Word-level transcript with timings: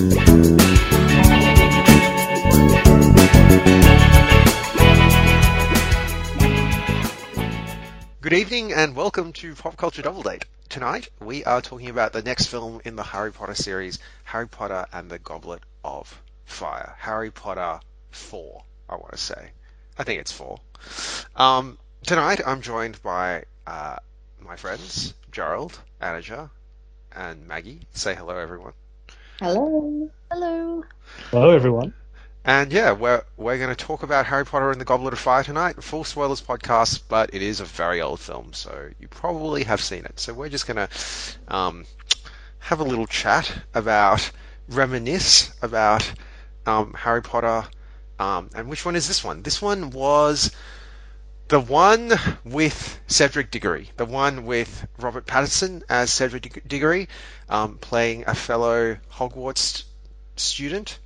Good 0.00 0.08
evening 8.32 8.72
and 8.72 8.96
welcome 8.96 9.34
to 9.34 9.54
Pop 9.54 9.76
Culture 9.76 10.00
Double 10.00 10.22
Date. 10.22 10.46
Tonight 10.70 11.10
we 11.20 11.44
are 11.44 11.60
talking 11.60 11.90
about 11.90 12.14
the 12.14 12.22
next 12.22 12.46
film 12.46 12.80
in 12.86 12.96
the 12.96 13.02
Harry 13.02 13.30
Potter 13.30 13.54
series, 13.54 13.98
Harry 14.24 14.48
Potter 14.48 14.86
and 14.90 15.10
the 15.10 15.18
Goblet 15.18 15.60
of 15.84 16.22
Fire. 16.46 16.94
Harry 16.98 17.30
Potter 17.30 17.80
4, 18.12 18.62
I 18.88 18.94
want 18.94 19.12
to 19.12 19.18
say. 19.18 19.50
I 19.98 20.04
think 20.04 20.22
it's 20.22 20.32
4. 20.32 20.58
Um, 21.36 21.76
tonight 22.06 22.40
I'm 22.46 22.62
joined 22.62 23.02
by 23.02 23.44
uh, 23.66 23.96
my 24.40 24.56
friends, 24.56 25.12
Gerald, 25.30 25.78
Anaja, 26.00 26.48
and 27.14 27.46
Maggie. 27.46 27.80
Say 27.92 28.14
hello, 28.14 28.38
everyone. 28.38 28.72
Hello. 29.40 30.10
Hello. 30.30 30.84
Hello, 31.30 31.50
everyone. 31.52 31.94
And 32.44 32.70
yeah, 32.70 32.92
we're 32.92 33.24
we're 33.38 33.56
going 33.56 33.74
to 33.74 33.84
talk 33.86 34.02
about 34.02 34.26
Harry 34.26 34.44
Potter 34.44 34.70
and 34.70 34.78
the 34.78 34.84
Goblet 34.84 35.14
of 35.14 35.18
Fire 35.18 35.42
tonight. 35.42 35.82
Full 35.82 36.04
spoilers 36.04 36.42
podcast, 36.42 37.04
but 37.08 37.30
it 37.32 37.40
is 37.40 37.60
a 37.60 37.64
very 37.64 38.02
old 38.02 38.20
film, 38.20 38.52
so 38.52 38.90
you 39.00 39.08
probably 39.08 39.64
have 39.64 39.80
seen 39.80 40.04
it. 40.04 40.20
So 40.20 40.34
we're 40.34 40.50
just 40.50 40.66
going 40.66 40.76
to 40.76 40.88
um, 41.48 41.86
have 42.58 42.80
a 42.80 42.84
little 42.84 43.06
chat 43.06 43.50
about 43.72 44.30
reminisce 44.68 45.50
about 45.62 46.12
um, 46.66 46.92
Harry 46.92 47.22
Potter. 47.22 47.66
Um, 48.18 48.50
and 48.54 48.68
which 48.68 48.84
one 48.84 48.94
is 48.94 49.08
this 49.08 49.24
one? 49.24 49.40
This 49.42 49.62
one 49.62 49.88
was 49.88 50.54
the 51.50 51.60
one 51.60 52.12
with 52.44 53.00
Cedric 53.08 53.50
Diggory, 53.50 53.90
the 53.96 54.04
one 54.04 54.46
with 54.46 54.86
Robert 55.00 55.26
Pattinson 55.26 55.82
as 55.88 56.12
Cedric 56.12 56.62
Diggory, 56.68 57.08
um, 57.48 57.76
playing 57.76 58.22
a 58.28 58.36
fellow 58.36 58.96
Hogwarts 59.12 59.82
student. 60.36 61.00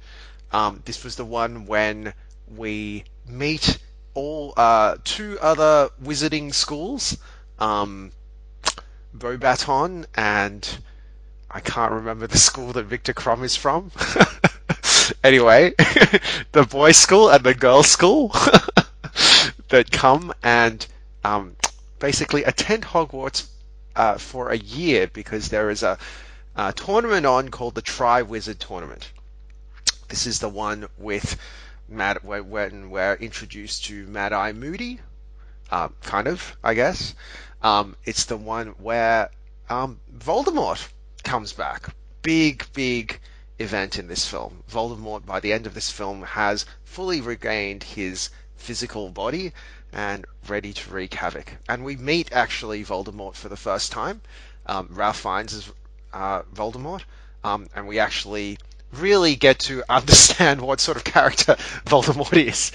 Um, 0.53 0.83
this 0.85 1.03
was 1.03 1.17
the 1.17 1.25
one 1.25 1.65
when 1.65 2.13
we 2.47 3.05
meet 3.27 3.79
all 4.13 4.53
uh, 4.59 4.99
two 5.03 5.39
other 5.41 5.89
wizarding 6.03 6.53
schools, 6.53 7.17
um, 7.59 8.13
and 10.15 10.79
I 11.51 11.61
can't 11.61 11.93
remember 11.93 12.27
the 12.27 12.37
school 12.37 12.75
that 12.75 12.85
Victor 12.85 13.15
Krum 13.15 13.45
is 13.45 13.57
from. 13.57 13.93
anyway, 15.25 15.73
the 16.53 16.67
boys' 16.69 16.99
school 16.99 17.31
and 17.31 17.43
the 17.43 17.55
girls' 17.55 17.89
school 17.89 18.31
that 19.75 19.91
come 19.91 20.33
and 20.45 20.87
um, 21.25 21.57
basically 21.99 22.45
attend 22.45 22.85
Hogwarts 22.85 23.49
uh, 23.97 24.19
for 24.19 24.51
a 24.51 24.57
year 24.57 25.09
because 25.09 25.49
there 25.49 25.69
is 25.69 25.83
a, 25.83 25.99
a 26.55 26.73
tournament 26.73 27.27
on 27.27 27.49
called 27.49 27.75
the 27.75 27.83
Triwizard 27.83 28.61
Tournament. 28.61 29.11
This 30.07 30.29
is 30.29 30.39
the 30.39 30.49
one 30.49 30.87
with 30.97 31.37
Mad 31.89 32.23
when 32.23 32.89
we're 32.91 33.15
introduced 33.15 33.87
to 33.87 34.07
Mad 34.07 34.33
Eye 34.33 34.53
Moody, 34.53 35.01
uh, 35.73 35.89
kind 36.03 36.29
of, 36.29 36.57
I 36.63 36.75
guess. 36.75 37.17
Um, 37.61 37.97
it's 38.05 38.27
the 38.27 38.37
one 38.37 38.77
where 38.79 39.29
um, 39.69 39.99
Voldemort 40.17 40.87
comes 41.25 41.53
back. 41.53 41.93
Big, 42.23 42.65
big 42.75 43.19
event 43.59 43.99
in 43.99 44.07
this 44.07 44.25
film. 44.25 44.63
Voldemort, 44.71 45.27
by 45.27 45.41
the 45.41 45.53
end 45.53 45.67
of 45.67 45.75
this 45.75 45.91
film, 45.91 46.23
has 46.23 46.65
fully 46.85 47.21
regained 47.21 47.83
his 47.83 48.31
physical 48.57 49.11
body 49.11 49.53
and 49.93 50.25
ready 50.49 50.73
to 50.73 50.91
wreak 50.91 51.15
havoc. 51.15 51.53
And 51.69 51.85
we 51.85 51.97
meet 51.97 52.33
actually 52.33 52.85
Voldemort 52.85 53.35
for 53.35 53.49
the 53.49 53.57
first 53.57 53.93
time. 53.93 54.21
Um, 54.67 54.89
Ralph 54.91 55.21
Fiennes 55.21 55.55
as 55.55 55.73
uh, 56.13 56.43
Voldemort, 56.55 57.03
um, 57.43 57.67
and 57.75 57.87
we 57.87 57.99
actually 57.99 58.59
really 58.93 59.37
get 59.37 59.59
to 59.61 59.85
understand 59.89 60.61
what 60.61 60.81
sort 60.81 60.97
of 60.97 61.05
character 61.05 61.55
Voldemort 61.87 62.37
is. 62.37 62.73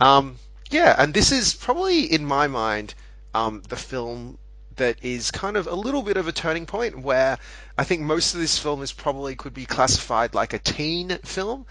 Um, 0.00 0.36
yeah, 0.70 0.94
and 0.96 1.12
this 1.12 1.32
is 1.32 1.54
probably, 1.54 2.04
in 2.04 2.24
my 2.24 2.46
mind, 2.46 2.94
um, 3.34 3.62
the 3.68 3.76
film 3.76 4.38
that 4.76 4.96
is 5.04 5.30
kind 5.30 5.56
of 5.56 5.66
a 5.66 5.74
little 5.74 6.02
bit 6.02 6.16
of 6.16 6.26
a 6.26 6.32
turning 6.32 6.66
point 6.66 6.98
where 6.98 7.38
I 7.78 7.84
think 7.84 8.02
most 8.02 8.34
of 8.34 8.40
this 8.40 8.58
film 8.58 8.82
is 8.82 8.92
probably 8.92 9.36
could 9.36 9.54
be 9.54 9.66
classified 9.66 10.34
like 10.34 10.52
a 10.52 10.58
teen 10.58 11.10
film, 11.24 11.66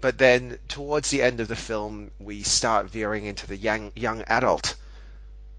but 0.00 0.18
then 0.18 0.58
towards 0.68 1.10
the 1.10 1.22
end 1.22 1.40
of 1.40 1.48
the 1.48 1.56
film 1.56 2.10
we 2.18 2.42
start 2.42 2.90
veering 2.90 3.24
into 3.24 3.46
the 3.46 3.56
young 3.56 3.92
young 3.94 4.22
adult 4.22 4.74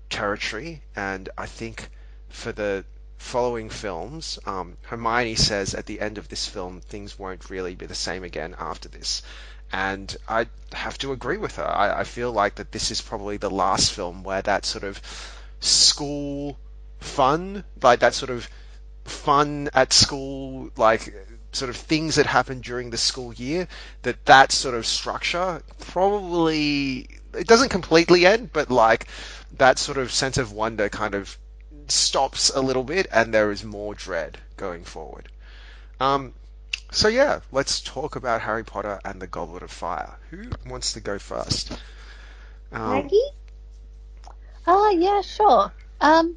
territory, 0.09 0.81
and 0.95 1.29
I 1.37 1.45
think 1.45 1.89
for 2.29 2.51
the 2.51 2.85
following 3.17 3.69
films, 3.69 4.37
um, 4.45 4.77
Hermione 4.83 5.35
says 5.35 5.73
at 5.73 5.85
the 5.85 5.99
end 5.99 6.17
of 6.17 6.29
this 6.29 6.45
film 6.45 6.81
things 6.81 7.17
won't 7.17 7.49
really 7.49 7.75
be 7.75 7.85
the 7.85 7.95
same 7.95 8.23
again 8.23 8.55
after 8.59 8.87
this. 8.89 9.21
And 9.71 10.15
I 10.29 10.47
have 10.71 10.97
to 10.99 11.11
agree 11.11 11.37
with 11.37 11.57
her. 11.57 11.67
I, 11.67 12.01
I 12.01 12.03
feel 12.03 12.31
like 12.31 12.55
that 12.55 12.71
this 12.71 12.89
is 12.91 13.01
probably 13.01 13.37
the 13.37 13.49
last 13.49 13.91
film 13.91 14.23
where 14.23 14.41
that 14.43 14.65
sort 14.65 14.83
of 14.83 15.01
school 15.59 16.57
fun, 16.99 17.63
like 17.81 17.99
that 17.99 18.13
sort 18.13 18.29
of 18.29 18.47
fun 19.03 19.69
at 19.73 19.91
school, 19.91 20.69
like 20.77 21.13
sort 21.57 21.69
of 21.69 21.75
things 21.75 22.15
that 22.15 22.25
happen 22.25 22.61
during 22.61 22.89
the 22.89 22.97
school 22.97 23.33
year, 23.33 23.67
that 24.03 24.25
that 24.25 24.51
sort 24.51 24.75
of 24.75 24.85
structure 24.85 25.61
probably 25.79 27.09
it 27.33 27.47
doesn't 27.47 27.69
completely 27.69 28.25
end, 28.25 28.51
but 28.53 28.69
like 28.69 29.07
that 29.57 29.79
sort 29.79 29.97
of 29.97 30.11
sense 30.11 30.37
of 30.37 30.51
wonder 30.51 30.89
kind 30.89 31.15
of 31.15 31.37
stops 31.87 32.49
a 32.53 32.61
little 32.61 32.83
bit, 32.83 33.07
and 33.11 33.33
there 33.33 33.51
is 33.51 33.63
more 33.63 33.93
dread 33.95 34.37
going 34.57 34.83
forward. 34.83 35.29
Um, 35.99 36.33
so 36.91 37.07
yeah, 37.07 37.39
let's 37.51 37.81
talk 37.81 38.15
about 38.15 38.41
Harry 38.41 38.63
Potter 38.63 38.99
and 39.03 39.21
the 39.21 39.27
Goblet 39.27 39.63
of 39.63 39.71
Fire. 39.71 40.15
Who 40.31 40.49
wants 40.65 40.93
to 40.93 40.99
go 40.99 41.19
first? 41.19 41.71
Um, 42.71 42.89
Maggie. 42.89 43.29
Oh 44.65 44.89
yeah, 44.89 45.21
sure. 45.21 45.71
Um, 46.01 46.35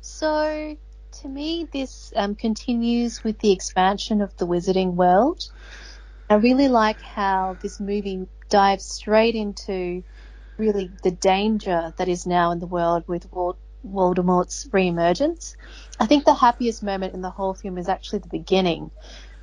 so 0.00 0.76
to 1.22 1.28
me, 1.28 1.68
this 1.72 2.12
um, 2.16 2.34
continues 2.34 3.22
with 3.22 3.38
the 3.38 3.52
expansion 3.52 4.20
of 4.20 4.36
the 4.36 4.46
wizarding 4.46 4.94
world. 4.94 5.48
I 6.28 6.34
really 6.34 6.68
like 6.68 7.00
how 7.00 7.56
this 7.60 7.78
movie 7.78 8.26
dives 8.48 8.84
straight 8.84 9.36
into 9.36 10.02
really 10.58 10.90
the 11.02 11.12
danger 11.12 11.94
that 11.96 12.08
is 12.08 12.26
now 12.26 12.50
in 12.50 12.58
the 12.58 12.66
world 12.66 13.04
with 13.06 13.30
Voldemort's 13.30 14.68
reemergence. 14.70 15.54
I 16.00 16.06
think 16.06 16.24
the 16.24 16.34
happiest 16.34 16.82
moment 16.82 17.14
in 17.14 17.22
the 17.22 17.30
whole 17.30 17.54
film 17.54 17.78
is 17.78 17.88
actually 17.88 18.20
the 18.20 18.28
beginning 18.28 18.90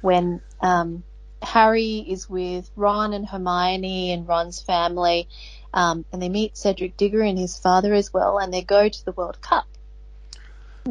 when 0.02 0.42
um, 0.60 1.04
Harry 1.42 2.06
is 2.08 2.30
with 2.30 2.70
Ron 2.76 3.14
and 3.14 3.26
Hermione 3.26 4.12
and 4.12 4.28
Ron's 4.28 4.62
family, 4.62 5.30
um, 5.74 6.04
and 6.12 6.22
they 6.22 6.30
meet 6.30 6.58
Cedric 6.58 6.98
Diggory 6.98 7.30
and 7.30 7.40
his 7.40 7.58
father 7.58 7.94
as 7.94 8.12
well, 8.14 8.38
and 8.38 8.54
they 8.54 8.64
go 8.64 8.90
to 8.90 9.06
the 9.06 9.14
World 9.14 9.42
Cup. 9.42 9.66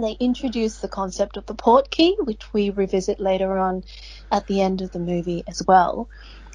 They 0.00 0.16
introduce 0.20 0.78
the 0.78 0.88
concept 0.88 1.36
of 1.36 1.46
the 1.46 1.54
portkey, 1.54 2.14
which 2.20 2.52
we 2.52 2.70
revisit 2.70 3.20
later 3.20 3.58
on 3.58 3.84
at 4.30 4.46
the 4.46 4.60
end 4.60 4.80
of 4.80 4.90
the 4.92 4.98
movie 4.98 5.44
as 5.46 5.62
well. 5.66 6.08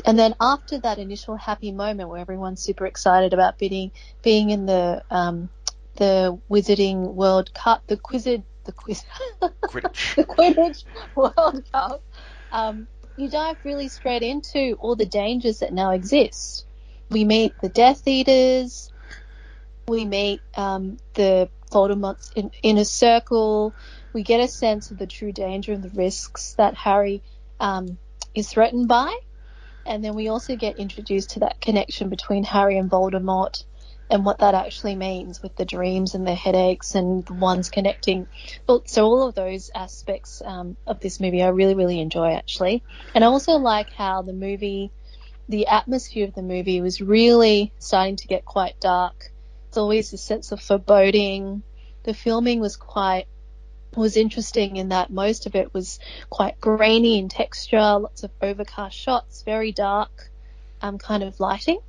And 0.05 0.17
then 0.17 0.35
after 0.41 0.79
that 0.79 0.99
initial 0.99 1.35
happy 1.35 1.71
moment 1.71 2.09
where 2.09 2.19
everyone's 2.19 2.61
super 2.61 2.85
excited 2.85 3.33
about 3.33 3.57
being 3.57 3.91
being 4.21 4.49
in 4.49 4.65
the 4.65 5.03
um, 5.09 5.49
the 5.95 6.39
Wizarding 6.49 7.13
World 7.13 7.53
Cup, 7.53 7.83
the 7.87 7.97
Quizzard, 7.97 8.43
the 8.65 8.71
Quiz, 8.71 9.03
Quidditch. 9.41 10.15
the 10.15 10.23
Quidditch 10.23 10.83
World 11.15 11.63
Cup, 11.71 12.03
um, 12.51 12.87
you 13.15 13.29
dive 13.29 13.57
really 13.63 13.89
straight 13.89 14.23
into 14.23 14.75
all 14.79 14.95
the 14.95 15.05
dangers 15.05 15.59
that 15.59 15.73
now 15.73 15.91
exist. 15.91 16.65
We 17.09 17.25
meet 17.25 17.59
the 17.61 17.69
Death 17.69 18.07
Eaters, 18.07 18.91
we 19.87 20.05
meet 20.05 20.41
um, 20.55 20.97
the 21.13 21.49
Voldemort's 21.73 22.31
in, 22.35 22.51
inner 22.61 22.85
circle. 22.85 23.75
We 24.13 24.23
get 24.23 24.39
a 24.39 24.47
sense 24.47 24.91
of 24.91 24.97
the 24.97 25.07
true 25.07 25.31
danger 25.31 25.73
and 25.73 25.83
the 25.83 25.89
risks 25.89 26.53
that 26.53 26.75
Harry 26.75 27.23
um, 27.59 27.97
is 28.35 28.49
threatened 28.49 28.87
by. 28.87 29.13
And 29.85 30.03
then 30.03 30.15
we 30.15 30.29
also 30.29 30.55
get 30.55 30.77
introduced 30.77 31.31
to 31.31 31.39
that 31.39 31.59
connection 31.59 32.09
between 32.09 32.43
Harry 32.43 32.77
and 32.77 32.89
Voldemort 32.89 33.65
and 34.09 34.25
what 34.25 34.39
that 34.39 34.53
actually 34.53 34.95
means 34.95 35.41
with 35.41 35.55
the 35.55 35.65
dreams 35.65 36.13
and 36.13 36.25
the 36.25 36.35
headaches 36.35 36.95
and 36.95 37.25
the 37.25 37.33
ones 37.33 37.69
connecting. 37.69 38.27
So 38.85 39.05
all 39.05 39.27
of 39.27 39.35
those 39.35 39.71
aspects 39.73 40.41
um, 40.45 40.77
of 40.85 40.99
this 40.99 41.19
movie 41.19 41.41
I 41.41 41.47
really, 41.47 41.75
really 41.75 41.99
enjoy 41.99 42.33
actually. 42.33 42.83
And 43.15 43.23
I 43.23 43.27
also 43.27 43.53
like 43.53 43.89
how 43.91 44.21
the 44.21 44.33
movie, 44.33 44.91
the 45.49 45.67
atmosphere 45.67 46.27
of 46.27 46.35
the 46.35 46.43
movie 46.43 46.79
was 46.79 47.01
really 47.01 47.73
starting 47.79 48.17
to 48.17 48.27
get 48.27 48.45
quite 48.45 48.79
dark. 48.79 49.32
It's 49.73 49.77
always 49.79 50.13
a 50.13 50.19
sense 50.19 50.51
of 50.51 50.61
foreboding. 50.61 51.63
The 52.03 52.13
filming 52.13 52.59
was 52.59 52.77
quite 52.77 53.25
was 53.95 54.17
interesting 54.17 54.75
in 54.75 54.89
that 54.89 55.09
most 55.09 55.47
of 55.47 55.55
it 55.55 55.73
was 55.73 55.97
quite 56.29 56.61
grainy 56.61 57.17
in 57.17 57.27
texture, 57.27 57.79
lots 57.79 58.21
of 58.21 58.29
overcast 58.39 58.95
shots, 58.95 59.41
very 59.41 59.71
dark 59.71 60.29
um, 60.83 60.99
kind 60.99 61.23
of 61.23 61.39
lighting. 61.39 61.79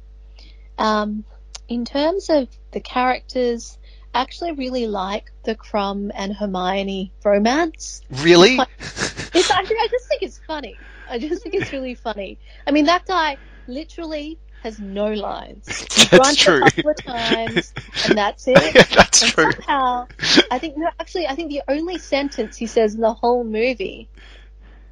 Um, 0.79 1.25
in 1.69 1.85
terms 1.85 2.31
of 2.31 2.49
the 2.71 2.81
characters, 2.81 3.77
I 4.15 4.23
actually 4.23 4.53
really 4.53 4.87
like 4.87 5.31
the 5.45 5.55
Krum 5.55 6.11
and 6.15 6.33
Hermione 6.33 7.13
romance. 7.23 8.01
Really? 8.11 8.57
It's, 8.57 8.57
quite, 8.57 9.35
it's 9.35 9.51
actually, 9.51 9.77
I 9.77 9.89
just 9.91 10.09
think 10.09 10.23
it's 10.23 10.41
funny. 10.47 10.79
I 11.11 11.19
just 11.19 11.43
think 11.43 11.55
it's 11.55 11.71
really 11.71 11.97
funny. 11.97 12.39
I 12.67 12.71
mean, 12.71 12.87
that 12.87 13.05
guy 13.05 13.37
literally 13.67 14.39
has 14.65 14.81
no 14.81 15.13
lines. 15.13 15.67
That's 16.11 16.37
true. 16.37 16.57
a 16.57 16.71
couple 16.71 16.91
of 16.91 16.97
times, 17.05 17.75
and 18.05 18.17
that's 18.19 18.49
it. 18.49 18.79
That's 18.91 19.23
and 19.23 19.33
true. 19.33 19.53
somehow, 19.53 20.09
I 20.51 20.59
think 20.59 20.77
no, 20.77 20.89
actually, 20.99 21.29
I 21.29 21.35
think 21.35 21.51
the 21.51 21.63
only 21.69 21.99
sentence 21.99 22.57
he 22.57 22.67
says 22.67 22.95
in 22.95 23.01
the 23.03 23.13
whole 23.15 23.45
movie 23.45 24.09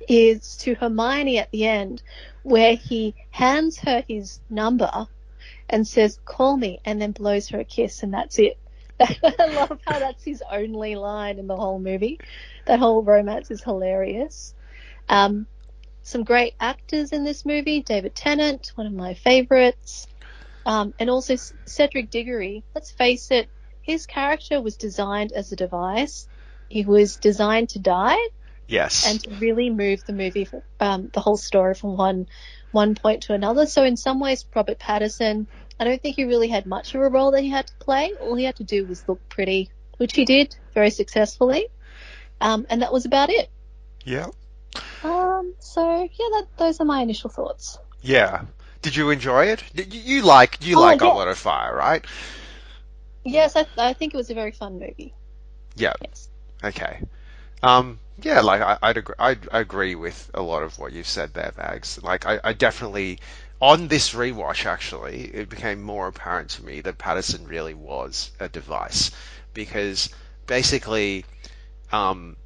is 0.09 0.57
to 0.59 0.75
Hermione 0.75 1.39
at 1.39 1.51
the 1.51 1.67
end, 1.67 2.03
where 2.43 2.77
he 2.77 3.15
hands 3.31 3.79
her 3.81 4.05
his 4.07 4.41
number 4.51 5.09
and 5.71 5.89
says, 5.89 6.21
"Call 6.25 6.57
me," 6.57 6.81
and 6.85 7.01
then 7.01 7.13
blows 7.13 7.49
her 7.49 7.61
a 7.61 7.65
kiss, 7.65 8.03
and 8.03 8.13
that's 8.13 8.39
it. 8.39 8.59
I 9.01 9.47
love 9.49 9.81
how 9.87 9.99
that's 9.99 10.23
his 10.25 10.43
only 10.51 10.97
line 10.97 11.39
in 11.39 11.47
the 11.47 11.57
whole 11.57 11.81
movie. 11.81 12.21
That 12.67 12.79
whole 12.79 13.03
romance 13.03 13.51
is 13.51 13.63
hilarious. 13.63 14.55
Um, 15.09 15.47
some 16.03 16.25
great 16.25 16.55
actors 16.61 17.13
in 17.13 17.25
this 17.25 17.45
movie. 17.45 17.83
David 17.83 18.15
Tennant, 18.15 18.73
one 18.75 18.87
of 18.87 18.93
my 18.93 19.15
favorites. 19.15 20.07
Um, 20.65 20.95
and 20.99 21.11
also 21.11 21.35
Cedric 21.67 22.11
Diggory. 22.11 22.63
Let's 22.75 22.91
face 22.93 23.31
it, 23.33 23.49
his 23.83 24.07
character 24.07 24.61
was 24.61 24.77
designed 24.77 25.33
as 25.33 25.51
a 25.53 25.57
device. 25.57 26.29
He 26.69 26.85
was 26.85 27.17
designed 27.17 27.71
to 27.71 27.81
die 27.81 28.19
Yes. 28.69 29.11
and 29.11 29.21
to 29.25 29.31
really 29.41 29.71
move 29.71 30.05
the 30.07 30.13
movie, 30.13 30.49
um, 30.79 31.11
the 31.13 31.21
whole 31.21 31.37
story 31.37 31.75
from 31.75 31.97
one 31.97 32.29
one 32.71 32.95
point 32.95 33.25
to 33.25 33.35
another. 33.35 33.67
So 33.67 33.83
in 33.85 33.97
some 33.97 34.19
ways, 34.21 34.47
Robert 34.55 34.79
Pattinson, 34.79 35.47
I 35.79 35.85
don't 35.85 36.01
think 36.01 36.17
he 36.17 36.25
really 36.25 36.49
had 36.49 36.65
much 36.65 36.95
of 36.95 37.03
a 37.03 37.09
role 37.11 37.33
that 37.33 37.43
he 37.43 37.51
had 37.51 37.67
to 37.67 37.75
play. 37.81 38.15
All 38.21 38.35
he 38.35 38.45
had 38.45 38.57
to 38.57 38.65
do 38.65 38.87
was 38.87 39.07
look 39.09 39.29
pretty, 39.29 39.69
which 39.99 40.15
he 40.15 40.25
did 40.25 40.57
very 40.73 40.91
successfully. 40.91 41.67
Um, 42.41 42.67
and 42.71 42.81
that 42.83 42.93
was 42.93 43.05
about 43.05 43.29
it. 43.31 43.51
yeah. 44.05 44.29
Um, 45.03 45.55
so 45.59 46.03
yeah, 46.03 46.29
that, 46.33 46.47
those 46.57 46.81
are 46.81 46.85
my 46.85 47.01
initial 47.03 47.31
thoughts. 47.31 47.79
Yeah. 48.01 48.45
Did 48.83 48.97
you 48.97 49.11
enjoy 49.11 49.47
it? 49.47 49.63
You, 49.75 49.85
you 49.89 50.23
like 50.23 50.65
you 50.65 50.77
Oh, 50.77 50.81
like 50.81 50.99
yeah. 50.99 50.99
Goblet 50.99 51.29
of 51.29 51.39
Fire, 51.39 51.75
right? 51.75 52.05
Yes, 53.25 53.57
I, 53.57 53.67
I 53.77 53.93
think 53.95 54.15
it 54.15 54.17
was 54.17 54.31
a 54.31 54.35
very 54.35 54.53
fun 54.53 54.79
movie. 54.79 55.15
Yeah. 55.77 55.95
Yes. 56.01 56.29
Okay. 56.63 57.01
Um, 57.63 58.01
yeah, 58.21 58.41
like 58.41 58.61
I, 58.63 58.79
I'd 58.83 58.97
agree, 58.99 59.15
I'd 59.19 59.49
agree 59.53 59.95
with 59.95 60.31
a 60.35 60.43
lot 60.43 60.63
of 60.63 60.79
what 60.79 60.93
you've 60.93 61.07
said 61.09 61.35
there, 61.35 61.53
Mags. 61.57 62.03
Like 62.03 62.27
I, 62.27 62.41
I 62.45 62.53
definitely, 62.53 63.19
on 63.61 63.89
this 63.89 64.15
rewatch, 64.15 64.67
actually, 64.67 65.25
it 65.35 65.49
became 65.49 65.83
more 65.83 66.09
apparent 66.09 66.51
to 66.51 66.65
me 66.65 66.81
that 66.83 66.99
Pattinson 66.99 67.49
really 67.49 67.75
was 67.75 68.31
a 68.41 68.49
device 68.49 69.11
because 69.55 70.11
basically, 70.47 71.25
um, 71.93 72.37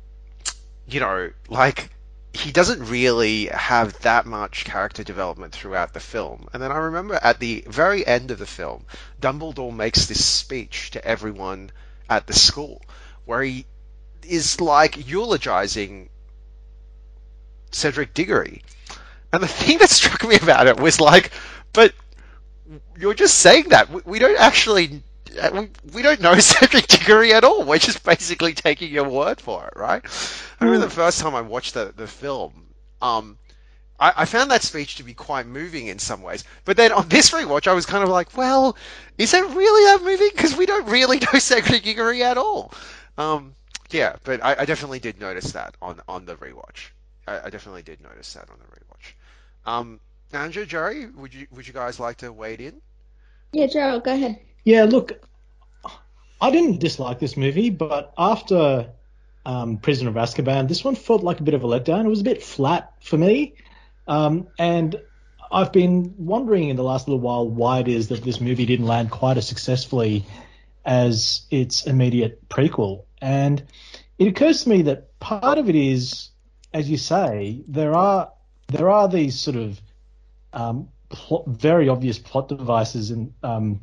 you 0.88 1.00
know, 1.00 1.30
like 1.48 1.90
he 2.36 2.52
doesn't 2.52 2.88
really 2.88 3.46
have 3.46 3.98
that 4.00 4.26
much 4.26 4.64
character 4.64 5.02
development 5.02 5.52
throughout 5.52 5.94
the 5.94 6.00
film. 6.00 6.48
And 6.52 6.62
then 6.62 6.70
I 6.70 6.76
remember 6.76 7.14
at 7.14 7.40
the 7.40 7.64
very 7.66 8.06
end 8.06 8.30
of 8.30 8.38
the 8.38 8.46
film, 8.46 8.84
Dumbledore 9.20 9.74
makes 9.74 10.06
this 10.06 10.24
speech 10.24 10.90
to 10.92 11.04
everyone 11.04 11.70
at 12.08 12.26
the 12.26 12.34
school 12.34 12.82
where 13.24 13.42
he 13.42 13.66
is 14.22 14.60
like 14.60 15.08
eulogizing 15.08 16.08
Cedric 17.70 18.14
Diggory. 18.14 18.62
And 19.32 19.42
the 19.42 19.48
thing 19.62 19.78
that 19.78 19.90
struck 19.90 20.26
me 20.26 20.36
about 20.36 20.66
it 20.66 20.78
was 20.78 21.00
like, 21.00 21.32
but 21.72 21.92
you're 22.98 23.14
just 23.14 23.38
saying 23.38 23.70
that. 23.70 24.06
We, 24.06 24.18
don't 24.18 24.38
actually, 24.38 25.02
we, 25.52 25.70
we 25.94 26.02
don't 26.02 26.20
know 26.20 26.34
Cedric 26.38 26.86
Diggory 26.86 27.32
at 27.32 27.44
all. 27.44 27.64
We're 27.64 27.78
just 27.78 28.04
basically 28.04 28.54
taking 28.54 28.92
your 28.92 29.08
word 29.08 29.40
for 29.40 29.66
it, 29.66 29.78
right? 29.78 30.02
I 30.60 30.64
remember 30.64 30.86
the 30.86 30.92
first 30.94 31.20
time 31.20 31.34
I 31.34 31.40
watched 31.42 31.74
the, 31.74 31.92
the 31.96 32.06
film, 32.06 32.66
um, 33.02 33.38
I, 33.98 34.12
I 34.16 34.24
found 34.24 34.50
that 34.50 34.62
speech 34.62 34.96
to 34.96 35.02
be 35.02 35.14
quite 35.14 35.46
moving 35.46 35.86
in 35.86 35.98
some 35.98 36.22
ways. 36.22 36.44
But 36.64 36.76
then 36.76 36.92
on 36.92 37.08
this 37.08 37.30
rewatch, 37.30 37.66
I 37.66 37.72
was 37.72 37.86
kind 37.86 38.02
of 38.02 38.10
like, 38.10 38.36
well, 38.36 38.76
is 39.18 39.32
it 39.34 39.44
really 39.44 39.84
that 39.92 40.04
moving? 40.04 40.30
Because 40.32 40.56
we 40.56 40.66
don't 40.66 40.88
really 40.88 41.18
know 41.32 41.38
Cedric 41.38 41.82
Diggory 41.82 42.22
at 42.22 42.38
all. 42.38 42.72
Um, 43.18 43.54
yeah, 43.90 44.16
but 44.24 44.44
I, 44.44 44.56
I 44.60 44.64
definitely 44.64 45.00
did 45.00 45.20
notice 45.20 45.52
that 45.52 45.76
on, 45.80 46.00
on 46.08 46.24
the 46.24 46.36
rewatch. 46.36 46.90
I, 47.26 47.46
I 47.46 47.50
definitely 47.50 47.82
did 47.82 48.00
notice 48.00 48.32
that 48.34 48.48
on 48.50 48.58
the 48.58 48.64
rewatch. 48.64 49.70
Um, 49.70 50.00
Andrew, 50.32 50.66
Jerry, 50.66 51.06
would 51.06 51.32
you 51.32 51.46
would 51.52 51.66
you 51.66 51.72
guys 51.72 52.00
like 52.00 52.18
to 52.18 52.32
wade 52.32 52.60
in? 52.60 52.80
Yeah, 53.52 53.66
Gerald, 53.66 54.04
go 54.04 54.12
ahead. 54.12 54.38
Yeah, 54.66 54.82
look, 54.82 55.12
I 56.40 56.50
didn't 56.50 56.80
dislike 56.80 57.20
this 57.20 57.36
movie, 57.36 57.70
but 57.70 58.12
after 58.18 58.90
um, 59.46 59.76
Prisoner 59.76 60.10
of 60.10 60.16
Azkaban, 60.16 60.66
this 60.66 60.82
one 60.82 60.96
felt 60.96 61.22
like 61.22 61.38
a 61.38 61.44
bit 61.44 61.54
of 61.54 61.62
a 61.62 61.68
letdown. 61.68 62.04
It 62.04 62.08
was 62.08 62.20
a 62.20 62.24
bit 62.24 62.42
flat 62.42 62.92
for 63.00 63.16
me, 63.16 63.54
um, 64.08 64.48
and 64.58 64.96
I've 65.52 65.72
been 65.72 66.16
wondering 66.18 66.68
in 66.68 66.74
the 66.74 66.82
last 66.82 67.06
little 67.06 67.20
while 67.20 67.48
why 67.48 67.78
it 67.78 67.86
is 67.86 68.08
that 68.08 68.24
this 68.24 68.40
movie 68.40 68.66
didn't 68.66 68.86
land 68.86 69.12
quite 69.12 69.36
as 69.36 69.46
successfully 69.46 70.24
as 70.84 71.42
its 71.48 71.86
immediate 71.86 72.48
prequel. 72.48 73.04
And 73.22 73.62
it 74.18 74.26
occurs 74.26 74.64
to 74.64 74.68
me 74.68 74.82
that 74.82 75.16
part 75.20 75.58
of 75.58 75.68
it 75.68 75.76
is, 75.76 76.30
as 76.74 76.90
you 76.90 76.96
say, 76.96 77.62
there 77.68 77.94
are 77.94 78.32
there 78.66 78.90
are 78.90 79.06
these 79.06 79.38
sort 79.38 79.58
of 79.58 79.80
um, 80.52 80.88
very 81.46 81.88
obvious 81.88 82.18
plot 82.18 82.48
devices 82.48 83.12
in 83.12 83.32
um, 83.44 83.80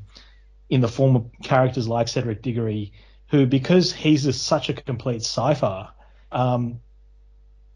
in 0.73 0.81
the 0.81 0.87
form 0.87 1.15
of 1.15 1.29
characters 1.43 1.87
like 1.87 2.07
Cedric 2.07 2.41
Diggory, 2.41 2.93
who, 3.27 3.45
because 3.45 3.93
he's 3.93 4.25
a, 4.25 4.33
such 4.33 4.69
a 4.69 4.73
complete 4.73 5.21
cipher, 5.21 5.89
um, 6.31 6.79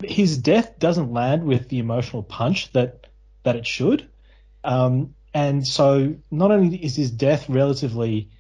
his 0.04 0.40
death 0.40 0.80
doesn't 0.80 1.14
land 1.14 1.44
with 1.44 1.70
the 1.70 1.78
emotional 1.78 2.24
punch 2.24 2.72
that 2.72 3.06
that 3.44 3.56
it 3.56 3.68
should. 3.68 4.10
Um, 4.64 5.14
and 5.32 5.66
so, 5.66 6.16
not 6.32 6.50
only 6.50 6.76
is 6.76 6.96
his 6.96 7.12
death 7.12 7.48
relatively 7.48 8.32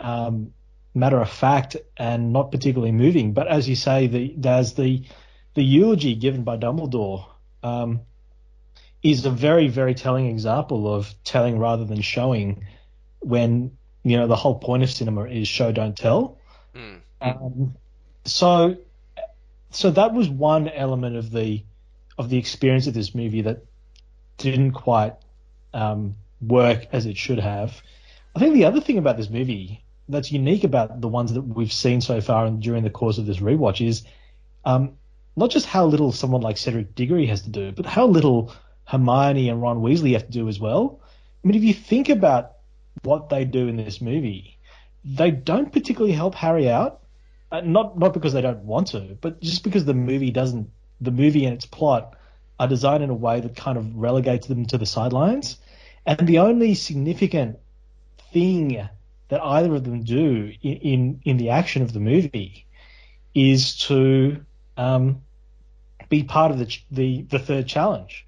um, 0.00 0.54
matter 0.94 1.20
of 1.20 1.28
fact 1.28 1.76
and 1.98 2.32
not 2.32 2.50
particularly 2.50 2.92
moving, 2.92 3.34
but 3.34 3.46
as 3.48 3.68
you 3.68 3.76
say, 3.76 4.06
the 4.06 4.32
there's 4.38 4.72
the 4.72 5.04
the 5.52 5.62
eulogy 5.62 6.14
given 6.14 6.42
by 6.42 6.56
Dumbledore 6.56 7.26
um, 7.62 8.00
is 9.02 9.26
a 9.26 9.30
very 9.30 9.68
very 9.68 9.94
telling 9.94 10.26
example 10.28 10.94
of 10.94 11.14
telling 11.22 11.58
rather 11.58 11.84
than 11.84 12.00
showing. 12.00 12.64
When 13.20 13.72
you 14.06 14.16
know 14.16 14.28
the 14.28 14.36
whole 14.36 14.54
point 14.54 14.84
of 14.84 14.90
cinema 14.90 15.24
is 15.24 15.48
show 15.48 15.72
don't 15.72 15.96
tell. 15.96 16.38
Hmm. 16.74 16.94
Um, 17.20 17.74
so, 18.24 18.76
so 19.70 19.90
that 19.90 20.14
was 20.14 20.28
one 20.28 20.68
element 20.68 21.16
of 21.16 21.32
the 21.32 21.64
of 22.16 22.30
the 22.30 22.38
experience 22.38 22.86
of 22.86 22.94
this 22.94 23.16
movie 23.16 23.42
that 23.42 23.64
didn't 24.38 24.72
quite 24.72 25.14
um, 25.74 26.14
work 26.40 26.86
as 26.92 27.06
it 27.06 27.16
should 27.16 27.40
have. 27.40 27.82
I 28.36 28.38
think 28.38 28.54
the 28.54 28.66
other 28.66 28.80
thing 28.80 28.96
about 28.96 29.16
this 29.16 29.28
movie 29.28 29.82
that's 30.08 30.30
unique 30.30 30.62
about 30.62 31.00
the 31.00 31.08
ones 31.08 31.32
that 31.32 31.42
we've 31.42 31.72
seen 31.72 32.00
so 32.00 32.20
far 32.20 32.46
and 32.46 32.62
during 32.62 32.84
the 32.84 32.90
course 32.90 33.18
of 33.18 33.26
this 33.26 33.38
rewatch 33.38 33.84
is 33.84 34.04
um, 34.64 34.92
not 35.34 35.50
just 35.50 35.66
how 35.66 35.84
little 35.84 36.12
someone 36.12 36.42
like 36.42 36.58
Cedric 36.58 36.94
Diggory 36.94 37.26
has 37.26 37.42
to 37.42 37.50
do, 37.50 37.72
but 37.72 37.86
how 37.86 38.06
little 38.06 38.52
Hermione 38.84 39.48
and 39.48 39.60
Ron 39.60 39.78
Weasley 39.78 40.12
have 40.12 40.26
to 40.26 40.32
do 40.32 40.48
as 40.48 40.60
well. 40.60 41.00
I 41.42 41.48
mean, 41.48 41.56
if 41.56 41.64
you 41.64 41.74
think 41.74 42.08
about 42.08 42.55
what 43.02 43.28
they 43.28 43.44
do 43.44 43.68
in 43.68 43.76
this 43.76 44.00
movie, 44.00 44.58
they 45.04 45.30
don't 45.30 45.72
particularly 45.72 46.14
help 46.14 46.34
Harry 46.34 46.68
out. 46.68 47.00
Uh, 47.52 47.60
not 47.60 47.96
not 47.98 48.12
because 48.12 48.32
they 48.32 48.40
don't 48.40 48.64
want 48.64 48.88
to, 48.88 49.16
but 49.20 49.40
just 49.40 49.62
because 49.62 49.84
the 49.84 49.94
movie 49.94 50.30
doesn't. 50.30 50.70
The 51.00 51.10
movie 51.10 51.44
and 51.44 51.54
its 51.54 51.66
plot 51.66 52.16
are 52.58 52.66
designed 52.66 53.04
in 53.04 53.10
a 53.10 53.14
way 53.14 53.40
that 53.40 53.54
kind 53.54 53.76
of 53.78 53.94
relegates 53.94 54.46
them 54.46 54.64
to 54.66 54.78
the 54.78 54.86
sidelines. 54.86 55.58
And 56.06 56.26
the 56.26 56.38
only 56.38 56.74
significant 56.74 57.58
thing 58.32 58.88
that 59.28 59.42
either 59.42 59.74
of 59.74 59.84
them 59.84 60.02
do 60.02 60.52
in 60.62 60.76
in, 60.76 61.20
in 61.24 61.36
the 61.36 61.50
action 61.50 61.82
of 61.82 61.92
the 61.92 62.00
movie 62.00 62.66
is 63.34 63.76
to 63.76 64.44
um, 64.76 65.22
be 66.08 66.24
part 66.24 66.50
of 66.50 66.58
the, 66.58 66.78
the 66.90 67.22
the 67.22 67.38
third 67.38 67.66
challenge. 67.66 68.26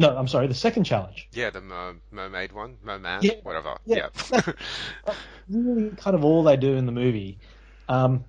No, 0.00 0.16
I'm 0.16 0.28
sorry, 0.28 0.46
the 0.46 0.54
second 0.54 0.84
challenge. 0.84 1.28
Yeah, 1.32 1.50
the 1.50 1.60
mer- 1.60 1.96
mermaid 2.10 2.52
one, 2.52 2.78
merman, 2.82 3.20
Yeah, 3.22 3.34
whatever. 3.42 3.76
yeah. 3.84 4.08
Yeah. 4.32 4.52
really 5.50 5.90
kind 5.90 6.16
of 6.16 6.24
all 6.24 6.42
they 6.42 6.56
do 6.56 6.74
in 6.74 6.86
the 6.86 6.92
movie. 6.92 7.38
Um, 7.86 8.24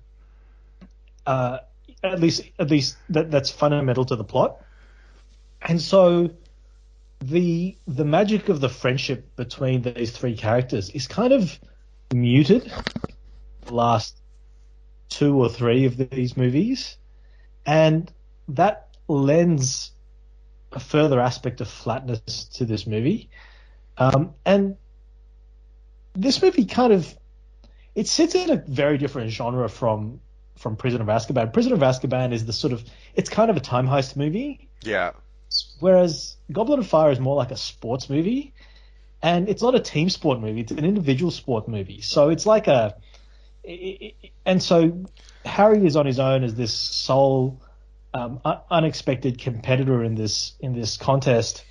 uh, 1.26 1.60
at 2.02 2.20
least, 2.20 2.42
at 2.58 2.70
least 2.70 2.98
that, 3.08 3.30
that's 3.30 3.50
fundamental 3.50 4.04
to 4.04 4.16
the 4.16 4.24
plot. 4.24 4.60
And 5.62 5.80
so, 5.80 6.28
the 7.20 7.78
the 7.86 8.04
magic 8.04 8.50
of 8.50 8.60
the 8.60 8.68
friendship 8.68 9.34
between 9.36 9.80
these 9.80 10.10
three 10.10 10.36
characters 10.36 10.90
is 10.90 11.06
kind 11.06 11.32
of 11.32 11.58
muted. 12.12 12.70
The 13.62 13.72
last 13.74 14.18
two 15.08 15.40
or 15.40 15.48
three 15.48 15.86
of 15.86 15.96
these 15.96 16.36
movies, 16.36 16.98
and 17.64 18.12
that 18.48 18.88
lends 19.08 19.92
a 20.76 20.80
further 20.80 21.20
aspect 21.20 21.60
of 21.60 21.68
flatness 21.68 22.44
to 22.54 22.64
this 22.64 22.86
movie. 22.86 23.30
Um, 23.98 24.34
and 24.44 24.76
this 26.14 26.42
movie 26.42 26.64
kind 26.64 26.92
of 26.92 27.14
it 27.94 28.06
sits 28.08 28.34
in 28.34 28.50
a 28.50 28.56
very 28.56 28.98
different 28.98 29.30
genre 29.30 29.68
from 29.68 30.20
from 30.56 30.76
Prison 30.76 31.00
of 31.00 31.08
Azkaban. 31.08 31.52
Prison 31.52 31.72
of 31.72 31.80
Azkaban 31.80 32.32
is 32.32 32.46
the 32.46 32.52
sort 32.52 32.72
of 32.72 32.84
it's 33.14 33.28
kind 33.28 33.50
of 33.50 33.56
a 33.56 33.60
time 33.60 33.86
heist 33.86 34.16
movie, 34.16 34.68
yeah. 34.82 35.12
Whereas 35.80 36.36
Goblet 36.50 36.78
of 36.78 36.86
Fire 36.86 37.10
is 37.10 37.20
more 37.20 37.36
like 37.36 37.50
a 37.50 37.56
sports 37.56 38.08
movie, 38.08 38.54
and 39.22 39.48
it's 39.48 39.62
not 39.62 39.74
a 39.74 39.80
team 39.80 40.08
sport 40.08 40.40
movie; 40.40 40.60
it's 40.60 40.72
an 40.72 40.84
individual 40.84 41.30
sport 41.30 41.68
movie. 41.68 42.00
So 42.00 42.30
it's 42.30 42.46
like 42.46 42.68
a, 42.68 42.96
and 44.46 44.62
so 44.62 45.04
Harry 45.44 45.84
is 45.84 45.96
on 45.96 46.06
his 46.06 46.18
own 46.18 46.44
as 46.44 46.54
this 46.54 46.72
sole, 46.72 47.60
um, 48.14 48.40
unexpected 48.70 49.38
competitor 49.38 50.04
in 50.04 50.14
this 50.14 50.52
in 50.60 50.74
this 50.74 50.96
contest 50.96 51.64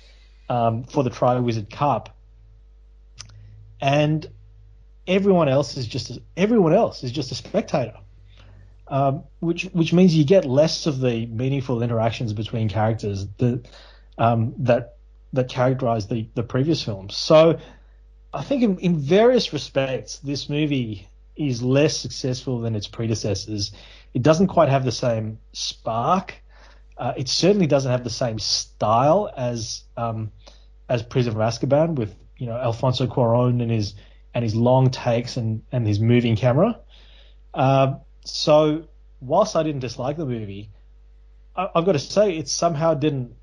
um, 0.48 0.84
for 0.84 1.02
the 1.04 1.10
Triwizard 1.10 1.70
Cup, 1.70 2.16
and 3.80 4.26
everyone 5.06 5.48
else 5.48 5.76
is 5.76 5.86
just 5.86 6.10
a, 6.10 6.22
everyone 6.36 6.74
else 6.74 7.04
is 7.04 7.12
just 7.12 7.32
a 7.32 7.34
spectator. 7.34 7.96
Um, 8.88 9.22
which 9.40 9.64
which 9.72 9.92
means 9.92 10.14
you 10.14 10.24
get 10.24 10.44
less 10.44 10.86
of 10.86 11.00
the 11.00 11.26
meaningful 11.26 11.82
interactions 11.82 12.32
between 12.32 12.68
characters 12.68 13.26
that 13.38 13.66
um, 14.18 14.54
that 14.58 14.96
that 15.32 15.48
characterize 15.48 16.08
the 16.08 16.28
the 16.34 16.42
previous 16.42 16.82
films. 16.82 17.16
So 17.16 17.58
I 18.34 18.42
think 18.42 18.62
in, 18.62 18.78
in 18.78 18.98
various 18.98 19.52
respects, 19.52 20.18
this 20.18 20.48
movie 20.48 21.08
is 21.36 21.62
less 21.62 21.96
successful 21.96 22.60
than 22.60 22.74
its 22.74 22.86
predecessors. 22.86 23.72
It 24.14 24.22
doesn't 24.22 24.48
quite 24.48 24.68
have 24.68 24.84
the 24.84 24.92
same 24.92 25.38
spark. 25.52 26.34
Uh, 26.96 27.14
it 27.16 27.28
certainly 27.28 27.66
doesn't 27.66 27.90
have 27.90 28.04
the 28.04 28.10
same 28.10 28.38
style 28.38 29.30
as 29.36 29.84
um, 29.96 30.30
as 30.88 31.02
Prison 31.02 31.32
of 31.32 31.38
Azkaban 31.38 31.94
with 31.94 32.14
you 32.36 32.46
know 32.46 32.56
Alfonso 32.56 33.06
Cuarón 33.06 33.62
and 33.62 33.70
his 33.70 33.94
and 34.34 34.42
his 34.42 34.54
long 34.54 34.90
takes 34.90 35.36
and 35.36 35.62
and 35.72 35.86
his 35.86 36.00
moving 36.00 36.36
camera. 36.36 36.78
Uh, 37.54 37.94
so 38.24 38.84
whilst 39.20 39.56
I 39.56 39.62
didn't 39.62 39.80
dislike 39.80 40.16
the 40.16 40.26
movie, 40.26 40.70
I, 41.56 41.68
have 41.74 41.84
got 41.84 41.92
to 41.92 41.98
say 41.98 42.36
it 42.36 42.48
somehow 42.48 42.94
didn't 42.94 43.34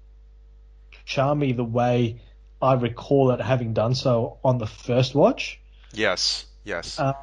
charm 1.05 1.39
me 1.39 1.53
the 1.53 1.63
way 1.63 2.21
I 2.61 2.73
recall 2.73 3.31
it 3.31 3.41
having 3.41 3.73
done 3.73 3.95
so 3.95 4.37
on 4.43 4.57
the 4.57 4.67
first 4.67 5.15
watch. 5.15 5.59
Yes, 5.93 6.45
yes. 6.63 6.99
Uh, 6.99 7.13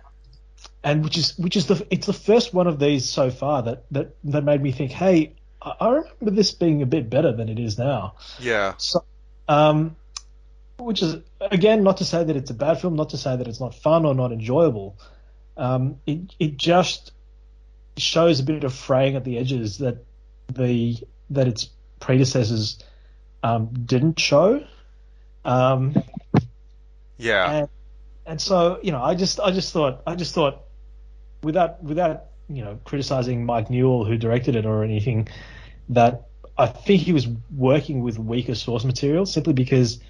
and 0.87 1.03
which 1.03 1.19
is 1.19 1.37
which 1.37 1.57
is 1.57 1.67
the 1.67 1.85
it's 1.91 2.07
the 2.07 2.13
first 2.13 2.55
one 2.55 2.69
of 2.69 2.79
these 2.79 3.09
so 3.09 3.29
far 3.29 3.61
that 3.61 3.85
that 3.91 4.15
that 4.23 4.45
made 4.45 4.63
me 4.63 4.71
think, 4.71 4.93
hey, 4.93 5.33
I, 5.61 5.73
I 5.81 5.89
remember 5.89 6.31
this 6.31 6.53
being 6.53 6.81
a 6.81 6.87
bit 6.87 7.11
better 7.11 7.33
than 7.33 7.49
it 7.49 7.59
is 7.59 7.77
now. 7.77 8.15
Yeah. 8.39 8.75
So, 8.79 9.05
um, 9.49 9.97
which 10.79 11.03
is 11.03 11.17
again 11.41 11.83
not 11.83 11.97
to 11.97 12.05
say 12.05 12.23
that 12.23 12.37
it's 12.37 12.51
a 12.51 12.55
bad 12.55 12.81
film, 12.81 12.95
not 12.95 13.11
to 13.11 13.19
say 13.19 13.37
that 13.37 13.49
it's 13.49 13.59
not 13.59 13.75
fun 13.75 14.07
or 14.07 14.15
not 14.15 14.31
enjoyable. 14.31 14.97
Um, 15.57 15.97
it 16.07 16.33
it 16.39 16.57
just 16.57 17.11
shows 17.97 18.39
a 18.39 18.45
bit 18.45 18.63
of 18.63 18.73
fraying 18.73 19.17
at 19.17 19.25
the 19.25 19.39
edges 19.39 19.79
that 19.79 20.05
the 20.53 20.99
that 21.31 21.49
its 21.49 21.69
predecessors 21.99 22.79
um, 23.43 23.71
didn't 23.73 24.21
show. 24.21 24.65
Um, 25.45 26.01
yeah. 27.17 27.51
And, 27.51 27.69
and 28.25 28.41
so 28.41 28.79
you 28.85 28.93
know, 28.93 29.03
I 29.03 29.17
just 29.17 29.41
I 29.41 29.51
just 29.51 29.73
thought 29.73 30.03
I 30.07 30.15
just 30.15 30.33
thought 30.33 30.63
without 31.47 31.83
without 31.83 32.25
you 32.49 32.63
know 32.65 32.79
criticizing 32.85 33.47
Mike 33.47 33.71
Newell 33.71 34.05
who 34.05 34.19
directed 34.19 34.57
it 34.57 34.67
or 34.67 34.83
anything 34.83 35.29
that 35.89 36.27
I 36.59 36.67
think 36.67 37.03
he 37.03 37.13
was 37.13 37.29
working 37.55 38.03
with 38.03 38.19
weaker 38.19 38.55
source 38.55 38.85
material 38.85 39.25
simply 39.27 39.53
because 39.53 40.01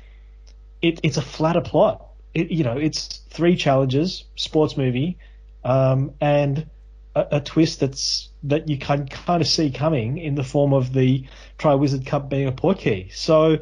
it, 0.81 1.01
it's 1.03 1.17
a 1.17 1.23
flatter 1.23 1.61
plot. 1.61 2.07
It, 2.35 2.51
you 2.51 2.65
know, 2.65 2.77
it's 2.77 3.21
three 3.31 3.57
challenges, 3.57 4.25
sports 4.37 4.77
movie, 4.77 5.19
um, 5.65 6.13
and 6.21 6.67
a, 7.15 7.27
a, 7.33 7.41
twist 7.41 7.81
that's 7.81 8.29
that 8.45 8.69
you 8.69 8.79
can 8.79 9.09
kind 9.09 9.43
of 9.43 9.49
see 9.49 9.71
coming 9.71 10.19
in 10.19 10.37
the 10.37 10.45
form 10.45 10.73
of 10.73 10.93
the 10.93 11.27
Triwizard 11.59 12.07
Cup 12.07 12.31
being 12.31 12.47
a 12.47 12.53
portkey. 12.53 13.13
So 13.13 13.59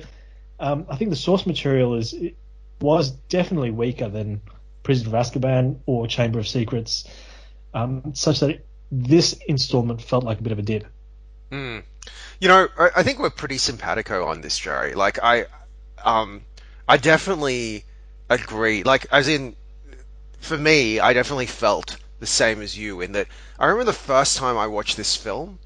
um, 0.60 0.86
I 0.88 0.96
think 0.96 1.10
the 1.10 1.16
source 1.16 1.46
material 1.46 1.94
is 1.94 2.14
was 2.80 3.10
definitely 3.10 3.70
weaker 3.70 4.08
than 4.08 4.42
Prison 4.82 5.06
of 5.06 5.12
Azkaban 5.14 5.80
or 5.86 6.06
Chamber 6.06 6.38
of 6.38 6.46
Secrets, 6.46 7.08
um, 7.74 8.14
such 8.14 8.40
that 8.40 8.50
it, 8.50 8.66
this 8.90 9.32
installment 9.48 10.00
felt 10.00 10.24
like 10.24 10.40
a 10.40 10.42
bit 10.42 10.52
of 10.52 10.58
a 10.58 10.62
dip. 10.62 10.86
Mm. 11.50 11.82
You 12.40 12.48
know, 12.48 12.68
I, 12.78 12.90
I, 12.96 13.02
think 13.02 13.18
we're 13.18 13.30
pretty 13.30 13.58
simpatico 13.58 14.26
on 14.26 14.40
this, 14.40 14.58
Jerry. 14.58 14.94
Like 14.94 15.18
I, 15.22 15.46
um, 16.04 16.42
I 16.88 16.96
definitely 16.96 17.84
agree. 18.28 18.82
Like 18.82 19.06
as 19.10 19.28
in, 19.28 19.56
for 20.38 20.56
me, 20.56 21.00
I 21.00 21.12
definitely 21.12 21.46
felt 21.46 21.96
the 22.20 22.26
same 22.26 22.60
as 22.62 22.76
you 22.76 23.00
in 23.00 23.12
that 23.12 23.26
I 23.58 23.66
remember 23.66 23.84
the 23.84 23.92
first 23.92 24.36
time 24.36 24.56
I 24.56 24.66
watched 24.66 24.96
this 24.96 25.16
film, 25.16 25.58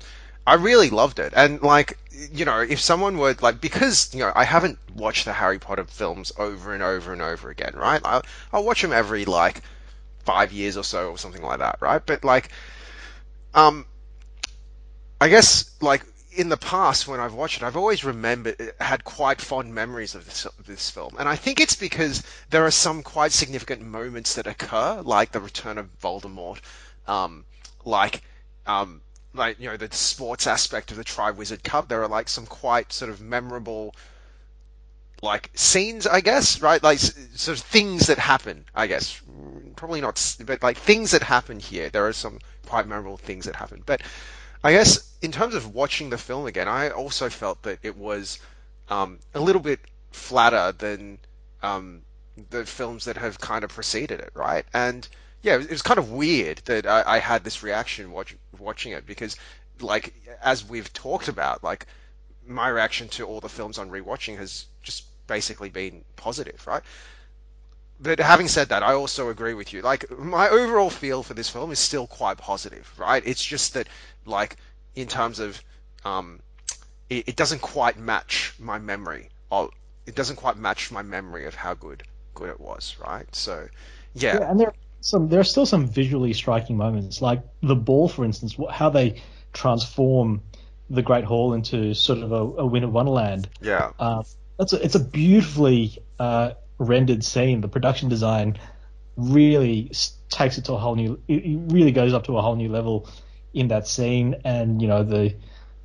I 0.46 0.54
really 0.54 0.90
loved 0.90 1.18
it. 1.18 1.32
And 1.36 1.62
like, 1.62 1.98
you 2.32 2.44
know, 2.44 2.60
if 2.60 2.80
someone 2.80 3.18
were 3.18 3.36
like, 3.40 3.60
because, 3.60 4.14
you 4.14 4.20
know, 4.20 4.32
I 4.34 4.44
haven't 4.44 4.78
watched 4.94 5.24
the 5.24 5.32
Harry 5.32 5.58
Potter 5.58 5.84
films 5.84 6.32
over 6.38 6.74
and 6.74 6.82
over 6.82 7.12
and 7.12 7.22
over 7.22 7.50
again, 7.50 7.74
right? 7.76 8.00
I'll, 8.04 8.22
I'll 8.52 8.64
watch 8.64 8.82
them 8.82 8.92
every 8.92 9.24
like 9.24 9.62
five 10.28 10.52
years 10.52 10.76
or 10.76 10.84
so 10.84 11.08
or 11.12 11.16
something 11.16 11.42
like 11.42 11.60
that, 11.60 11.78
right? 11.80 12.04
But 12.04 12.22
like, 12.22 12.50
um, 13.54 13.86
I 15.18 15.28
guess 15.30 15.70
like 15.80 16.04
in 16.36 16.50
the 16.50 16.58
past 16.58 17.08
when 17.08 17.18
I've 17.18 17.32
watched 17.32 17.62
it, 17.62 17.64
I've 17.64 17.78
always 17.78 18.04
remembered 18.04 18.74
had 18.78 19.04
quite 19.04 19.40
fond 19.40 19.74
memories 19.74 20.14
of 20.14 20.26
this, 20.26 20.46
this 20.66 20.90
film, 20.90 21.16
and 21.18 21.26
I 21.26 21.36
think 21.36 21.60
it's 21.60 21.76
because 21.76 22.22
there 22.50 22.66
are 22.66 22.70
some 22.70 23.02
quite 23.02 23.32
significant 23.32 23.80
moments 23.80 24.34
that 24.34 24.46
occur, 24.46 25.00
like 25.02 25.32
the 25.32 25.40
return 25.40 25.78
of 25.78 25.88
Voldemort, 25.98 26.58
um, 27.06 27.46
like 27.86 28.20
um, 28.66 29.00
like 29.32 29.58
you 29.58 29.70
know 29.70 29.78
the 29.78 29.88
sports 29.92 30.46
aspect 30.46 30.90
of 30.90 30.98
the 30.98 31.04
Triwizard 31.04 31.62
Cup. 31.62 31.88
There 31.88 32.02
are 32.02 32.08
like 32.08 32.28
some 32.28 32.44
quite 32.44 32.92
sort 32.92 33.10
of 33.10 33.22
memorable 33.22 33.94
like 35.22 35.50
scenes, 35.54 36.06
I 36.06 36.20
guess, 36.20 36.60
right? 36.60 36.82
Like 36.82 36.98
sort 36.98 37.58
of 37.58 37.64
things 37.64 38.06
that 38.06 38.18
happen, 38.18 38.64
I 38.74 38.86
guess. 38.86 39.20
Probably 39.76 40.00
not, 40.00 40.36
but 40.44 40.62
like 40.62 40.78
things 40.78 41.12
that 41.12 41.22
happen 41.22 41.60
here. 41.60 41.88
There 41.90 42.06
are 42.06 42.12
some 42.12 42.38
quite 42.66 42.86
memorable 42.86 43.16
things 43.16 43.46
that 43.46 43.56
happen, 43.56 43.82
but 43.84 44.02
I 44.62 44.72
guess 44.72 45.16
in 45.22 45.32
terms 45.32 45.54
of 45.54 45.74
watching 45.74 46.10
the 46.10 46.18
film 46.18 46.46
again, 46.46 46.68
I 46.68 46.90
also 46.90 47.28
felt 47.28 47.62
that 47.62 47.78
it 47.82 47.96
was 47.96 48.38
um, 48.88 49.18
a 49.34 49.40
little 49.40 49.62
bit 49.62 49.80
flatter 50.10 50.72
than 50.72 51.18
um, 51.62 52.02
the 52.50 52.64
films 52.66 53.04
that 53.04 53.16
have 53.16 53.40
kind 53.40 53.64
of 53.64 53.70
preceded 53.70 54.20
it, 54.20 54.30
right? 54.34 54.64
And 54.72 55.06
yeah, 55.42 55.54
it 55.54 55.70
was, 55.70 55.82
kind 55.82 55.98
of 55.98 56.10
weird 56.10 56.58
that 56.64 56.86
I, 56.86 57.02
I 57.06 57.18
had 57.18 57.44
this 57.44 57.62
reaction 57.62 58.10
watch, 58.10 58.36
watching 58.58 58.92
it 58.92 59.06
because, 59.06 59.36
like, 59.80 60.12
as 60.42 60.64
we've 60.64 60.92
talked 60.92 61.28
about, 61.28 61.62
like, 61.62 61.86
my 62.48 62.68
reaction 62.68 63.08
to 63.08 63.26
all 63.26 63.40
the 63.40 63.48
films 63.48 63.78
on 63.78 63.90
rewatching 63.90 64.36
has 64.38 64.66
just 64.82 65.04
basically 65.26 65.68
been 65.68 66.04
positive, 66.16 66.66
right? 66.66 66.82
but 68.00 68.20
having 68.20 68.48
said 68.48 68.68
that, 68.68 68.82
I 68.82 68.94
also 68.94 69.28
agree 69.28 69.54
with 69.54 69.72
you. 69.72 69.82
Like 69.82 70.08
my 70.18 70.48
overall 70.48 70.90
feel 70.90 71.22
for 71.22 71.34
this 71.34 71.48
film 71.48 71.72
is 71.72 71.78
still 71.78 72.06
quite 72.06 72.38
positive, 72.38 72.90
right? 72.96 73.22
It's 73.26 73.44
just 73.44 73.74
that, 73.74 73.88
like 74.24 74.56
in 74.94 75.08
terms 75.08 75.40
of, 75.40 75.60
um, 76.04 76.40
it, 77.10 77.30
it 77.30 77.36
doesn't 77.36 77.60
quite 77.60 77.98
match 77.98 78.54
my 78.58 78.78
memory. 78.78 79.30
Of, 79.50 79.70
it 80.06 80.14
doesn't 80.14 80.36
quite 80.36 80.56
match 80.56 80.92
my 80.92 81.02
memory 81.02 81.46
of 81.46 81.54
how 81.54 81.74
good 81.74 82.02
good 82.34 82.50
it 82.50 82.60
was, 82.60 82.96
right? 83.04 83.26
So, 83.34 83.68
yeah. 84.14 84.38
yeah 84.38 84.50
and 84.50 84.60
there 84.60 84.72
some 85.00 85.28
there 85.28 85.40
are 85.40 85.44
still 85.44 85.66
some 85.66 85.86
visually 85.86 86.32
striking 86.32 86.76
moments, 86.76 87.20
like 87.20 87.42
the 87.62 87.76
ball, 87.76 88.08
for 88.08 88.24
instance, 88.24 88.56
how 88.70 88.90
they 88.90 89.20
transform 89.52 90.40
the 90.90 91.02
Great 91.02 91.24
Hall 91.24 91.52
into 91.52 91.94
sort 91.94 92.20
of 92.20 92.32
a, 92.32 92.62
a 92.62 92.66
Winter 92.66 92.88
Wonderland. 92.88 93.48
Yeah. 93.60 93.92
Uh, 93.98 94.22
that's 94.58 94.72
a, 94.72 94.82
it's 94.84 94.94
a 94.94 95.00
beautifully 95.00 96.02
uh, 96.18 96.52
rendered 96.78 97.24
scene, 97.24 97.60
the 97.60 97.68
production 97.68 98.08
design 98.08 98.58
really 99.16 99.90
takes 100.30 100.58
it 100.58 100.64
to 100.66 100.72
a 100.72 100.78
whole 100.78 100.94
new. 100.94 101.20
It 101.28 101.72
really 101.72 101.92
goes 101.92 102.14
up 102.14 102.24
to 102.24 102.38
a 102.38 102.42
whole 102.42 102.56
new 102.56 102.68
level 102.68 103.08
in 103.52 103.68
that 103.68 103.86
scene, 103.86 104.36
and 104.44 104.80
you 104.80 104.88
know 104.88 105.02
the 105.02 105.34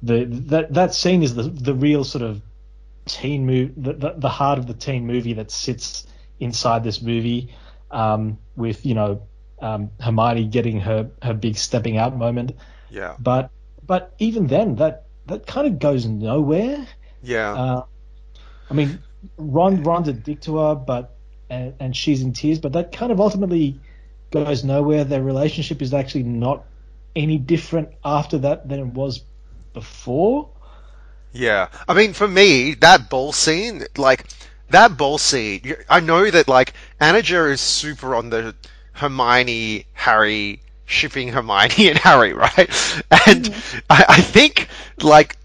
the 0.01 0.25
that 0.25 0.73
that 0.73 0.93
scene 0.93 1.23
is 1.23 1.35
the 1.35 1.43
the 1.43 1.73
real 1.73 2.03
sort 2.03 2.23
of 2.23 2.41
teen 3.05 3.45
movie, 3.45 3.73
the, 3.75 3.93
the, 3.93 4.13
the 4.17 4.29
heart 4.29 4.59
of 4.59 4.67
the 4.67 4.73
teen 4.73 5.05
movie 5.05 5.33
that 5.33 5.51
sits 5.51 6.07
inside 6.39 6.83
this 6.83 7.01
movie, 7.01 7.53
um, 7.91 8.37
with 8.55 8.85
you 8.85 8.93
know 8.93 9.23
um, 9.61 9.89
Hermione 9.99 10.45
getting 10.45 10.79
her 10.81 11.09
her 11.21 11.33
big 11.33 11.57
stepping 11.57 11.97
out 11.97 12.15
moment. 12.15 12.53
Yeah. 12.89 13.15
But 13.19 13.49
but 13.85 14.13
even 14.19 14.47
then, 14.47 14.75
that 14.75 15.05
that 15.27 15.47
kind 15.47 15.67
of 15.67 15.79
goes 15.79 16.05
nowhere. 16.05 16.85
Yeah. 17.21 17.53
Uh, 17.53 17.85
I 18.69 18.73
mean, 18.73 18.99
Ron 19.37 19.83
Ron's 19.83 20.07
a 20.07 20.13
dick 20.13 20.41
to 20.41 20.57
her, 20.57 20.75
but 20.75 21.15
and, 21.49 21.73
and 21.79 21.95
she's 21.95 22.21
in 22.21 22.33
tears, 22.33 22.59
but 22.59 22.73
that 22.73 22.91
kind 22.91 23.11
of 23.11 23.19
ultimately 23.19 23.79
goes 24.31 24.63
nowhere. 24.63 25.03
Their 25.03 25.23
relationship 25.23 25.81
is 25.81 25.93
actually 25.93 26.23
not 26.23 26.65
any 27.15 27.37
different 27.37 27.89
after 28.03 28.39
that 28.39 28.67
than 28.67 28.79
it 28.79 28.87
was 28.87 29.23
before. 29.73 30.49
Yeah, 31.31 31.69
I 31.87 31.93
mean, 31.93 32.13
for 32.13 32.27
me, 32.27 32.75
that 32.75 33.09
ball 33.09 33.31
scene, 33.31 33.85
like 33.97 34.25
that 34.69 34.97
ball 34.97 35.17
scene, 35.17 35.75
I 35.89 35.99
know 35.99 36.29
that 36.29 36.47
like 36.47 36.73
Anager 36.99 37.51
is 37.51 37.61
super 37.61 38.15
on 38.15 38.29
the 38.29 38.55
Hermione 38.93 39.85
Harry 39.93 40.62
shipping 40.85 41.29
Hermione 41.29 41.89
and 41.89 41.97
Harry, 41.97 42.33
right? 42.45 42.69
And 43.27 43.45
mm-hmm. 43.45 43.79
I, 43.89 44.05
I 44.09 44.21
think 44.21 44.67
like 45.01 45.37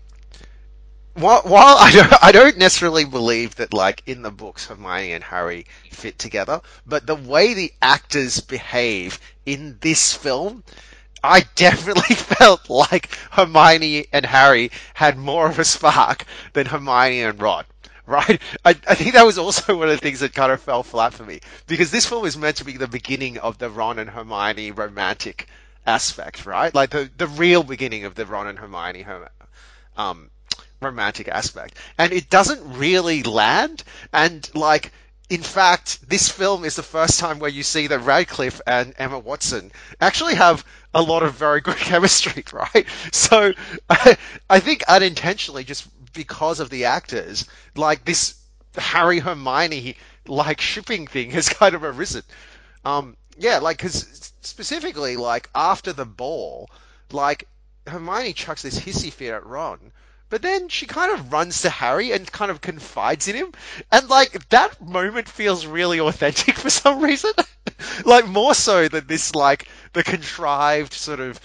while, 1.15 1.43
while 1.43 1.77
I 1.79 1.91
don't, 1.91 2.13
I 2.23 2.33
don't 2.33 2.59
necessarily 2.59 3.05
believe 3.05 3.57
that 3.57 3.75
like 3.75 4.03
in 4.07 4.23
the 4.23 4.31
books 4.31 4.67
Hermione 4.67 5.13
and 5.13 5.25
Harry 5.25 5.67
fit 5.91 6.19
together, 6.19 6.61
but 6.87 7.07
the 7.07 7.17
way 7.17 7.55
the 7.55 7.73
actors 7.83 8.41
behave 8.41 9.19
in 9.45 9.79
this 9.81 10.15
film, 10.15 10.63
I 11.25 11.41
definitely 11.57 12.15
felt 12.15 12.71
like 12.71 13.17
Hermione 13.33 14.07
and 14.13 14.27
Harry 14.27 14.71
had 14.95 15.19
more 15.19 15.49
of 15.51 15.59
a 15.59 15.65
spark 15.65 16.25
than 16.53 16.67
Hermione 16.67 17.23
and 17.23 17.41
Ron. 17.43 17.65
Right? 18.09 18.41
I, 18.65 18.71
I 18.71 18.95
think 18.95 19.13
that 19.13 19.27
was 19.27 19.37
also 19.37 19.77
one 19.77 19.89
of 19.89 19.95
the 19.95 20.01
things 20.01 20.21
that 20.21 20.33
kind 20.33 20.51
of 20.51 20.63
fell 20.63 20.83
flat 20.83 21.13
for 21.13 21.25
me. 21.25 21.41
Because 21.67 21.91
this 21.91 22.07
film 22.07 22.25
is 22.25 22.39
meant 22.39 22.57
to 22.57 22.65
be 22.65 22.79
the 22.79 22.89
beginning 22.89 23.37
of 23.37 23.59
the 23.59 23.69
Ron 23.69 23.99
and 23.99 24.09
Hermione 24.09 24.71
romantic 24.71 25.47
aspect, 25.87 26.47
right? 26.47 26.75
Like 26.75 26.89
the, 26.89 27.11
the 27.19 27.27
real 27.27 27.63
beginning 27.63 28.05
of 28.05 28.15
the 28.15 28.25
Ron 28.25 28.47
and 28.47 28.59
Hermione 28.59 29.05
um, 29.99 30.31
romantic 30.81 31.29
aspect. 31.29 31.75
And 31.99 32.13
it 32.13 32.31
doesn't 32.31 32.79
really 32.79 33.23
land. 33.25 33.85
And 34.11 34.49
like, 34.55 34.93
in 35.29 35.43
fact, 35.43 36.09
this 36.09 36.31
film 36.31 36.65
is 36.65 36.77
the 36.77 36.83
first 36.83 37.21
time 37.21 37.39
where 37.39 37.51
you 37.51 37.63
see 37.63 37.89
that 37.89 37.99
Radcliffe 37.99 38.63
and 38.67 38.95
Emma 38.97 39.19
Watson 39.19 39.71
actually 40.01 40.37
have 40.37 40.65
a 40.95 41.03
lot 41.03 41.23
of 41.23 41.35
very 41.35 41.61
good 41.61 41.77
chemistry, 41.91 42.45
right? 42.53 42.87
So 43.13 43.53
I, 43.91 44.17
I 44.49 44.61
think 44.61 44.83
unintentionally, 44.89 45.65
just 45.65 45.87
because 46.19 46.59
of 46.59 46.69
the 46.69 46.87
actors, 46.87 47.45
like 47.77 48.05
this 48.05 48.35
Harry 48.77 49.21
Hermione 49.21 49.95
like 50.27 50.61
shipping 50.61 51.07
thing 51.07 51.31
has 51.31 51.49
kind 51.61 51.77
of 51.77 51.85
arisen. 51.85 52.25
Um, 52.85 53.17
yeah, 53.39 53.59
like 53.59 53.77
because 53.77 54.33
specifically, 54.41 55.17
like 55.17 55.49
after 55.55 55.93
the 55.93 56.05
ball, 56.05 56.71
like 57.13 57.47
Hermione 57.87 58.33
chucks 58.33 58.63
this 58.63 58.81
hissy 58.81 59.13
fit 59.13 59.33
at 59.33 59.47
Ron, 59.47 59.93
but 60.29 60.43
then 60.43 60.69
she 60.69 60.87
kind 60.87 61.13
of 61.13 61.33
runs 61.33 61.63
to 61.63 61.71
Harry 61.71 62.11
and 62.11 62.31
kind 62.33 62.51
of 62.51 62.61
confides 62.61 63.29
in 63.29 63.37
him, 63.37 63.53
and 63.93 64.09
like 64.09 64.49
that 64.49 64.81
moment 64.83 65.29
feels 65.29 65.67
really 65.67 66.01
authentic 66.01 66.57
for 66.65 66.69
some 66.69 67.01
reason, 67.01 67.31
like 68.05 68.27
more 68.27 68.55
so 68.55 68.89
than 68.89 69.07
this 69.07 69.37
like 69.37 69.69
the 69.93 70.03
contrived 70.03 70.95
sort 70.95 71.21
of 71.21 71.39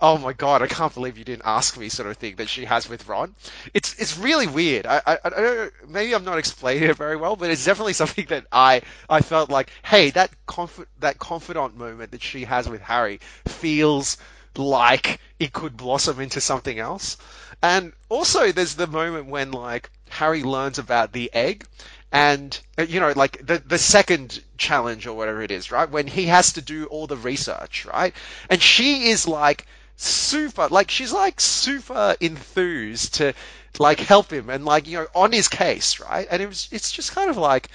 oh 0.00 0.16
my 0.18 0.32
god, 0.32 0.62
I 0.62 0.66
can't 0.66 0.94
believe 0.94 1.18
you 1.18 1.24
didn't 1.24 1.42
ask 1.44 1.76
me 1.76 1.88
sort 1.88 2.08
of 2.08 2.16
thing 2.16 2.36
that 2.36 2.48
she 2.48 2.64
has 2.64 2.88
with 2.88 3.08
Ron. 3.08 3.34
It's 3.74 3.94
it's 3.98 4.16
really 4.18 4.46
weird. 4.46 4.86
I, 4.86 5.02
I, 5.06 5.18
I 5.24 5.30
don't 5.30 5.72
maybe 5.88 6.14
I'm 6.14 6.24
not 6.24 6.38
explaining 6.38 6.84
it 6.90 6.96
very 6.96 7.16
well, 7.16 7.36
but 7.36 7.50
it's 7.50 7.64
definitely 7.64 7.92
something 7.94 8.26
that 8.28 8.46
I 8.52 8.82
I 9.08 9.20
felt 9.22 9.50
like, 9.50 9.70
hey, 9.82 10.10
that 10.10 10.30
conf- 10.46 10.86
that 11.00 11.18
confidant 11.18 11.76
moment 11.76 12.12
that 12.12 12.22
she 12.22 12.44
has 12.44 12.68
with 12.68 12.80
Harry 12.82 13.20
feels 13.46 14.16
like 14.56 15.20
it 15.38 15.52
could 15.52 15.76
blossom 15.76 16.20
into 16.20 16.40
something 16.40 16.78
else. 16.78 17.16
And 17.62 17.92
also, 18.08 18.52
there's 18.52 18.74
the 18.74 18.86
moment 18.86 19.26
when 19.26 19.50
like 19.52 19.90
Harry 20.10 20.42
learns 20.42 20.78
about 20.78 21.12
the 21.12 21.30
egg, 21.34 21.64
and 22.12 22.58
uh, 22.78 22.82
you 22.82 23.00
know, 23.00 23.12
like 23.16 23.44
the 23.44 23.58
the 23.58 23.78
second 23.78 24.42
challenge 24.56 25.06
or 25.06 25.16
whatever 25.16 25.42
it 25.42 25.50
is, 25.50 25.70
right? 25.72 25.90
When 25.90 26.06
he 26.06 26.26
has 26.26 26.52
to 26.54 26.60
do 26.62 26.86
all 26.86 27.06
the 27.06 27.16
research, 27.16 27.84
right? 27.84 28.14
And 28.48 28.62
she 28.62 29.08
is 29.08 29.26
like 29.26 29.66
super 30.00 30.68
like 30.68 30.90
she's 30.90 31.12
like 31.12 31.40
super 31.40 32.14
enthused 32.20 33.14
to 33.14 33.34
like 33.80 33.98
help 33.98 34.32
him 34.32 34.48
and 34.48 34.64
like 34.64 34.86
you 34.86 34.96
know 34.96 35.06
on 35.12 35.32
his 35.32 35.48
case 35.48 35.98
right 35.98 36.28
and 36.30 36.40
it 36.40 36.46
was 36.46 36.68
it's 36.70 36.92
just 36.92 37.12
kind 37.12 37.28
of 37.28 37.36
like 37.36 37.68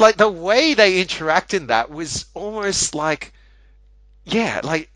like 0.00 0.16
the 0.16 0.28
way 0.28 0.74
they 0.74 1.00
interact 1.00 1.54
in 1.54 1.68
that 1.68 1.90
was 1.90 2.26
almost 2.34 2.92
like 2.92 3.32
yeah 4.24 4.60
like 4.64 4.90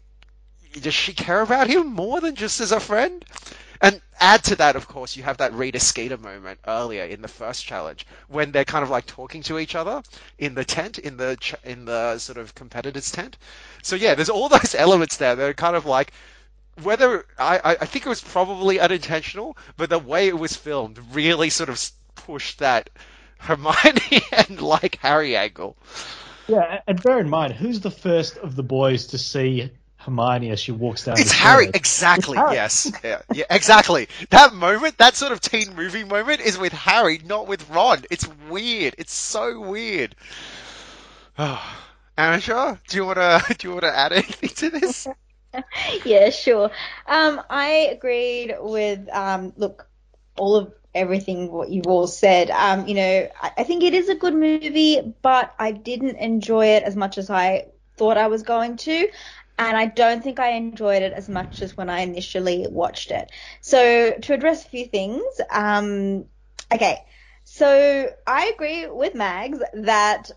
does 0.81 0.95
she 0.95 1.13
care 1.13 1.43
about 1.43 1.69
him 1.69 1.87
more 1.87 2.21
than 2.21 2.35
just 2.35 2.61
as 2.61 2.73
a 2.73 2.81
friend 2.81 3.25
and 3.83 4.01
add 4.21 4.45
to 4.45 4.55
that, 4.57 4.77
of 4.77 4.87
course, 4.87 5.17
you 5.17 5.25
have 5.25 5.39
that 5.39 5.53
Rita 5.53 5.81
Skeeter 5.81 6.17
moment 6.17 6.61
earlier 6.69 7.03
in 7.03 7.21
the 7.21 7.27
first 7.27 7.67
challenge 7.67 8.07
when 8.29 8.53
they're 8.53 8.65
kind 8.65 8.85
of 8.85 8.91
like 8.91 9.07
talking 9.07 9.43
to 9.43 9.59
each 9.59 9.75
other 9.75 10.05
in 10.39 10.55
the 10.55 10.65
tent, 10.65 10.99
in 10.99 11.17
the 11.17 11.37
in 11.65 11.85
the 11.85 12.17
sort 12.19 12.39
of 12.39 12.55
competitors' 12.55 13.11
tent. 13.11 13.37
So 13.83 13.97
yeah, 13.97 14.15
there's 14.15 14.29
all 14.31 14.49
those 14.57 14.77
elements 14.77 15.17
there 15.17 15.35
that 15.35 15.49
are 15.51 15.53
kind 15.53 15.75
of 15.75 15.85
like 15.85 16.13
whether 16.83 17.27
I, 17.39 17.77
I 17.81 17.87
think 17.87 18.07
it 18.07 18.09
was 18.09 18.23
probably 18.23 18.81
unintentional, 18.81 19.57
but 19.77 19.91
the 19.91 19.99
way 19.99 20.29
it 20.29 20.39
was 20.39 20.57
filmed 20.57 20.99
really 21.13 21.51
sort 21.51 21.69
of 21.69 21.83
pushed 22.15 22.61
that 22.61 22.91
Hermione 23.39 24.23
and 24.33 24.61
like 24.61 24.97
Harry 24.97 25.37
angle. 25.37 25.77
Yeah, 26.49 26.81
and 26.87 27.03
bear 27.03 27.19
in 27.21 27.29
mind, 27.29 27.55
who's 27.55 27.81
the 27.81 27.91
first 27.91 28.37
of 28.39 28.57
the 28.57 28.63
boys 28.63 29.09
to 29.09 29.19
see 29.19 29.71
Hermione 29.97 30.51
as 30.51 30.61
she 30.61 30.73
walks 30.73 31.05
down? 31.05 31.19
It's 31.19 31.31
the 31.31 31.37
Harry, 31.37 31.65
stairs? 31.65 31.75
exactly. 31.75 32.39
It's 32.39 32.43
Harry. 32.43 32.55
Yes, 32.55 32.93
yeah, 33.05 33.23
yeah, 33.33 33.45
exactly. 33.51 34.09
That 34.31 34.53
moment, 34.55 34.99
that 34.99 35.15
sort 35.15 35.33
of 35.33 35.41
teen 35.41 35.75
movie 35.75 36.05
moment, 36.05 36.41
is 36.41 36.59
with 36.59 36.73
Harry, 36.73 37.21
not 37.25 37.47
with 37.47 37.69
Ron. 37.71 38.05
It's 38.11 38.29
weird. 38.49 38.95
It's 38.99 39.15
so 39.15 39.61
weird. 39.61 40.15
Anisha, 42.19 42.79
do 42.89 42.97
you 42.97 43.07
wanna 43.07 43.41
do 43.59 43.69
you 43.69 43.75
wanna 43.75 43.89
add 43.95 44.13
anything 44.13 44.51
to 44.51 44.71
this? 44.71 45.07
yeah, 46.05 46.31
sure. 46.31 46.71
Um, 47.07 47.43
I 47.51 47.89
agreed 47.93 48.55
with 48.61 49.09
um, 49.13 49.53
look 49.57 49.87
all 50.37 50.57
of 50.57 50.73
everything 50.95 51.51
what 51.51 51.71
you've 51.71 51.87
all 51.87 52.07
said. 52.07 52.51
Um, 52.51 52.87
you 52.87 52.95
know, 52.95 53.29
I, 53.41 53.53
I 53.59 53.65
think 53.65 53.83
it 53.83 53.95
is 53.95 54.09
a 54.09 54.15
good 54.15 54.35
movie, 54.35 55.01
but 55.23 55.55
I 55.59 55.73
didn't 55.73 56.17
enjoy 56.17 56.67
it 56.67 56.83
as 56.83 56.97
much 56.97 57.19
as 57.19 57.31
I 57.31 57.67
thought 57.97 58.17
I 58.17 58.29
was 58.29 58.43
going 58.43 58.77
to. 58.79 59.09
And 59.59 59.77
I 59.77 59.87
don't 59.87 60.23
think 60.23 60.41
I 60.41 60.53
enjoyed 60.53 61.03
it 61.03 61.13
as 61.13 61.29
much 61.29 61.63
as 61.63 61.77
when 61.77 61.89
I 61.91 62.01
initially 62.01 62.67
watched 62.69 63.11
it. 63.11 63.31
So 63.61 64.13
to 64.13 64.35
address 64.35 64.65
a 64.65 64.69
few 64.69 64.87
things, 64.87 65.23
um, 65.51 66.25
okay. 66.73 67.05
So 67.45 68.09
I 68.27 68.47
agree 68.55 68.87
with 68.87 69.15
Mags 69.15 69.59
that 69.75 70.31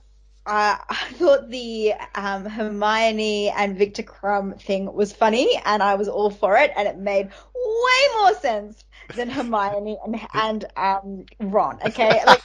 uh, 0.45 0.77
I 0.89 1.12
thought 1.13 1.49
the 1.49 1.93
um, 2.13 2.45
Hermione 2.45 3.49
and 3.49 3.77
Victor 3.77 4.03
Krum 4.03 4.60
thing 4.62 4.91
was 4.93 5.13
funny, 5.13 5.60
and 5.65 5.81
I 5.81 5.95
was 5.95 6.08
all 6.08 6.29
for 6.29 6.58
it, 6.58 6.71
and 6.75 6.88
it 6.88 6.97
made 6.97 7.27
way 7.55 8.08
more 8.19 8.34
sense 8.36 8.84
than 9.15 9.29
Hermione 9.29 9.97
and 10.05 10.19
and 10.34 10.65
um, 10.77 11.25
Ron. 11.39 11.79
Okay, 11.86 12.21
like 12.25 12.41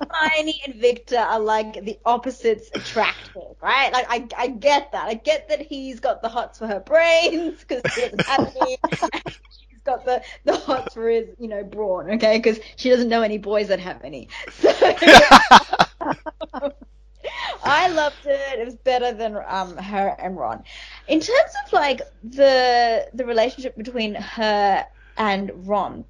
Hermione 0.00 0.62
and 0.66 0.74
Victor 0.76 1.18
are 1.18 1.40
like 1.40 1.84
the 1.84 1.98
opposites 2.04 2.70
attractive, 2.74 3.56
right? 3.62 3.92
Like 3.92 4.06
I 4.08 4.26
I 4.36 4.46
get 4.48 4.92
that. 4.92 5.08
I 5.08 5.14
get 5.14 5.48
that 5.48 5.60
he's 5.60 6.00
got 6.00 6.22
the 6.22 6.28
hots 6.28 6.58
for 6.58 6.66
her 6.66 6.80
brains 6.80 7.60
because 7.60 7.82
he 7.94 8.02
doesn't 8.02 8.26
have 8.26 8.54
any. 8.60 8.78
She's 9.50 9.80
got 9.84 10.04
the 10.04 10.22
the 10.44 10.56
hots 10.56 10.94
for 10.94 11.08
his 11.08 11.28
you 11.38 11.48
know 11.48 11.64
brawn, 11.64 12.10
okay? 12.12 12.38
Because 12.38 12.60
she 12.76 12.90
doesn't 12.90 13.08
know 13.08 13.22
any 13.22 13.38
boys 13.38 13.68
that 13.68 13.80
have 13.80 14.02
any. 14.04 14.28
So. 14.50 14.72
I 17.64 17.88
loved 17.88 18.26
it. 18.26 18.58
It 18.58 18.64
was 18.64 18.74
better 18.76 19.12
than 19.12 19.36
um, 19.46 19.76
her 19.76 20.16
and 20.18 20.36
Ron. 20.36 20.64
In 21.08 21.20
terms 21.20 21.52
of 21.64 21.72
like 21.72 22.02
the 22.22 23.08
the 23.14 23.24
relationship 23.24 23.76
between 23.76 24.14
her 24.14 24.86
and 25.16 25.50
Ron, 25.68 26.04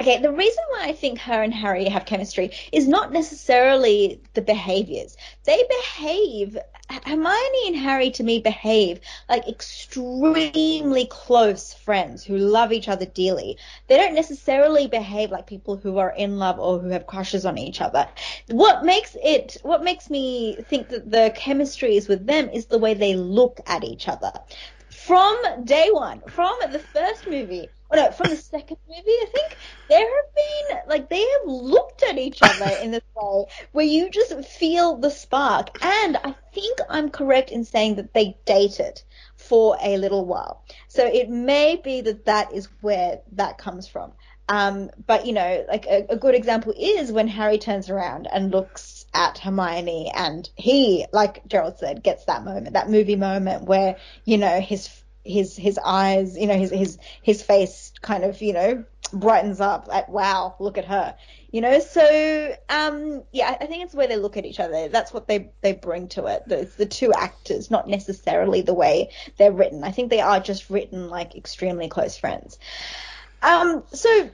okay, 0.00 0.20
the 0.20 0.32
reason 0.32 0.64
why 0.70 0.86
I 0.86 0.92
think 0.92 1.18
her 1.20 1.42
and 1.42 1.54
Harry 1.54 1.88
have 1.88 2.06
chemistry 2.06 2.50
is 2.72 2.88
not 2.88 3.12
necessarily 3.12 4.20
the 4.34 4.42
behaviors. 4.42 5.16
They 5.44 5.62
behave. 5.68 6.58
Hermione 7.06 7.66
and 7.68 7.76
Harry 7.76 8.10
to 8.10 8.22
me 8.22 8.40
behave 8.40 9.00
like 9.30 9.48
extremely 9.48 11.06
close 11.06 11.72
friends 11.72 12.22
who 12.22 12.36
love 12.36 12.72
each 12.72 12.88
other 12.88 13.06
dearly. 13.06 13.56
They 13.86 13.96
don't 13.96 14.14
necessarily 14.14 14.86
behave 14.86 15.30
like 15.30 15.46
people 15.46 15.76
who 15.76 15.96
are 15.96 16.10
in 16.10 16.38
love 16.38 16.58
or 16.58 16.78
who 16.78 16.88
have 16.90 17.06
crushes 17.06 17.46
on 17.46 17.56
each 17.56 17.80
other. 17.80 18.06
What 18.48 18.84
makes 18.84 19.16
it, 19.22 19.56
what 19.62 19.82
makes 19.82 20.10
me 20.10 20.56
think 20.68 20.90
that 20.90 21.10
the 21.10 21.32
chemistry 21.34 21.96
is 21.96 22.06
with 22.06 22.26
them 22.26 22.50
is 22.50 22.66
the 22.66 22.78
way 22.78 22.92
they 22.92 23.14
look 23.16 23.60
at 23.66 23.82
each 23.82 24.06
other. 24.06 24.32
From 24.90 25.38
day 25.64 25.88
one, 25.90 26.20
from 26.28 26.54
the 26.70 26.78
first 26.78 27.26
movie, 27.26 27.68
oh 27.90 27.96
no, 27.96 28.10
from 28.10 28.30
the 28.30 28.36
second 28.36 28.78
movie, 28.88 29.02
I 29.06 29.26
think, 29.32 29.56
there 29.88 30.00
have 30.00 30.34
been, 30.34 30.78
like, 30.88 31.08
they 31.08 31.20
have 31.20 31.46
looked 31.46 32.02
at 32.02 32.18
each 32.18 32.42
other 32.42 32.70
in 32.82 32.90
this 32.90 33.02
way 33.14 33.46
where 33.72 33.84
you 33.84 34.10
just 34.10 34.34
feel 34.44 34.96
the 34.96 35.10
spark. 35.10 35.82
And 35.84 36.16
I 36.16 36.34
think 36.52 36.78
I'm 36.88 37.10
correct 37.10 37.50
in 37.50 37.64
saying 37.64 37.96
that 37.96 38.14
they 38.14 38.36
dated 38.44 39.02
for 39.36 39.76
a 39.82 39.98
little 39.98 40.24
while. 40.24 40.64
So 40.88 41.04
it 41.06 41.28
may 41.28 41.76
be 41.76 42.00
that 42.02 42.26
that 42.26 42.52
is 42.52 42.68
where 42.80 43.20
that 43.32 43.58
comes 43.58 43.88
from. 43.88 44.12
Um, 44.48 44.90
but 45.06 45.26
you 45.26 45.32
know, 45.32 45.64
like 45.68 45.86
a, 45.86 46.06
a 46.10 46.16
good 46.16 46.34
example 46.34 46.74
is 46.78 47.10
when 47.10 47.28
Harry 47.28 47.58
turns 47.58 47.88
around 47.88 48.28
and 48.30 48.50
looks 48.50 49.06
at 49.14 49.38
Hermione, 49.38 50.12
and 50.14 50.48
he, 50.54 51.06
like 51.12 51.46
Gerald 51.46 51.78
said, 51.78 52.02
gets 52.02 52.26
that 52.26 52.44
moment, 52.44 52.74
that 52.74 52.90
movie 52.90 53.16
moment 53.16 53.64
where 53.64 53.96
you 54.24 54.36
know 54.36 54.60
his 54.60 54.88
his 55.24 55.56
his 55.56 55.78
eyes, 55.84 56.36
you 56.36 56.46
know, 56.46 56.56
his 56.56 56.70
his 56.70 56.98
his 57.22 57.42
face 57.42 57.92
kind 58.02 58.24
of 58.24 58.40
you 58.42 58.52
know 58.52 58.84
brightens 59.12 59.60
up 59.60 59.88
at 59.92 60.08
wow, 60.08 60.54
look 60.58 60.78
at 60.78 60.84
her, 60.84 61.16
you 61.50 61.60
know. 61.60 61.78
So 61.80 62.56
um, 62.68 63.22
yeah, 63.32 63.56
I 63.60 63.66
think 63.66 63.84
it's 63.84 63.92
the 63.92 63.98
way 63.98 64.06
they 64.06 64.16
look 64.16 64.36
at 64.36 64.44
each 64.44 64.60
other. 64.60 64.88
That's 64.88 65.12
what 65.12 65.26
they 65.26 65.50
they 65.62 65.72
bring 65.72 66.08
to 66.08 66.26
it. 66.26 66.42
It's 66.46 66.76
the 66.76 66.86
two 66.86 67.12
actors, 67.12 67.70
not 67.70 67.88
necessarily 67.88 68.60
the 68.60 68.74
way 68.74 69.10
they're 69.38 69.52
written. 69.52 69.82
I 69.84 69.90
think 69.90 70.10
they 70.10 70.20
are 70.20 70.40
just 70.40 70.70
written 70.70 71.08
like 71.08 71.34
extremely 71.34 71.88
close 71.88 72.16
friends. 72.16 72.58
Um, 73.42 73.84
so 73.92 74.30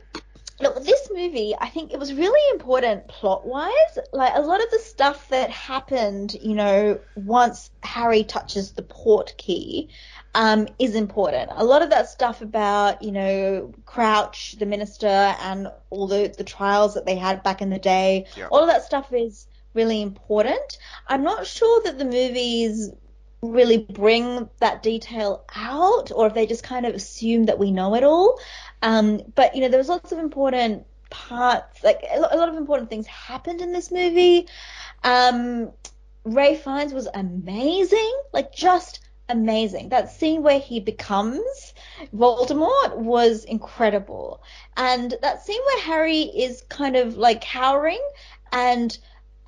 look, 0.60 0.84
this 0.84 1.10
movie, 1.12 1.54
I 1.58 1.68
think 1.68 1.92
it 1.92 1.98
was 1.98 2.12
really 2.12 2.54
important 2.54 3.08
plot 3.08 3.46
wise. 3.46 3.98
Like 4.12 4.32
a 4.34 4.40
lot 4.40 4.62
of 4.62 4.70
the 4.70 4.78
stuff 4.78 5.28
that 5.28 5.50
happened, 5.50 6.36
you 6.40 6.54
know, 6.54 7.00
once 7.14 7.70
Harry 7.82 8.24
touches 8.24 8.72
the 8.72 8.82
portkey, 8.82 9.88
um, 10.34 10.68
is 10.78 10.94
important. 10.94 11.50
A 11.54 11.64
lot 11.64 11.82
of 11.82 11.90
that 11.90 12.08
stuff 12.08 12.42
about, 12.42 13.02
you 13.02 13.12
know, 13.12 13.72
Crouch, 13.84 14.56
the 14.58 14.66
minister, 14.66 15.06
and 15.06 15.68
all 15.90 16.06
the, 16.06 16.32
the 16.36 16.44
trials 16.44 16.94
that 16.94 17.06
they 17.06 17.16
had 17.16 17.42
back 17.42 17.62
in 17.62 17.70
the 17.70 17.78
day, 17.78 18.26
Yeah. 18.36 18.46
all 18.50 18.60
of 18.60 18.68
that 18.68 18.84
stuff 18.84 19.12
is 19.12 19.46
really 19.74 20.02
important. 20.02 20.78
I'm 21.06 21.22
not 21.22 21.46
sure 21.46 21.82
that 21.84 21.98
the 21.98 22.04
movies 22.04 22.90
really 23.42 23.78
bring 23.78 24.48
that 24.58 24.82
detail 24.82 25.44
out 25.56 26.12
or 26.14 26.26
if 26.26 26.34
they 26.34 26.46
just 26.46 26.62
kind 26.62 26.84
of 26.84 26.94
assume 26.94 27.46
that 27.46 27.58
we 27.58 27.70
know 27.70 27.94
it 27.94 28.04
all. 28.04 28.38
Um, 28.82 29.20
but, 29.34 29.54
you 29.54 29.60
know, 29.60 29.68
there 29.68 29.78
was 29.78 29.88
lots 29.88 30.12
of 30.12 30.18
important 30.18 30.86
parts, 31.10 31.82
like 31.82 32.02
a 32.10 32.18
lot 32.18 32.48
of 32.48 32.56
important 32.56 32.88
things 32.88 33.06
happened 33.06 33.60
in 33.60 33.72
this 33.72 33.90
movie. 33.90 34.46
Um, 35.04 35.72
Ray 36.24 36.56
Fiennes 36.56 36.92
was 36.92 37.08
amazing, 37.12 38.20
like 38.32 38.52
just 38.54 39.00
amazing. 39.28 39.88
That 39.88 40.10
scene 40.10 40.42
where 40.42 40.58
he 40.58 40.80
becomes 40.80 41.74
Voldemort 42.14 42.96
was 42.96 43.44
incredible. 43.44 44.42
And 44.76 45.14
that 45.22 45.42
scene 45.42 45.60
where 45.66 45.82
Harry 45.82 46.22
is 46.22 46.62
kind 46.68 46.96
of 46.96 47.16
like 47.16 47.40
cowering 47.40 48.02
and 48.52 48.96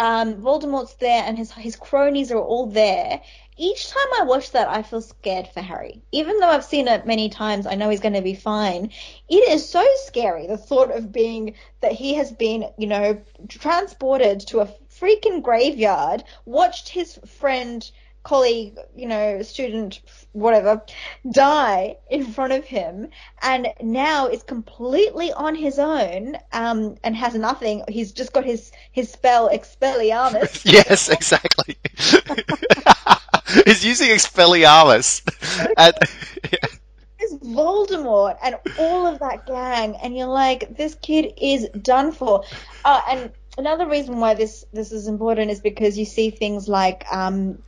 um, 0.00 0.34
Voldemort's 0.34 0.94
there 0.94 1.22
and 1.24 1.38
his 1.38 1.52
his 1.52 1.76
cronies 1.76 2.32
are 2.32 2.38
all 2.38 2.66
there. 2.66 3.20
Each 3.58 3.88
time 3.88 4.08
I 4.18 4.24
watch 4.24 4.50
that, 4.52 4.68
I 4.68 4.82
feel 4.82 5.02
scared 5.02 5.46
for 5.46 5.60
Harry. 5.60 6.02
Even 6.10 6.38
though 6.38 6.48
I've 6.48 6.64
seen 6.64 6.88
it 6.88 7.06
many 7.06 7.28
times, 7.28 7.66
I 7.66 7.74
know 7.74 7.90
he's 7.90 8.00
going 8.00 8.14
to 8.14 8.22
be 8.22 8.34
fine. 8.34 8.90
It 9.28 9.48
is 9.50 9.68
so 9.68 9.86
scary, 10.06 10.46
the 10.46 10.56
thought 10.56 10.90
of 10.90 11.12
being 11.12 11.54
that 11.80 11.92
he 11.92 12.14
has 12.14 12.32
been, 12.32 12.70
you 12.78 12.86
know, 12.86 13.20
transported 13.48 14.40
to 14.48 14.60
a 14.60 14.74
freaking 14.90 15.42
graveyard, 15.42 16.24
watched 16.46 16.88
his 16.88 17.18
friend, 17.26 17.88
colleague, 18.22 18.78
you 18.94 19.06
know, 19.06 19.42
student, 19.42 20.00
whatever, 20.32 20.82
die 21.30 21.96
in 22.10 22.24
front 22.24 22.52
of 22.52 22.64
him, 22.64 23.08
and 23.42 23.68
now 23.80 24.28
is 24.28 24.42
completely 24.42 25.32
on 25.32 25.54
his 25.54 25.78
own, 25.78 26.36
um, 26.52 26.96
and 27.02 27.16
has 27.16 27.34
nothing. 27.34 27.82
He's 27.88 28.12
just 28.12 28.32
got 28.32 28.44
his, 28.44 28.72
his 28.92 29.10
spell 29.10 29.48
Expelliarmus. 29.48 30.62
yes, 30.70 31.08
exactly. 31.08 31.76
He's 33.66 33.84
using 33.84 34.08
Expelliarmus. 34.08 35.22
And, 35.76 35.94
is 37.22 37.34
Voldemort 37.38 38.36
and 38.42 38.56
all 38.78 39.06
of 39.06 39.18
that 39.20 39.46
gang, 39.46 39.96
and 40.02 40.16
you're 40.16 40.26
like, 40.26 40.76
this 40.76 40.94
kid 40.96 41.32
is 41.40 41.68
done 41.80 42.12
for. 42.12 42.44
Uh, 42.84 43.00
and 43.08 43.32
another 43.58 43.86
reason 43.88 44.18
why 44.18 44.34
this 44.34 44.64
this 44.72 44.92
is 44.92 45.06
important 45.06 45.50
is 45.50 45.60
because 45.60 45.98
you 45.98 46.04
see 46.04 46.30
things 46.30 46.68
like 46.68 47.04
um, 47.12 47.58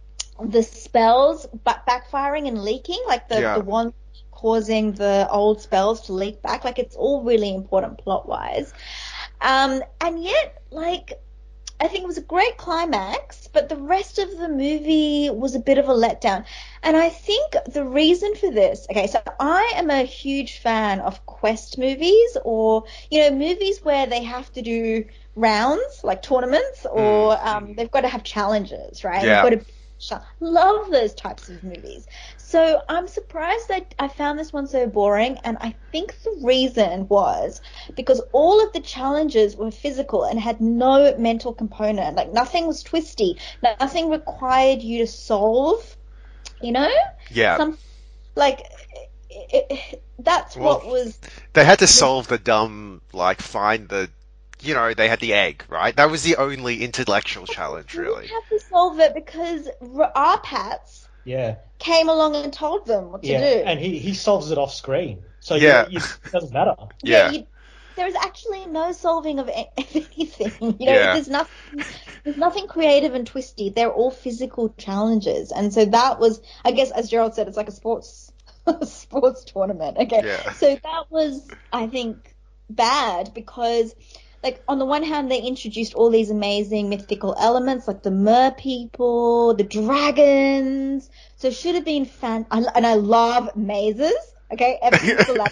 the 0.43 0.63
spells 0.63 1.47
back- 1.47 1.87
backfiring 1.87 2.49
and 2.49 2.63
leaking, 2.63 3.03
like 3.07 3.29
the 3.29 3.41
Yeah. 3.41 3.59
the 3.59 3.65
one 3.65 3.93
causing 4.31 4.93
the 4.93 5.27
old 5.31 5.61
spells 5.61 6.03
to 6.03 6.13
leak 6.13 6.43
back. 6.43 6.65
Like 6.65 6.79
it's 6.79 6.97
all 6.97 7.23
really 7.23 7.55
important 7.55 7.99
plot 7.99 8.29
wise. 8.29 8.73
Um, 9.41 9.83
and 10.01 10.23
yet, 10.23 10.63
like, 10.71 11.21
I 11.81 11.89
think 11.89 12.05
it 12.05 12.07
was 12.07 12.19
a 12.19 12.23
great 12.23 12.57
climax, 12.57 13.49
but 13.53 13.69
the 13.69 13.77
rest 13.77 14.19
of 14.19 14.37
the 14.39 14.49
movie 14.49 15.29
was 15.31 15.55
a 15.55 15.59
bit 15.59 15.79
of 15.79 15.89
a 15.89 15.93
letdown. 15.93 16.45
And 16.83 16.97
I 16.97 17.09
think 17.11 17.55
the 17.67 17.85
reason 17.85 18.35
for 18.37 18.51
this, 18.51 18.87
okay, 18.91 19.07
so 19.07 19.21
I 19.41 19.73
am 19.77 19.91
a 19.91 20.03
huge 20.03 20.59
fan 20.59 21.01
of 21.01 21.25
quest 21.27 21.79
movies 21.79 22.37
or, 22.45 22.85
you 23.11 23.21
know, 23.21 23.37
movies 23.37 23.85
where 23.85 24.07
they 24.07 24.23
have 24.23 24.53
to 24.53 24.63
do 24.63 25.05
rounds, 25.37 26.03
like 26.05 26.23
tournaments, 26.23 26.87
or 26.91 27.37
um, 27.47 27.75
they've 27.75 27.91
got 27.91 28.03
to 28.03 28.09
have 28.09 28.23
challenges, 28.23 29.05
right? 29.05 29.25
Yeah. 29.25 29.43
They've 29.43 29.59
got 29.59 29.67
to 29.67 29.73
love 30.41 30.91
those 30.91 31.15
types 31.15 31.49
of 31.49 31.63
movies. 31.63 32.07
So 32.37 32.83
I'm 32.89 33.09
surprised 33.09 33.69
that 33.69 33.95
I 33.99 34.09
found 34.09 34.39
this 34.39 34.53
one 34.53 34.67
so 34.67 34.87
boring, 34.87 35.39
and 35.45 35.57
I 35.61 35.75
think 35.93 36.21
the 36.23 36.39
reason 36.43 37.09
was 37.09 37.61
because 37.97 38.21
all 38.33 38.65
of 38.65 38.73
the 38.73 38.81
challenges 38.81 39.57
were 39.57 39.71
physical 39.71 40.25
and 40.25 40.39
had 40.39 40.61
no 40.61 41.17
mental 41.19 41.53
component. 41.53 42.17
Like 42.17 42.33
nothing 42.33 42.67
was 42.67 42.83
twisty, 42.83 43.39
nothing 43.63 44.11
required 44.11 44.83
you 44.83 44.99
to 44.99 45.07
solve. 45.07 45.97
You 46.61 46.73
know, 46.73 46.91
yeah, 47.31 47.57
some 47.57 47.79
like 48.37 48.61
it, 49.31 49.67
it, 49.71 50.03
that's 50.19 50.57
Well, 50.57 50.79
what 50.79 50.87
was 50.87 51.19
they 51.53 51.65
had 51.65 51.81
to 51.81 51.87
solve 51.87 52.29
the 52.29 52.39
dumb, 52.39 53.01
like, 53.13 53.41
find 53.41 53.89
the, 53.89 54.11
you 54.65 54.75
know, 54.75 54.95
they 54.95 55.09
had 55.09 55.21
the 55.21 55.35
egg, 55.35 55.65
right? 55.69 55.95
That 55.97 56.11
was 56.11 56.23
the 56.23 56.37
only 56.37 56.83
intellectual 56.83 57.47
challenge, 57.47 57.95
really. 57.95 58.23
didn't 58.27 58.35
have 58.35 58.49
to 58.61 58.61
solve 58.69 58.99
it 59.01 59.15
because 59.15 59.69
our 59.81 60.13
R-Patz 60.15 61.09
Yeah, 61.25 61.57
came 61.79 62.09
along 62.09 62.37
and 62.37 62.53
told 62.53 62.87
them 62.87 63.13
what 63.13 63.23
to 63.23 63.29
do. 63.39 63.63
and 63.67 63.79
he, 63.81 63.99
he 63.99 64.15
solves 64.15 64.51
it 64.51 64.59
off 64.59 64.73
screen, 64.75 65.23
so 65.41 65.55
Yeah. 65.55 65.87
you, 65.89 65.99
you, 65.99 66.05
it 66.25 66.33
doesn't 66.33 66.53
matter. 66.53 66.75
Yeah. 67.03 67.31
you, 67.31 67.47
there 67.97 68.07
is 68.07 68.15
actually 68.17 68.67
no 68.67 68.91
solving 68.93 69.39
of 69.39 69.49
of 69.49 69.55
anything. 69.95 70.77
You 70.81 70.87
know, 70.87 70.93
Yeah. 70.93 71.13
there's 71.15 71.29
nothing. 71.29 71.85
There's 72.25 72.37
nothing 72.37 72.67
creative 72.67 73.15
and 73.15 73.27
twisty. 73.27 73.69
They're 73.71 73.93
all 73.93 74.11
physical 74.11 74.71
challenges, 74.79 75.53
and 75.53 75.73
so 75.73 75.85
that 75.85 76.19
was, 76.19 76.41
I 76.65 76.73
guess, 76.73 76.91
as 76.91 77.09
Gerald 77.11 77.35
said, 77.35 77.49
it's 77.49 77.57
like 77.57 77.69
a 77.69 77.73
sports 77.73 78.33
sports 78.85 79.45
tournament. 79.45 79.99
Okay, 79.99 80.23
Yeah. 80.25 80.53
so 80.53 80.75
that 80.75 81.05
was, 81.11 81.55
I 81.73 81.87
think, 81.87 82.35
bad 82.71 83.33
because. 83.35 83.95
Like 84.45 84.63
on 84.69 84.79
the 84.79 84.87
one 84.87 85.05
hand, 85.05 85.31
they 85.33 85.41
introduced 85.43 85.95
all 85.95 86.11
these 86.11 86.31
amazing 86.31 86.91
mythical 86.91 87.35
elements, 87.41 87.89
like 87.89 88.03
the 88.05 88.13
mer 88.13 88.53
people, 88.53 89.55
the 89.55 89.65
dragons. 89.65 91.11
So 91.37 91.49
it 91.49 91.55
should 91.55 91.77
have 91.77 91.87
been 91.87 92.07
fan. 92.07 92.47
I- 92.53 92.65
And 92.77 92.87
I 92.87 92.95
love 92.95 93.57
mazes. 93.57 94.15
Okay, 94.53 94.79
ever 94.83 94.99
since 94.99 95.25
the 95.27 95.35
last 95.35 95.51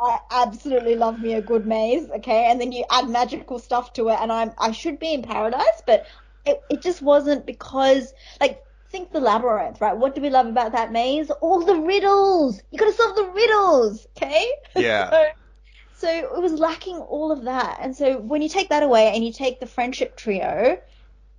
I 0.00 0.18
absolutely 0.30 0.96
love 0.96 1.20
me 1.20 1.34
a 1.34 1.42
good 1.42 1.66
maze, 1.66 2.08
okay? 2.18 2.50
And 2.50 2.60
then 2.60 2.72
you 2.72 2.84
add 2.90 3.08
magical 3.08 3.58
stuff 3.58 3.92
to 3.94 4.08
it, 4.10 4.18
and 4.20 4.32
I'm 4.32 4.52
I 4.58 4.72
should 4.72 4.98
be 5.00 5.14
in 5.14 5.22
paradise, 5.22 5.82
but 5.86 6.06
it, 6.44 6.62
it 6.70 6.82
just 6.82 7.02
wasn't 7.02 7.46
because 7.46 8.12
like 8.40 8.62
think 8.90 9.12
the 9.12 9.20
labyrinth, 9.20 9.80
right? 9.80 9.96
What 9.96 10.14
do 10.14 10.20
we 10.22 10.30
love 10.30 10.46
about 10.46 10.72
that 10.72 10.92
maze? 10.92 11.30
All 11.30 11.64
the 11.64 11.76
riddles. 11.76 12.60
You 12.70 12.78
got 12.78 12.86
to 12.86 12.92
solve 12.92 13.16
the 13.16 13.30
riddles, 13.34 14.06
okay? 14.16 14.48
Yeah. 14.74 15.10
so, 15.10 15.24
so 16.04 16.36
it 16.36 16.42
was 16.42 16.52
lacking 16.52 16.98
all 16.98 17.32
of 17.32 17.44
that, 17.44 17.78
and 17.80 17.96
so 17.96 18.18
when 18.18 18.42
you 18.42 18.48
take 18.50 18.68
that 18.68 18.82
away 18.82 19.14
and 19.14 19.24
you 19.24 19.32
take 19.32 19.58
the 19.58 19.66
friendship 19.66 20.16
trio 20.16 20.78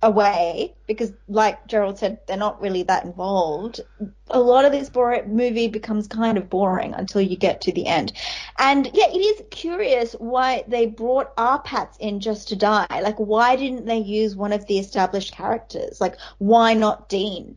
away, 0.02 0.74
because 0.88 1.12
like 1.28 1.68
Gerald 1.68 2.00
said, 2.00 2.18
they're 2.26 2.36
not 2.36 2.60
really 2.60 2.82
that 2.82 3.04
involved. 3.04 3.80
A 4.28 4.40
lot 4.40 4.64
of 4.64 4.72
this 4.72 4.90
movie 4.92 5.68
becomes 5.68 6.08
kind 6.08 6.36
of 6.36 6.50
boring 6.50 6.94
until 6.94 7.20
you 7.20 7.36
get 7.36 7.60
to 7.62 7.72
the 7.72 7.86
end. 7.86 8.12
And 8.58 8.90
yeah, 8.92 9.06
it 9.08 9.18
is 9.18 9.42
curious 9.52 10.14
why 10.14 10.64
they 10.66 10.86
brought 10.86 11.32
R-Patz 11.38 11.96
in 11.98 12.18
just 12.18 12.48
to 12.48 12.56
die. 12.56 12.86
Like, 12.90 13.18
why 13.18 13.54
didn't 13.54 13.86
they 13.86 13.98
use 13.98 14.34
one 14.34 14.52
of 14.52 14.66
the 14.66 14.78
established 14.78 15.32
characters? 15.32 16.00
Like, 16.00 16.16
why 16.38 16.74
not 16.74 17.08
Dean? 17.08 17.56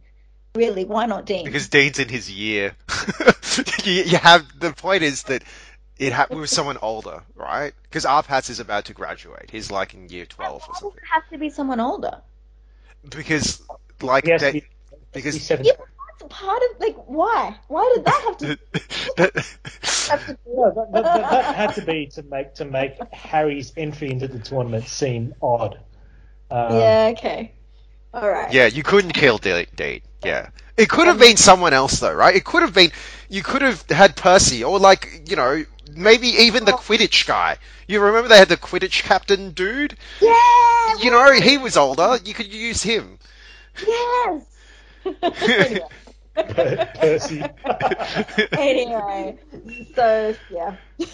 Really, 0.56 0.86
why 0.86 1.08
not 1.08 1.26
Dean? 1.26 1.46
Because 1.46 1.70
Dean's 1.70 1.98
in 1.98 2.10
his 2.10 2.30
year. 2.30 2.76
you, 3.84 4.04
you 4.04 4.18
have 4.18 4.46
the 4.60 4.74
point 4.74 5.04
is 5.04 5.24
that 5.24 5.44
it 6.00 6.14
happened 6.14 6.40
with 6.40 6.50
someone 6.50 6.78
older, 6.82 7.22
right? 7.36 7.74
Because 7.84 8.06
R-Patz 8.06 8.50
is 8.50 8.60
about 8.60 8.86
to 8.86 8.94
graduate. 8.94 9.50
He's 9.52 9.70
like 9.70 9.94
in 9.94 10.08
year 10.10 10.26
twelve 10.26 10.66
or 10.68 10.76
something. 10.76 10.98
it 10.98 11.08
have 11.12 11.30
to 11.30 11.38
be 11.38 11.50
someone 11.50 11.80
older? 11.82 12.22
Because 13.10 13.62
like 14.02 14.24
He 14.24 14.32
has 14.32 14.42
to 14.42 14.54
be, 14.54 14.64
because 15.12 15.36
he's 15.36 15.46
seven. 15.46 15.66
Yeah, 15.66 15.74
but 15.78 15.88
that's 16.20 16.34
part 16.34 16.62
of 16.72 16.80
like 16.80 16.96
why? 17.06 17.56
Why 17.68 17.94
did 17.96 18.06
that 18.06 18.22
have 18.24 18.38
to? 18.38 18.60
have 20.10 20.26
to 20.26 20.38
No, 20.48 20.72
that, 20.72 20.92
that, 20.94 21.04
that, 21.04 21.32
that 21.32 21.56
had 21.56 21.76
to 21.76 21.82
be 21.82 22.08
to 22.08 22.24
make 22.24 22.56
to 22.56 22.66
make 22.66 22.94
Harry's 23.14 23.74
entry 23.76 24.10
into 24.10 24.28
the 24.28 24.40
tournament 24.40 24.88
seem 24.88 25.36
odd. 25.42 25.80
Um, 26.50 26.76
yeah. 26.80 27.14
Okay. 27.18 27.52
All 28.14 28.28
right. 28.28 28.52
yeah, 28.52 28.66
you 28.66 28.82
couldn't 28.82 29.12
kill 29.12 29.38
De- 29.38 29.68
Dean. 29.76 30.02
Yeah, 30.24 30.50
it 30.78 30.90
could 30.90 31.08
have 31.08 31.20
been 31.20 31.38
someone 31.38 31.74
else 31.74 32.00
though, 32.00 32.14
right? 32.14 32.36
It 32.36 32.44
could 32.44 32.64
have 32.64 32.74
been 32.74 32.92
you 33.30 33.44
could 33.44 33.62
have 33.62 33.88
had 33.90 34.16
Percy 34.16 34.64
or 34.64 34.80
like 34.80 35.30
you 35.30 35.36
know 35.36 35.64
maybe 35.96 36.28
even 36.28 36.66
the 36.66 36.74
oh. 36.74 36.78
Quidditch 36.78 37.26
guy. 37.28 37.58
You 37.88 38.02
remember 38.02 38.30
they 38.30 38.38
had 38.38 38.50
the 38.50 38.58
Quidditch 38.58 39.04
captain 39.04 39.52
dude? 39.52 39.96
Yeah. 40.22 40.96
You 41.00 41.12
know 41.12 41.32
he 41.34 41.58
was 41.58 41.78
older. 41.78 42.18
You 42.24 42.34
could 42.34 42.52
use 42.54 42.84
him. 42.84 43.20
Yes. 43.86 44.44
anyway, 45.06 45.82
Percy. 46.96 47.44
anyway, 48.52 49.38
so 49.96 50.36
yeah. 50.50 50.76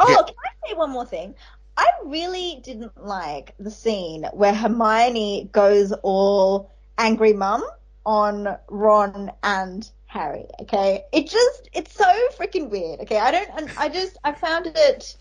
Oh, 0.00 0.08
Yeah. 0.08 0.16
can 0.16 0.34
I 0.36 0.68
say 0.68 0.74
one 0.74 0.90
more 0.90 1.06
thing? 1.06 1.34
I 1.76 1.88
really 2.04 2.60
didn't 2.62 2.96
like 3.04 3.54
the 3.58 3.70
scene 3.70 4.24
where 4.32 4.54
Hermione 4.54 5.48
goes 5.52 5.92
all 6.02 6.70
angry 6.96 7.32
mum 7.32 7.64
on 8.06 8.56
Ron 8.68 9.32
and 9.42 9.88
Harry. 10.08 10.46
Okay, 10.62 11.04
it 11.12 11.28
just 11.28 11.68
it's 11.72 11.92
so 11.94 12.04
freaking 12.38 12.70
weird. 12.70 13.00
Okay, 13.00 13.18
I 13.18 13.30
don't. 13.30 13.78
I 13.78 13.88
just 13.88 14.16
I 14.24 14.32
found 14.32 14.66
it. 14.66 15.16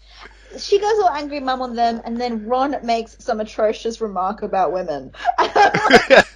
She 0.58 0.80
goes 0.80 0.97
all 1.00 1.10
angry 1.10 1.41
mum 1.41 1.62
on 1.62 1.76
them, 1.76 2.02
and 2.06 2.19
then 2.19 2.45
Ron 2.47 2.73
makes 2.84 3.17
some 3.23 3.39
atrocious 3.41 4.00
remark 4.02 4.41
about 4.43 4.71
women. 4.71 5.12
And 5.38 5.52
I'm 5.56 5.91
like, 5.91 6.28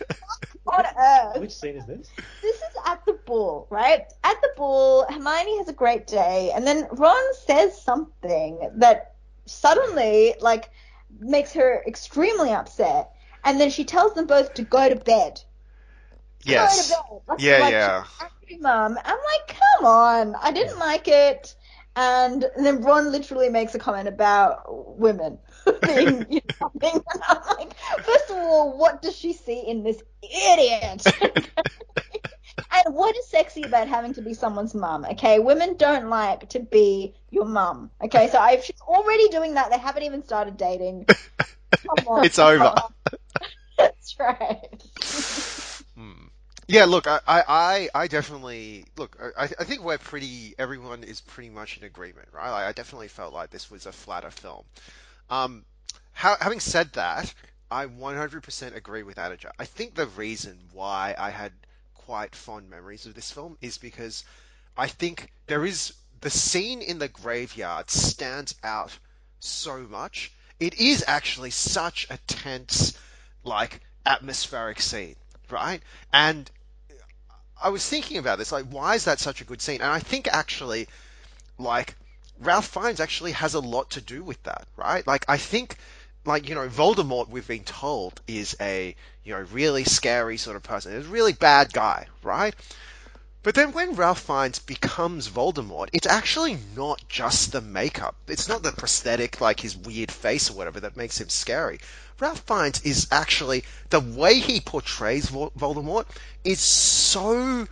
on 0.67 0.85
earth? 0.99 1.39
Which 1.41 1.55
scene 1.55 1.77
is 1.77 1.85
this? 1.85 2.09
This 2.41 2.55
is 2.57 2.75
at 2.85 3.03
the 3.05 3.13
ball, 3.13 3.67
right? 3.69 4.03
At 4.23 4.41
the 4.41 4.49
ball, 4.57 5.05
Hermione 5.09 5.57
has 5.59 5.69
a 5.69 5.73
great 5.73 6.07
day, 6.07 6.51
and 6.53 6.67
then 6.67 6.87
Ron 6.91 7.33
says 7.45 7.81
something 7.81 8.69
that 8.75 9.15
suddenly, 9.45 10.35
like, 10.41 10.69
makes 11.19 11.53
her 11.53 11.81
extremely 11.87 12.51
upset, 12.51 13.11
and 13.45 13.59
then 13.61 13.69
she 13.69 13.85
tells 13.85 14.13
them 14.13 14.27
both 14.27 14.53
to 14.55 14.63
go 14.63 14.89
to 14.89 14.95
bed. 14.97 15.41
yes. 16.43 16.89
Go 16.91 16.95
to 16.97 17.01
bed. 17.11 17.21
Like- 17.29 17.41
Yeah, 17.41 17.57
like, 17.59 17.71
yeah. 17.71 18.03
Angry 18.51 18.61
mum. 18.61 18.97
I'm 19.03 19.17
like, 19.17 19.57
come 19.57 19.85
on, 19.85 20.35
I 20.41 20.51
didn't 20.51 20.79
like 20.79 21.07
it. 21.07 21.55
And 21.95 22.45
then 22.57 22.81
Ron 22.81 23.11
literally 23.11 23.49
makes 23.49 23.75
a 23.75 23.79
comment 23.79 24.07
about 24.07 24.97
women 24.97 25.37
being, 25.81 26.25
you 26.29 26.41
know, 26.61 26.71
being, 26.79 26.93
and 26.93 27.23
I'm 27.27 27.57
like, 27.57 27.75
first 28.03 28.29
of 28.29 28.37
all, 28.37 28.77
what 28.77 29.01
does 29.01 29.15
she 29.15 29.33
see 29.33 29.59
in 29.67 29.83
this 29.83 30.01
idiot? 30.23 31.03
and 31.21 32.95
what 32.95 33.15
is 33.17 33.27
sexy 33.27 33.63
about 33.63 33.89
having 33.89 34.13
to 34.13 34.21
be 34.21 34.33
someone's 34.33 34.73
mum? 34.73 35.05
Okay, 35.11 35.39
women 35.39 35.75
don't 35.75 36.07
like 36.07 36.47
to 36.49 36.61
be 36.61 37.13
your 37.29 37.45
mum. 37.45 37.91
Okay, 38.01 38.29
so 38.29 38.41
if 38.47 38.63
she's 38.63 38.81
already 38.81 39.27
doing 39.27 39.55
that, 39.55 39.69
they 39.69 39.77
haven't 39.77 40.03
even 40.03 40.23
started 40.23 40.55
dating. 40.55 41.05
Come 41.07 42.07
on, 42.07 42.25
It's 42.25 42.39
over. 42.39 42.73
That's 43.77 44.17
right. 44.17 44.81
Yeah, 46.71 46.85
look, 46.85 47.05
I, 47.05 47.19
I, 47.27 47.89
I 47.93 48.07
definitely 48.07 48.85
look. 48.97 49.17
I, 49.37 49.43
I 49.43 49.65
think 49.65 49.83
we're 49.83 49.97
pretty. 49.97 50.55
Everyone 50.57 51.03
is 51.03 51.19
pretty 51.19 51.49
much 51.49 51.77
in 51.77 51.83
agreement, 51.83 52.29
right? 52.31 52.65
I 52.67 52.71
definitely 52.71 53.09
felt 53.09 53.33
like 53.33 53.49
this 53.49 53.69
was 53.69 53.85
a 53.87 53.91
flatter 53.91 54.31
film. 54.31 54.63
Um, 55.29 55.65
ha- 56.13 56.37
having 56.39 56.61
said 56.61 56.93
that, 56.93 57.33
I 57.69 57.87
100% 57.87 58.75
agree 58.75 59.03
with 59.03 59.17
Adija. 59.17 59.51
I 59.59 59.65
think 59.65 59.95
the 59.95 60.07
reason 60.07 60.57
why 60.71 61.13
I 61.17 61.29
had 61.31 61.51
quite 61.93 62.35
fond 62.35 62.69
memories 62.69 63.05
of 63.05 63.15
this 63.15 63.31
film 63.31 63.57
is 63.61 63.77
because 63.77 64.23
I 64.77 64.87
think 64.87 65.29
there 65.47 65.65
is 65.65 65.93
the 66.21 66.29
scene 66.29 66.81
in 66.81 66.99
the 66.99 67.09
graveyard 67.09 67.89
stands 67.89 68.55
out 68.63 68.97
so 69.41 69.79
much. 69.79 70.31
It 70.61 70.75
is 70.75 71.03
actually 71.05 71.51
such 71.51 72.07
a 72.09 72.17
tense, 72.27 72.97
like 73.43 73.81
atmospheric 74.05 74.81
scene, 74.81 75.17
right? 75.49 75.81
And 76.13 76.49
I 77.63 77.69
was 77.69 77.87
thinking 77.87 78.17
about 78.17 78.37
this, 78.37 78.51
like, 78.51 78.65
why 78.65 78.95
is 78.95 79.05
that 79.05 79.19
such 79.19 79.41
a 79.41 79.43
good 79.43 79.61
scene? 79.61 79.81
And 79.81 79.91
I 79.91 79.99
think 79.99 80.27
actually, 80.27 80.87
like, 81.57 81.95
Ralph 82.39 82.67
Fiennes 82.67 82.99
actually 82.99 83.33
has 83.33 83.53
a 83.53 83.59
lot 83.59 83.91
to 83.91 84.01
do 84.01 84.23
with 84.23 84.41
that, 84.43 84.67
right? 84.75 85.05
Like, 85.05 85.25
I 85.27 85.37
think, 85.37 85.75
like, 86.25 86.49
you 86.49 86.55
know, 86.55 86.67
Voldemort, 86.67 87.29
we've 87.29 87.47
been 87.47 87.63
told, 87.63 88.19
is 88.27 88.55
a, 88.59 88.95
you 89.23 89.33
know, 89.33 89.45
really 89.51 89.83
scary 89.83 90.37
sort 90.37 90.55
of 90.55 90.63
person. 90.63 90.95
He's 90.95 91.05
a 91.05 91.09
really 91.09 91.33
bad 91.33 91.71
guy, 91.71 92.07
right? 92.23 92.55
But 93.43 93.55
then 93.55 93.71
when 93.73 93.95
Ralph 93.95 94.19
Fiennes 94.21 94.59
becomes 94.59 95.27
Voldemort, 95.29 95.89
it's 95.93 96.07
actually 96.07 96.57
not 96.75 97.01
just 97.09 97.51
the 97.51 97.61
makeup. 97.61 98.15
It's 98.27 98.47
not 98.47 98.63
the 98.63 98.71
prosthetic, 98.71 99.41
like 99.41 99.59
his 99.59 99.75
weird 99.75 100.11
face 100.11 100.49
or 100.49 100.53
whatever, 100.53 100.79
that 100.81 100.95
makes 100.97 101.19
him 101.19 101.29
scary. 101.29 101.79
Ralph 102.19 102.41
Fiennes 102.41 102.81
is 102.83 103.07
actually 103.11 103.63
the 103.89 103.99
way 103.99 104.39
he 104.39 104.59
portrays 104.61 105.31
Voldemort 105.31 106.05
is 106.43 106.59
so 106.59 107.67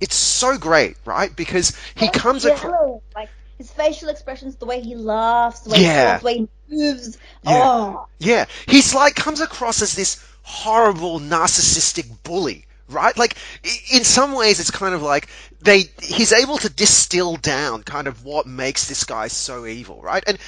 it's 0.00 0.16
so 0.16 0.58
great, 0.58 0.96
right? 1.04 1.34
Because 1.34 1.76
he 1.94 2.08
comes 2.08 2.44
Yeah, 2.44 2.54
across 2.54 3.00
like 3.14 3.30
his 3.58 3.70
facial 3.72 4.08
expressions, 4.08 4.56
the 4.56 4.66
way 4.66 4.80
he 4.80 4.94
laughs, 4.96 5.60
the 5.60 5.70
way 5.70 5.78
Yeah. 5.78 5.86
he 5.86 6.20
talks, 6.20 6.20
the 6.20 6.26
way 6.26 6.34
he 6.38 6.48
moves. 6.68 7.18
Yeah. 7.42 7.68
Oh, 7.68 8.06
Yeah, 8.18 8.46
he's 8.66 8.94
like 8.94 9.14
comes 9.14 9.40
across 9.40 9.82
as 9.82 9.94
this 9.94 10.22
horrible 10.42 11.20
narcissistic 11.20 12.22
bully, 12.24 12.66
right? 12.92 13.16
Like 13.16 13.36
in 13.92 14.04
some 14.04 14.32
ways 14.32 14.60
it's 14.60 14.70
kind 14.70 14.94
of 14.94 15.02
like 15.02 15.28
they 15.60 15.84
he's 16.02 16.32
able 16.32 16.58
to 16.58 16.68
distill 16.68 17.36
down 17.36 17.82
kind 17.82 18.06
of 18.06 18.24
what 18.24 18.46
makes 18.46 18.88
this 18.88 19.04
guy 19.04 19.28
so 19.28 19.66
evil, 19.66 20.00
right? 20.02 20.24
And 20.26 20.38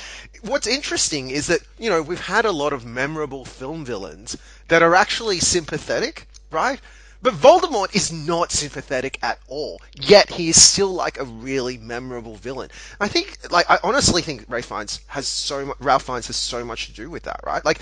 what's 0.42 0.66
interesting 0.66 1.30
is 1.30 1.46
that, 1.48 1.60
you 1.78 1.88
know, 1.90 2.02
we've 2.02 2.20
had 2.20 2.44
a 2.44 2.52
lot 2.52 2.72
of 2.72 2.84
memorable 2.84 3.44
film 3.44 3.84
villains 3.84 4.36
that 4.68 4.82
are 4.82 4.94
actually 4.94 5.40
sympathetic, 5.40 6.28
right? 6.50 6.80
But 7.24 7.32
Voldemort 7.32 7.94
is 7.96 8.12
not 8.12 8.52
sympathetic 8.52 9.18
at 9.22 9.38
all. 9.48 9.80
Yet 9.98 10.28
he 10.28 10.50
is 10.50 10.62
still 10.62 10.92
like 10.92 11.18
a 11.18 11.24
really 11.24 11.78
memorable 11.78 12.36
villain. 12.36 12.68
I 13.00 13.08
think, 13.08 13.38
like, 13.50 13.64
I 13.70 13.78
honestly 13.82 14.20
think 14.20 14.44
Ray 14.46 14.60
Fiennes 14.60 15.00
has 15.06 15.26
so 15.26 15.64
much, 15.64 15.76
Ralph 15.80 16.02
Fiennes 16.02 16.26
has 16.26 16.36
so 16.36 16.62
much 16.66 16.84
to 16.84 16.92
do 16.92 17.08
with 17.08 17.22
that, 17.22 17.40
right? 17.46 17.64
Like, 17.64 17.78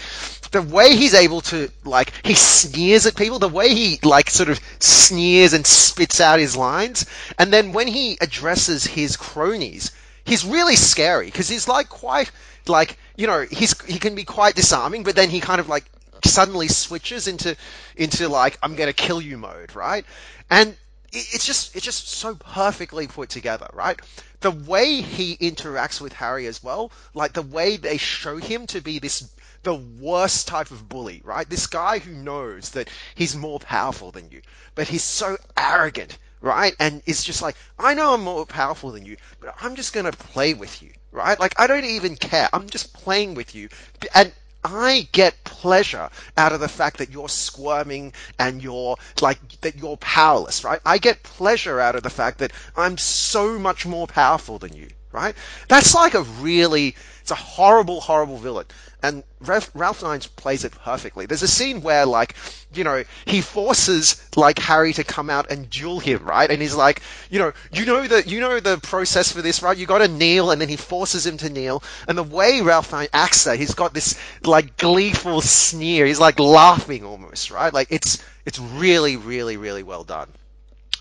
the 0.52 0.62
way 0.62 0.94
he's 0.94 1.14
able 1.14 1.40
to, 1.40 1.68
like, 1.82 2.12
he 2.24 2.34
sneers 2.34 3.04
at 3.04 3.16
people, 3.16 3.40
the 3.40 3.48
way 3.48 3.74
he, 3.74 3.98
like, 4.04 4.30
sort 4.30 4.48
of 4.48 4.60
sneers 4.78 5.54
and 5.54 5.66
spits 5.66 6.20
out 6.20 6.38
his 6.38 6.56
lines, 6.56 7.04
and 7.36 7.52
then 7.52 7.72
when 7.72 7.88
he 7.88 8.16
addresses 8.20 8.86
his 8.86 9.16
cronies, 9.16 9.90
he's 10.24 10.44
really 10.44 10.76
scary 10.76 11.26
because 11.26 11.48
he's 11.48 11.66
like 11.66 11.88
quite, 11.88 12.30
like, 12.68 12.96
you 13.16 13.26
know, 13.26 13.44
he's 13.50 13.74
he 13.82 13.98
can 13.98 14.14
be 14.14 14.22
quite 14.22 14.54
disarming, 14.54 15.02
but 15.02 15.16
then 15.16 15.30
he 15.30 15.40
kind 15.40 15.60
of 15.60 15.68
like 15.68 15.84
suddenly 16.24 16.68
switches 16.68 17.28
into 17.28 17.56
into 17.96 18.28
like 18.28 18.58
I'm 18.62 18.74
gonna 18.76 18.92
kill 18.92 19.20
you 19.20 19.38
mode, 19.38 19.74
right? 19.74 20.04
And 20.50 20.76
it's 21.12 21.44
just 21.46 21.76
it's 21.76 21.84
just 21.84 22.08
so 22.08 22.34
perfectly 22.34 23.06
put 23.06 23.28
together, 23.28 23.68
right? 23.72 24.00
The 24.40 24.50
way 24.50 25.00
he 25.02 25.36
interacts 25.36 26.00
with 26.00 26.12
Harry 26.14 26.46
as 26.46 26.62
well, 26.62 26.90
like 27.14 27.32
the 27.34 27.42
way 27.42 27.76
they 27.76 27.96
show 27.98 28.38
him 28.38 28.66
to 28.68 28.80
be 28.80 28.98
this 28.98 29.28
the 29.62 29.74
worst 29.74 30.48
type 30.48 30.70
of 30.70 30.88
bully, 30.88 31.20
right? 31.24 31.48
This 31.48 31.66
guy 31.66 31.98
who 31.98 32.12
knows 32.12 32.70
that 32.70 32.90
he's 33.14 33.36
more 33.36 33.60
powerful 33.60 34.10
than 34.10 34.30
you, 34.30 34.42
but 34.74 34.88
he's 34.88 35.04
so 35.04 35.36
arrogant, 35.56 36.18
right? 36.40 36.74
And 36.80 37.02
it's 37.06 37.22
just 37.22 37.42
like, 37.42 37.56
I 37.78 37.94
know 37.94 38.14
I'm 38.14 38.24
more 38.24 38.44
powerful 38.46 38.90
than 38.90 39.04
you, 39.04 39.16
but 39.40 39.54
I'm 39.60 39.76
just 39.76 39.92
gonna 39.92 40.12
play 40.12 40.54
with 40.54 40.82
you, 40.82 40.90
right? 41.12 41.38
Like 41.38 41.54
I 41.60 41.66
don't 41.66 41.84
even 41.84 42.16
care. 42.16 42.48
I'm 42.52 42.68
just 42.68 42.92
playing 42.92 43.34
with 43.34 43.54
you, 43.54 43.68
and 44.14 44.32
I 44.64 45.08
get 45.12 45.42
pleasure 45.44 46.08
out 46.36 46.52
of 46.52 46.60
the 46.60 46.68
fact 46.68 46.98
that 46.98 47.10
you're 47.10 47.28
squirming 47.28 48.12
and 48.38 48.62
you're 48.62 48.96
like 49.20 49.60
that 49.62 49.76
you're 49.76 49.96
powerless, 49.96 50.64
right? 50.64 50.80
I 50.86 50.98
get 50.98 51.22
pleasure 51.22 51.80
out 51.80 51.96
of 51.96 52.02
the 52.02 52.10
fact 52.10 52.38
that 52.38 52.52
I'm 52.76 52.96
so 52.98 53.58
much 53.58 53.86
more 53.86 54.06
powerful 54.06 54.58
than 54.58 54.74
you, 54.74 54.88
right? 55.12 55.34
That's 55.68 55.94
like 55.94 56.14
a 56.14 56.22
really 56.22 56.96
it's 57.22 57.30
a 57.30 57.36
horrible, 57.36 58.00
horrible 58.00 58.36
villain. 58.36 58.66
And 59.00 59.22
Ralph, 59.40 59.70
Ralph 59.74 60.00
Fiennes 60.00 60.26
plays 60.26 60.64
it 60.64 60.72
perfectly. 60.72 61.26
There's 61.26 61.42
a 61.42 61.48
scene 61.48 61.80
where, 61.82 62.04
like, 62.04 62.34
you 62.74 62.82
know, 62.82 63.04
he 63.26 63.40
forces 63.40 64.20
like 64.36 64.58
Harry 64.58 64.92
to 64.94 65.04
come 65.04 65.30
out 65.30 65.50
and 65.50 65.70
duel 65.70 66.00
him, 66.00 66.24
right? 66.24 66.50
And 66.50 66.60
he's 66.60 66.74
like, 66.74 67.00
you 67.30 67.38
know, 67.38 67.52
you 67.72 67.84
know 67.84 68.06
the 68.06 68.28
you 68.28 68.40
know 68.40 68.58
the 68.58 68.78
process 68.78 69.30
for 69.32 69.40
this, 69.40 69.62
right? 69.62 69.76
You 69.76 69.86
got 69.86 69.98
to 69.98 70.08
kneel, 70.08 70.50
and 70.50 70.60
then 70.60 70.68
he 70.68 70.76
forces 70.76 71.24
him 71.24 71.36
to 71.38 71.50
kneel. 71.50 71.82
And 72.08 72.18
the 72.18 72.24
way 72.24 72.60
Ralph 72.60 72.90
Fiennes 72.90 73.08
acts 73.12 73.44
he's 73.44 73.74
got 73.74 73.94
this 73.94 74.18
like 74.44 74.76
gleeful 74.76 75.40
sneer. 75.40 76.06
He's 76.06 76.20
like 76.20 76.40
laughing 76.40 77.04
almost, 77.04 77.52
right? 77.52 77.72
Like 77.72 77.88
it's 77.90 78.24
it's 78.44 78.58
really, 78.58 79.16
really, 79.16 79.56
really 79.56 79.84
well 79.84 80.02
done. 80.02 80.28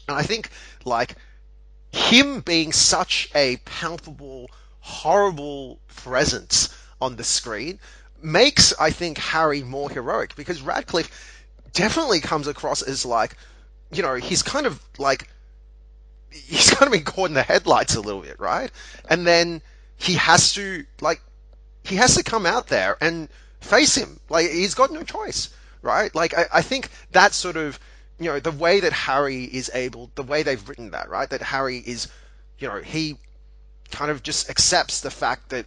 And 0.08 0.17
I 0.17 0.21
think 0.21 0.50
like 0.86 1.15
him 1.91 2.41
being 2.41 2.71
such 2.71 3.30
a 3.36 3.58
palpable, 3.65 4.49
horrible 4.80 5.80
presence 5.88 6.69
on 7.01 7.15
the 7.15 7.23
screen 7.23 7.80
makes, 8.21 8.73
I 8.80 8.91
think, 8.91 9.17
Harry 9.17 9.63
more 9.63 9.89
heroic 9.89 10.36
because 10.36 10.62
Radcliffe 10.62 11.10
definitely 11.73 12.19
comes 12.19 12.47
across 12.47 12.82
as 12.82 13.06
like, 13.06 13.36
you 13.91 14.01
know, 14.01 14.15
he's 14.15 14.43
kind 14.43 14.65
of 14.65 14.82
like, 14.97 15.30
he's 16.30 16.69
kind 16.73 16.88
of 16.88 16.91
been 16.91 17.04
caught 17.04 17.30
in 17.30 17.34
the 17.34 17.43
headlights 17.43 17.95
a 17.95 18.01
little 18.01 18.21
bit, 18.21 18.39
right? 18.39 18.71
And 19.10 19.25
then 19.25 19.62
he 19.97 20.13
has 20.13 20.54
to, 20.54 20.86
like, 21.01 21.21
he 21.84 21.95
has 21.95 22.15
to 22.15 22.23
come 22.23 22.45
out 22.45 22.67
there 22.67 22.97
and 23.01 23.27
face 23.60 23.95
him. 23.95 24.19
Like, 24.30 24.49
he's 24.49 24.75
got 24.75 24.91
no 24.91 25.04
choice, 25.04 25.49
right? 25.82 26.13
Like, 26.15 26.38
I, 26.38 26.45
I 26.54 26.62
think 26.62 26.89
that 27.12 27.34
sort 27.34 27.58
of, 27.58 27.80
you 28.23 28.29
know, 28.31 28.39
the 28.39 28.51
way 28.51 28.79
that 28.81 28.93
Harry 28.93 29.43
is 29.43 29.71
able, 29.73 30.12
the 30.15 30.23
way 30.23 30.43
they've 30.43 30.67
written 30.69 30.91
that, 30.91 31.10
right? 31.10 31.29
That 31.29 31.41
Harry 31.41 31.77
is, 31.77 32.07
you 32.60 32.67
know, 32.67 32.77
he 32.79 33.17
kind 33.91 34.12
of 34.12 34.23
just 34.23 34.49
accepts 34.49 35.01
the 35.01 35.12
fact 35.12 35.49
that 35.49 35.65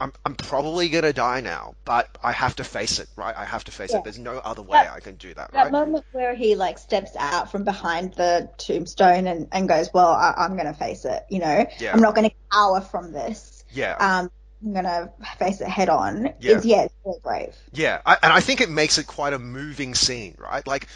I'm, 0.00 0.12
I'm 0.24 0.36
probably 0.36 0.88
going 0.90 1.02
to 1.02 1.12
die 1.12 1.40
now, 1.40 1.74
but 1.84 2.08
I 2.22 2.30
have 2.30 2.54
to 2.56 2.64
face 2.64 3.00
it, 3.00 3.08
right? 3.16 3.34
I 3.36 3.44
have 3.44 3.64
to 3.64 3.72
face 3.72 3.90
Yeah. 3.92 3.98
it. 3.98 4.04
There's 4.04 4.18
no 4.18 4.38
other 4.38 4.62
way 4.62 4.78
That- 4.78 4.92
I 4.92 5.00
can 5.00 5.16
do 5.16 5.34
that, 5.34 5.50
that 5.52 5.62
right? 5.64 5.72
moment 5.72 6.04
where 6.12 6.36
he 6.36 6.54
like 6.54 6.78
steps 6.78 7.16
out 7.18 7.50
from 7.50 7.64
behind 7.64 8.14
the 8.14 8.48
tombstone 8.58 9.26
and, 9.26 9.48
and 9.50 9.68
goes, 9.68 9.90
"Well, 9.92 10.08
I, 10.12 10.34
I'm 10.36 10.54
going 10.54 10.66
to 10.68 10.72
face 10.78 11.04
it. 11.04 11.24
You 11.30 11.40
know, 11.40 11.66
Yeah. 11.80 11.92
I'm 11.92 12.00
not 12.00 12.14
going 12.14 12.30
to 12.30 12.36
cower 12.52 12.80
from 12.80 13.10
this. 13.12 13.64
Yeah. 13.72 13.96
Um, 13.98 14.30
I'm 14.64 14.72
going 14.72 14.84
to 14.84 15.10
face 15.36 15.60
it 15.60 15.66
head 15.68 15.88
on." 15.88 16.32
Yeah. 16.38 16.58
Is 16.58 16.64
yeah, 16.64 16.82
it's 16.82 16.94
very 17.04 17.16
brave. 17.24 17.56
Yeah, 17.72 18.00
I, 18.06 18.18
and 18.22 18.32
I 18.32 18.38
think 18.38 18.60
it 18.60 18.70
makes 18.70 18.98
it 18.98 19.08
quite 19.08 19.32
a 19.32 19.38
moving 19.40 19.96
scene, 19.96 20.36
right? 20.38 20.64
Like, 20.64 20.86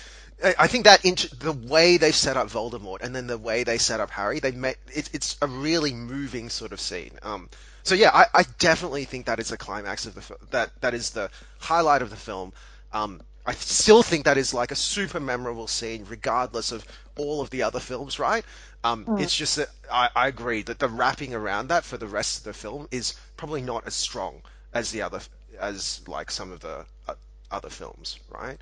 I 0.59 0.67
think 0.67 0.85
that 0.85 1.05
int- 1.05 1.39
the 1.39 1.53
way 1.53 1.97
they 1.99 2.13
set 2.13 2.37
up 2.37 2.49
Voldemort 2.49 3.03
and 3.03 3.15
then 3.15 3.27
the 3.27 3.39
way 3.39 3.65
they 3.65 3.79
set 3.79 4.01
up 4.01 4.11
Harry, 4.11 4.41
they 4.41 4.53
made 4.53 4.77
it, 4.93 5.11
it's 5.13 5.37
a 5.43 5.47
really 5.47 5.93
moving 5.93 6.49
sort 6.51 6.73
of 6.73 6.81
scene. 6.81 7.19
Um, 7.23 7.49
so 7.85 7.95
yeah, 7.95 8.11
I, 8.13 8.27
I 8.35 8.43
definitely 8.59 9.05
think 9.05 9.27
that 9.27 9.39
is 9.41 9.49
the 9.49 9.57
climax 9.57 10.07
of 10.07 10.15
the 10.15 10.37
that 10.51 10.71
that 10.81 10.95
is 10.95 11.11
the 11.11 11.31
highlight 11.59 12.03
of 12.03 12.11
the 12.11 12.17
film. 12.17 12.53
Um, 12.93 13.23
I 13.47 13.55
still 13.55 14.03
think 14.03 14.25
that 14.25 14.39
is 14.39 14.55
like 14.55 14.71
a 14.71 14.77
super 14.77 15.21
memorable 15.21 15.67
scene, 15.69 16.05
regardless 16.09 16.73
of 16.73 16.85
all 17.17 17.41
of 17.41 17.51
the 17.51 17.63
other 17.63 17.81
films, 17.81 18.19
right? 18.19 18.45
Um, 18.85 19.09
It's 19.17 19.35
just 19.37 19.57
that 19.57 19.69
I, 19.91 20.11
I 20.15 20.29
agree 20.29 20.63
that 20.63 20.79
the 20.79 20.89
wrapping 20.89 21.35
around 21.35 21.69
that 21.69 21.85
for 21.85 21.97
the 21.99 22.07
rest 22.07 22.39
of 22.39 22.45
the 22.45 22.53
film 22.55 22.89
is 22.91 23.15
probably 23.37 23.63
not 23.63 23.87
as 23.87 23.95
strong 23.95 24.43
as 24.73 24.91
the 24.93 25.03
other 25.03 25.21
as 25.59 26.01
like 26.09 26.31
some 26.31 26.53
of 26.53 26.61
the 26.61 26.87
uh, 27.09 27.15
other 27.51 27.71
films, 27.71 28.19
right? 28.29 28.59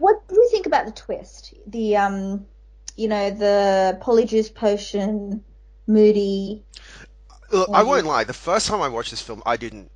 What 0.00 0.26
do 0.28 0.34
you 0.34 0.48
think 0.50 0.64
about 0.66 0.86
the 0.86 0.92
twist? 0.92 1.52
The 1.66 1.96
um, 1.96 2.46
you 2.96 3.06
know, 3.06 3.30
the 3.30 3.98
polyjuice 4.02 4.52
potion, 4.54 5.44
Moody. 5.86 6.64
Look, 7.52 7.68
I 7.72 7.82
won't 7.82 8.06
lie. 8.06 8.24
The 8.24 8.32
first 8.32 8.66
time 8.66 8.80
I 8.80 8.88
watched 8.88 9.10
this 9.10 9.20
film, 9.20 9.42
I 9.44 9.58
didn't 9.58 9.90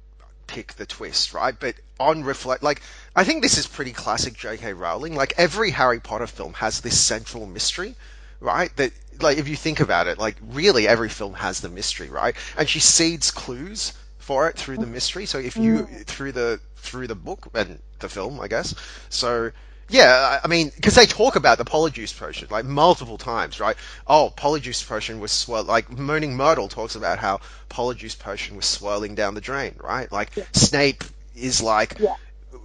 pick 0.46 0.74
the 0.74 0.84
twist, 0.84 1.32
right? 1.32 1.58
But 1.58 1.76
on 1.98 2.22
reflect, 2.22 2.62
like 2.62 2.82
I 3.16 3.24
think 3.24 3.42
this 3.42 3.56
is 3.56 3.66
pretty 3.66 3.92
classic 3.92 4.34
J.K. 4.34 4.74
Rowling. 4.74 5.14
Like 5.14 5.32
every 5.38 5.70
Harry 5.70 6.00
Potter 6.00 6.26
film 6.26 6.52
has 6.54 6.82
this 6.82 7.00
central 7.00 7.46
mystery, 7.46 7.94
right? 8.40 8.76
That 8.76 8.92
like 9.20 9.38
if 9.38 9.48
you 9.48 9.56
think 9.56 9.80
about 9.80 10.06
it, 10.06 10.18
like 10.18 10.36
really 10.50 10.86
every 10.86 11.08
film 11.08 11.32
has 11.32 11.60
the 11.60 11.70
mystery, 11.70 12.10
right? 12.10 12.36
And 12.58 12.68
she 12.68 12.80
seeds 12.80 13.30
clues 13.30 13.94
for 14.18 14.48
it 14.48 14.56
through 14.56 14.78
the 14.78 14.86
mystery. 14.86 15.24
So 15.24 15.38
if 15.38 15.56
you 15.56 15.86
through 15.86 16.32
the 16.32 16.60
through 16.76 17.06
the 17.06 17.14
book 17.14 17.48
and 17.54 17.78
the 18.00 18.08
film, 18.10 18.38
I 18.40 18.48
guess. 18.48 18.74
So 19.08 19.50
yeah, 19.88 20.38
I 20.42 20.44
I 20.44 20.48
mean, 20.48 20.70
because 20.74 20.94
they 20.94 21.06
talk 21.06 21.36
about 21.36 21.58
the 21.58 21.64
polyjuice 21.64 22.18
potion 22.18 22.48
like 22.50 22.64
multiple 22.64 23.18
times, 23.18 23.60
right? 23.60 23.76
Oh, 24.06 24.32
polyjuice 24.36 24.86
potion 24.86 25.20
was 25.20 25.32
swirl 25.32 25.64
like 25.64 25.90
Moaning 25.90 26.36
Myrtle 26.36 26.68
talks 26.68 26.94
about 26.94 27.18
how 27.18 27.40
polyjuice 27.70 28.18
potion 28.18 28.56
was 28.56 28.66
swirling 28.66 29.14
down 29.14 29.34
the 29.34 29.40
drain, 29.40 29.76
right? 29.82 30.10
Like 30.10 30.32
Snape 30.52 31.04
is 31.34 31.62
like, 31.62 31.98
Yeah. 31.98 32.14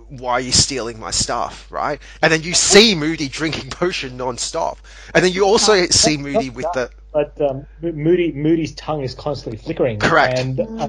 why 0.10 0.34
are 0.34 0.42
you 0.42 0.52
stealing 0.52 1.00
my 1.00 1.12
stuff, 1.12 1.68
right? 1.72 2.02
And 2.22 2.32
then 2.32 2.44
you 2.44 2.54
see 2.54 2.96
Moody 2.96 3.28
drinking 3.30 3.70
potion 3.72 4.18
non-stop, 4.18 4.80
and 5.14 5.24
then 5.24 5.32
you 5.32 5.46
also 5.46 5.86
see 5.88 6.18
Moody 6.18 6.50
with 6.50 6.72
the 6.72 6.92
But 7.14 7.40
um, 7.42 7.68
Moody 7.82 8.32
Moody's 8.34 8.76
tongue 8.76 9.04
is 9.04 9.16
constantly 9.16 9.58
flickering. 9.58 10.00
Correct. 10.00 10.40
And 10.40 10.60
uh, 10.78 10.88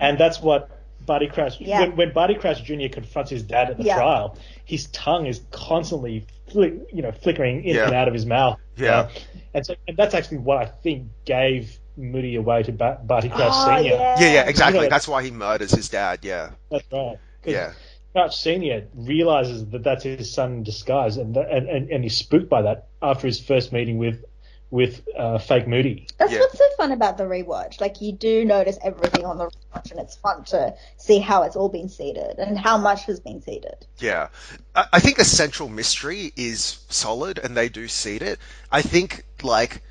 and 0.00 0.18
that's 0.18 0.40
what 0.40 0.79
Barty 1.06 1.26
Crouch. 1.26 1.60
Yeah. 1.60 1.80
When, 1.80 1.96
when 1.96 2.12
Barty 2.12 2.34
Crouch 2.34 2.62
Jr. 2.64 2.88
confronts 2.90 3.30
his 3.30 3.42
dad 3.42 3.70
at 3.70 3.76
the 3.78 3.84
Yeah. 3.84 3.96
trial, 3.96 4.38
his 4.64 4.86
tongue 4.88 5.26
is 5.26 5.40
constantly 5.50 6.26
flick, 6.50 6.74
you 6.92 7.02
know 7.02 7.12
flickering 7.12 7.64
in 7.64 7.76
Yeah. 7.76 7.86
and 7.86 7.94
out 7.94 8.08
of 8.08 8.14
his 8.14 8.26
mouth. 8.26 8.58
Yeah. 8.76 9.00
Uh, 9.00 9.08
and 9.54 9.66
so 9.66 9.74
and 9.88 9.96
that's 9.96 10.14
actually 10.14 10.38
what 10.38 10.58
I 10.58 10.66
think 10.66 11.08
gave 11.24 11.78
Moody 11.96 12.36
away 12.36 12.62
to 12.62 12.72
ba- 12.72 13.00
Barty 13.04 13.28
Crouch 13.28 13.50
Oh, 13.52 13.76
Senior. 13.76 13.92
yeah. 13.94 14.20
yeah, 14.20 14.32
yeah, 14.32 14.48
exactly. 14.48 14.78
You 14.78 14.84
know, 14.84 14.90
That's 14.90 15.08
why 15.08 15.22
he 15.22 15.30
murders 15.30 15.72
his 15.72 15.88
dad. 15.88 16.20
Yeah, 16.22 16.50
That's 16.70 16.84
right. 16.92 17.18
'Cause 17.42 17.52
yeah, 17.52 17.72
Crouch 18.12 18.36
Senior 18.36 18.86
realizes 18.94 19.66
that 19.70 19.82
that's 19.82 20.04
his 20.04 20.32
son 20.32 20.52
in 20.52 20.62
disguise, 20.62 21.16
and 21.16 21.36
and, 21.36 21.68
and, 21.68 21.90
and 21.90 22.04
he's 22.04 22.16
spooked 22.16 22.48
by 22.48 22.62
that 22.62 22.88
after 23.02 23.26
his 23.26 23.40
first 23.40 23.72
meeting 23.72 23.98
with 23.98 24.24
with 24.70 25.02
uh, 25.16 25.38
fake 25.38 25.66
Moody. 25.66 26.06
That's 26.18 26.32
Yeah. 26.32 26.40
what's 26.40 26.56
so 26.58 26.64
fun 26.76 26.92
about 26.92 27.18
the 27.18 27.24
rewatch. 27.24 27.80
Like 27.80 28.00
you 28.00 28.12
do 28.12 28.44
notice 28.44 28.78
everything 28.84 29.24
on 29.24 29.36
the 29.38 29.46
rewatch, 29.46 29.90
and 29.90 29.98
it's 30.00 30.14
fun 30.16 30.44
to 30.44 30.74
see 30.96 31.18
how 31.18 31.42
it's 31.42 31.56
all 31.56 31.68
been 31.68 31.88
seeded 31.88 32.38
and 32.38 32.56
how 32.58 32.78
much 32.78 33.04
has 33.04 33.18
been 33.20 33.42
seeded. 33.42 33.86
yeah. 33.98 34.28
I, 34.74 34.86
I 34.94 35.00
think 35.00 35.16
the 35.16 35.24
central 35.24 35.68
mystery 35.68 36.32
is 36.36 36.78
solid, 36.88 37.38
and 37.38 37.56
they 37.56 37.68
do 37.68 37.88
seed 37.88 38.22
it. 38.22 38.38
I 38.70 38.82
think 38.82 39.24
like. 39.42 39.82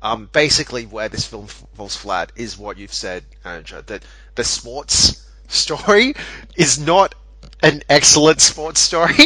Um, 0.00 0.28
basically, 0.32 0.86
where 0.86 1.08
this 1.08 1.26
film 1.26 1.48
falls 1.48 1.96
flat 1.96 2.30
is 2.36 2.56
what 2.56 2.78
you've 2.78 2.94
said, 2.94 3.24
Anja, 3.44 3.84
that 3.86 4.04
the 4.36 4.44
sports 4.44 5.26
story 5.48 6.14
is 6.54 6.78
not 6.78 7.16
an 7.64 7.82
excellent 7.88 8.40
sports 8.40 8.78
story. 8.78 9.16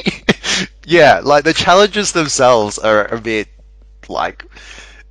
yeah, 0.87 1.21
like 1.23 1.45
the 1.45 1.53
challenges 1.53 2.13
themselves 2.13 2.79
are 2.79 3.05
a 3.05 3.21
bit 3.21 3.49
like 4.09 4.47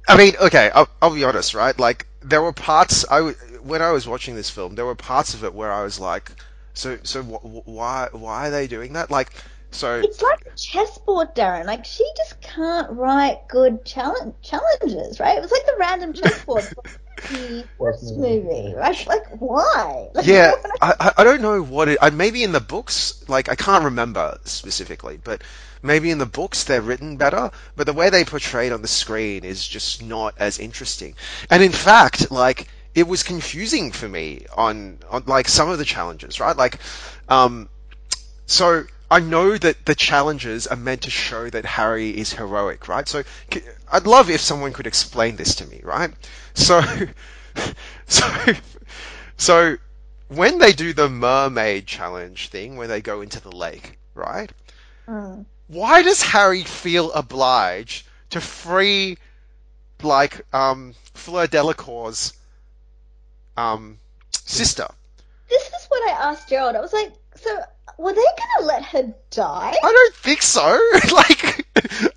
I 0.08 0.18
mean, 0.18 0.34
okay, 0.42 0.70
I'll, 0.74 0.90
I'll 1.02 1.14
be 1.14 1.24
honest, 1.24 1.54
right? 1.54 1.78
Like, 1.78 2.08
there 2.22 2.42
were 2.42 2.54
parts 2.54 3.06
I 3.10 3.18
w- 3.18 3.36
when 3.62 3.82
I 3.82 3.92
was 3.92 4.08
watching 4.08 4.36
this 4.36 4.50
film, 4.50 4.76
there 4.76 4.86
were 4.86 4.96
parts 4.96 5.34
of 5.34 5.44
it 5.44 5.54
where 5.54 5.72
I 5.72 5.84
was 5.84 6.00
like, 6.00 6.32
so, 6.74 6.98
so 7.04 7.24
wh- 7.24 7.42
wh- 7.42 7.68
why, 7.68 8.10
why 8.12 8.48
are 8.48 8.52
they 8.52 8.68
doing 8.68 8.94
that? 8.94 9.12
Like, 9.12 9.32
so, 9.72 10.04
It's 10.04 10.22
like 10.22 10.40
a 10.48 10.52
chessboard, 10.58 11.36
Darren. 11.36 11.66
Like 11.66 11.86
she 11.86 12.06
just 12.18 12.42
can't 12.42 12.92
write 12.92 13.48
good 13.50 13.86
challenge 13.86 14.36
challenges, 14.42 15.20
right? 15.20 15.38
It 15.38 15.42
was 15.42 15.52
like 15.52 15.66
the 15.66 15.76
random 15.80 16.14
chessboard 16.14 16.66
from 16.74 16.84
the 17.30 17.68
first 17.80 18.16
movie, 18.18 18.74
right? 18.76 18.98
Like 19.08 19.24
why? 19.40 20.10
Like, 20.14 20.28
yeah, 20.28 20.52
I, 20.82 20.94
I- 21.00 21.14
I 21.20 21.24
don't 21.24 21.42
know 21.42 21.62
what 21.62 21.88
it. 21.90 21.98
I, 22.02 22.10
maybe 22.10 22.44
in 22.44 22.52
the 22.52 22.60
books, 22.62 23.24
like 23.28 23.50
I 23.50 23.56
can't 23.56 23.86
remember 23.86 24.38
specifically, 24.46 25.18
but 25.18 25.42
maybe 25.82 26.12
in 26.12 26.18
the 26.18 26.26
books 26.26 26.64
they're 26.64 26.82
written 26.82 27.18
better. 27.18 27.52
But 27.76 27.86
the 27.86 27.94
way 27.94 28.10
they 28.10 28.24
portrayed 28.24 28.72
on 28.72 28.82
the 28.82 28.88
screen 28.88 29.44
is 29.44 29.68
just 29.68 30.04
not 30.04 30.36
as 30.38 30.60
interesting. 30.60 31.16
And 31.50 31.64
in 31.64 31.72
fact, 31.72 32.32
like 32.32 32.68
it 32.94 33.08
was 33.08 33.24
confusing 33.24 33.92
for 33.92 34.08
me 34.08 34.46
on 34.56 35.00
on 35.10 35.24
like 35.26 35.48
some 35.48 35.70
of 35.70 35.78
the 35.78 35.86
challenges, 35.86 36.40
right? 36.40 36.56
Like, 36.56 36.80
um, 37.30 37.70
so 38.46 38.84
I 39.12 39.20
know 39.20 39.58
that 39.58 39.86
the 39.86 39.94
challenges 39.94 40.68
are 40.68 40.78
meant 40.78 41.02
to 41.02 41.10
show 41.10 41.50
that 41.50 41.66
Harry 41.66 42.18
is 42.18 42.32
heroic, 42.32 42.88
right? 42.88 43.08
So 43.08 43.24
I'd 43.92 44.08
love 44.08 44.30
if 44.30 44.40
someone 44.40 44.72
could 44.72 44.88
explain 44.88 45.36
this 45.36 45.56
to 45.56 45.66
me, 45.68 45.82
right? 45.84 46.12
So, 46.54 46.82
so, 48.08 48.26
so 49.36 49.76
when 50.30 50.60
they 50.60 50.72
do 50.72 50.94
the 50.94 51.10
mermaid 51.10 51.88
challenge 51.88 52.48
thing, 52.48 52.78
where 52.78 52.88
they 52.88 53.02
go 53.02 53.20
into 53.20 53.42
the 53.42 53.54
lake, 53.54 54.00
right? 54.16 54.50
Mm. 55.10 55.46
Why 55.72 56.02
does 56.02 56.22
Harry 56.22 56.64
feel 56.64 57.14
obliged 57.14 58.06
to 58.32 58.42
free, 58.42 59.18
like, 60.04 60.42
um, 60.54 60.94
Fleur 61.14 61.48
Delacour's, 61.48 62.34
um, 63.56 63.98
sister? 64.32 64.88
This 65.50 65.64
is 65.68 65.86
what 65.88 66.10
I 66.10 66.30
asked 66.30 66.50
Gerald. 66.50 66.76
I 66.76 66.82
was 66.82 66.92
like, 66.92 67.14
so 67.36 67.58
were 67.98 68.12
they 68.14 68.22
gonna 68.22 68.68
let 68.68 68.84
her 68.84 69.14
die? 69.30 69.74
I 69.82 69.92
don't 69.92 70.16
think 70.16 70.42
so. 70.42 70.62
like, 71.14 71.66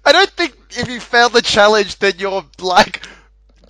I 0.05 0.11
don't 0.11 0.31
think 0.31 0.57
if 0.71 0.89
you 0.89 0.99
failed 0.99 1.33
the 1.33 1.43
challenge, 1.43 1.99
then 2.01 2.15
your 2.19 2.45
like 2.61 3.07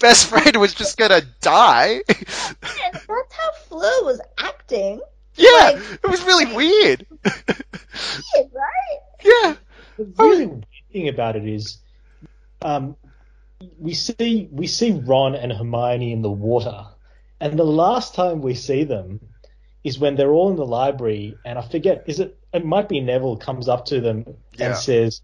best 0.00 0.26
friend 0.28 0.56
was 0.56 0.72
just 0.72 0.96
gonna 0.96 1.22
die. 1.42 2.00
And 2.08 2.94
that's 2.94 3.34
how 3.34 3.50
Fleur 3.68 4.04
was 4.04 4.20
acting, 4.38 5.00
yeah, 5.36 5.50
Like- 5.50 5.76
it 6.04 6.08
was 6.08 6.22
really 6.24 6.46
weird. 6.54 7.06
Yeah, 8.34 8.42
right? 8.52 8.98
yeah, 9.24 9.54
The 9.96 10.04
really 10.18 10.46
weird 10.46 10.66
thing 10.92 11.08
about 11.08 11.36
it 11.36 11.46
is, 11.46 11.78
um, 12.62 12.96
we 13.78 13.94
see 13.94 14.48
we 14.50 14.66
see 14.66 14.92
Ron 14.92 15.34
and 15.34 15.52
Hermione 15.52 16.12
in 16.12 16.22
the 16.22 16.30
water, 16.30 16.86
and 17.40 17.58
the 17.58 17.64
last 17.64 18.14
time 18.14 18.42
we 18.42 18.54
see 18.54 18.84
them 18.84 19.20
is 19.84 19.98
when 19.98 20.16
they're 20.16 20.32
all 20.32 20.50
in 20.50 20.56
the 20.56 20.66
library, 20.66 21.38
and 21.44 21.58
I 21.58 21.62
forget 21.62 22.04
is 22.06 22.20
it 22.20 22.38
it 22.52 22.64
might 22.64 22.88
be 22.88 23.00
Neville 23.00 23.36
comes 23.36 23.68
up 23.68 23.84
to 23.86 24.00
them 24.00 24.24
Yeah. 24.56 24.66
and 24.66 24.76
says, 24.76 25.22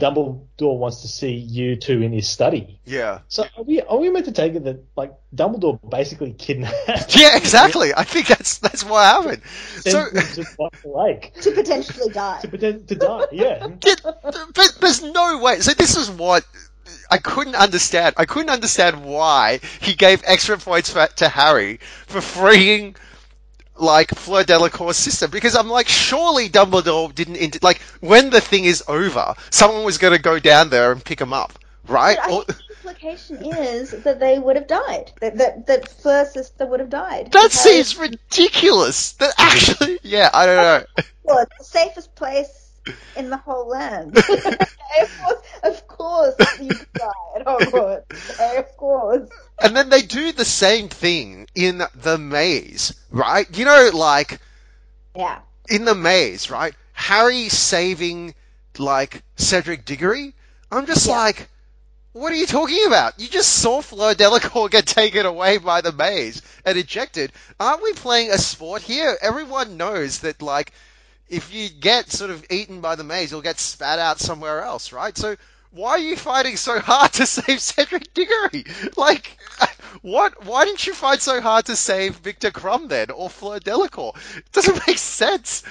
"Dumbledore 0.00 0.78
wants 0.78 1.02
to 1.02 1.08
see 1.08 1.32
you 1.34 1.76
two 1.76 2.02
in 2.02 2.12
his 2.12 2.28
study." 2.28 2.80
yeah, 2.84 3.20
So 3.28 3.44
are 3.56 3.62
we 3.62 3.80
are 3.82 3.98
we 3.98 4.08
meant 4.10 4.24
to 4.26 4.32
take 4.32 4.54
it 4.54 4.64
that 4.64 4.82
like 4.96 5.12
Dumbledore 5.34 5.78
basically 5.88 6.32
kidnapped? 6.32 7.16
yeah. 7.20 7.36
Exactly. 7.40 7.92
I 7.94 8.04
think 8.04 8.26
that's 8.26 8.58
that's 8.58 8.84
what 8.84 9.04
happened. 9.04 9.42
So. 9.80 10.06
sends 10.06 10.34
to 10.36 10.44
White 10.56 10.84
Lake 10.84 11.34
To 11.42 11.52
potentially 11.52 12.12
die. 12.12 12.40
to 12.40 12.48
pretend 12.48 12.88
to 12.88 12.94
die. 12.94 13.26
Yeah. 13.32 13.68
Did, 13.78 14.00
but 14.02 14.76
there's 14.80 15.02
no 15.02 15.38
way. 15.38 15.60
So 15.60 15.72
this 15.72 15.96
is 15.96 16.10
what 16.10 16.44
I 17.10 17.18
couldn't 17.18 17.56
understand. 17.56 18.14
I 18.18 18.24
couldn't 18.24 18.50
understand 18.50 19.04
why 19.04 19.60
he 19.80 19.94
gave 19.94 20.22
extra 20.26 20.58
points 20.58 20.90
for, 20.90 21.06
to 21.06 21.28
Harry 21.28 21.78
for 22.06 22.20
freeing 22.20 22.96
like 23.80 24.10
Fleur 24.14 24.44
Delacour's 24.44 24.96
sister 24.96 25.28
because 25.28 25.56
I'm 25.56 25.68
like, 25.68 25.88
surely 25.88 26.48
Dumbledore 26.48 27.14
didn't 27.14 27.36
int- 27.36 27.62
like 27.62 27.80
when 28.00 28.30
the 28.30 28.40
thing 28.40 28.64
is 28.64 28.82
over, 28.88 29.34
someone 29.50 29.84
was 29.84 29.98
going 29.98 30.14
to 30.14 30.22
go 30.22 30.38
down 30.38 30.70
there 30.70 30.92
and 30.92 31.04
pick 31.04 31.20
him 31.20 31.32
up, 31.32 31.58
right? 31.88 32.18
Or- 32.30 32.44
the 32.44 32.56
implication 32.92 33.44
is 33.44 33.90
that 33.90 34.20
they 34.20 34.38
would 34.38 34.56
have 34.56 34.66
died. 34.66 35.12
That 35.20 35.38
that, 35.38 35.66
that 35.66 35.88
Fleur's 35.88 36.32
sister 36.32 36.66
would 36.66 36.80
have 36.80 36.90
died. 36.90 37.26
that 37.26 37.32
Because- 37.32 37.52
seems 37.52 37.96
ridiculous. 37.98 39.12
That 39.12 39.32
actually, 39.38 39.98
yeah, 40.02 40.30
I 40.32 40.46
don't 40.46 40.56
know. 40.56 41.04
Well, 41.24 41.38
it's 41.38 41.58
the 41.58 41.64
safest 41.64 42.14
place 42.14 42.72
in 43.16 43.30
the 43.30 43.36
whole 43.36 43.68
land. 43.68 44.16
of 44.18 44.26
course, 44.26 45.38
of 45.62 45.86
course, 45.86 46.34
you 46.60 46.68
could 46.70 46.92
die 46.94 47.08
at 47.36 47.46
Hogwarts. 47.46 48.30
Okay, 48.34 48.56
of 48.56 48.76
course. 48.76 49.28
And 49.60 49.76
then 49.76 49.88
they 49.90 50.02
do 50.02 50.32
the 50.32 50.44
same 50.44 50.88
thing 50.88 51.46
in 51.54 51.82
the 51.94 52.18
maze, 52.18 52.94
right? 53.10 53.46
You 53.56 53.64
know, 53.64 53.90
like 53.94 54.40
Yeah. 55.14 55.40
in 55.68 55.84
the 55.84 55.94
maze, 55.94 56.50
right? 56.50 56.74
Harry 56.92 57.48
saving 57.48 58.34
like 58.78 59.22
Cedric 59.36 59.84
Diggory 59.84 60.34
I'm 60.72 60.86
just 60.86 61.06
Yeah. 61.06 61.14
like, 61.14 61.48
what 62.12 62.32
are 62.32 62.36
you 62.36 62.46
talking 62.46 62.84
about? 62.86 63.18
You 63.20 63.28
just 63.28 63.50
saw 63.54 63.80
Fleur 63.82 64.14
Delacour 64.14 64.68
get 64.70 64.86
taken 64.86 65.26
away 65.26 65.58
by 65.58 65.80
the 65.80 65.92
maze 65.92 66.42
and 66.64 66.78
ejected. 66.78 67.32
Aren't 67.58 67.82
we 67.82 67.92
playing 67.94 68.30
a 68.30 68.38
sport 68.38 68.82
here? 68.82 69.16
Everyone 69.20 69.76
knows 69.76 70.20
that, 70.20 70.42
like, 70.42 70.72
if 71.28 71.52
you 71.52 71.68
get 71.68 72.10
sort 72.10 72.30
of 72.30 72.44
eaten 72.50 72.80
by 72.80 72.94
the 72.96 73.04
maze, 73.04 73.30
you'll 73.30 73.42
get 73.42 73.58
spat 73.58 73.98
out 73.98 74.20
somewhere 74.20 74.62
else, 74.62 74.92
right? 74.92 75.16
So 75.16 75.36
why 75.70 75.90
are 75.90 75.98
you 75.98 76.16
fighting 76.16 76.56
so 76.56 76.80
hard 76.80 77.12
to 77.14 77.26
save 77.26 77.60
Cedric 77.60 78.12
Diggory? 78.14 78.64
Like, 78.96 79.38
what? 80.02 80.44
Why 80.44 80.64
didn't 80.64 80.86
you 80.86 80.94
fight 80.94 81.22
so 81.22 81.40
hard 81.40 81.66
to 81.66 81.76
save 81.76 82.16
Victor 82.16 82.50
Krum 82.50 82.88
then, 82.88 83.10
or 83.10 83.30
Fleur 83.30 83.60
Delacour? 83.60 84.12
It 84.36 84.52
doesn't 84.52 84.82
make 84.86 84.98
sense. 84.98 85.62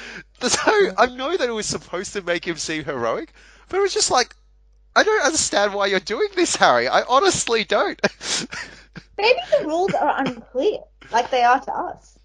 So 0.42 0.72
I 0.98 1.08
mm. 1.08 1.16
know 1.16 1.36
that 1.36 1.50
it 1.50 1.54
was 1.54 1.66
supposed 1.66 2.14
to 2.14 2.22
make 2.22 2.48
him 2.48 2.58
seem 2.58 2.84
heroic, 2.86 3.34
but 3.68 3.78
it 3.78 3.82
was 3.82 3.94
just 3.94 4.12
like, 4.12 4.36
I 4.96 5.04
don't 5.04 5.26
understand 5.26 5.74
why 5.74 5.88
you're 5.88 6.00
doing 6.00 6.30
this, 6.36 6.56
Harry. 6.56 6.88
I 6.88 7.04
honestly 7.04 7.64
don't. 7.64 8.00
Maybe 9.18 9.40
the 9.60 9.68
rules 9.68 9.94
are 9.94 10.20
unclear, 10.20 10.80
like 11.12 11.30
they 11.30 11.44
are 11.44 11.60
to 11.60 11.74
us. 11.74 12.19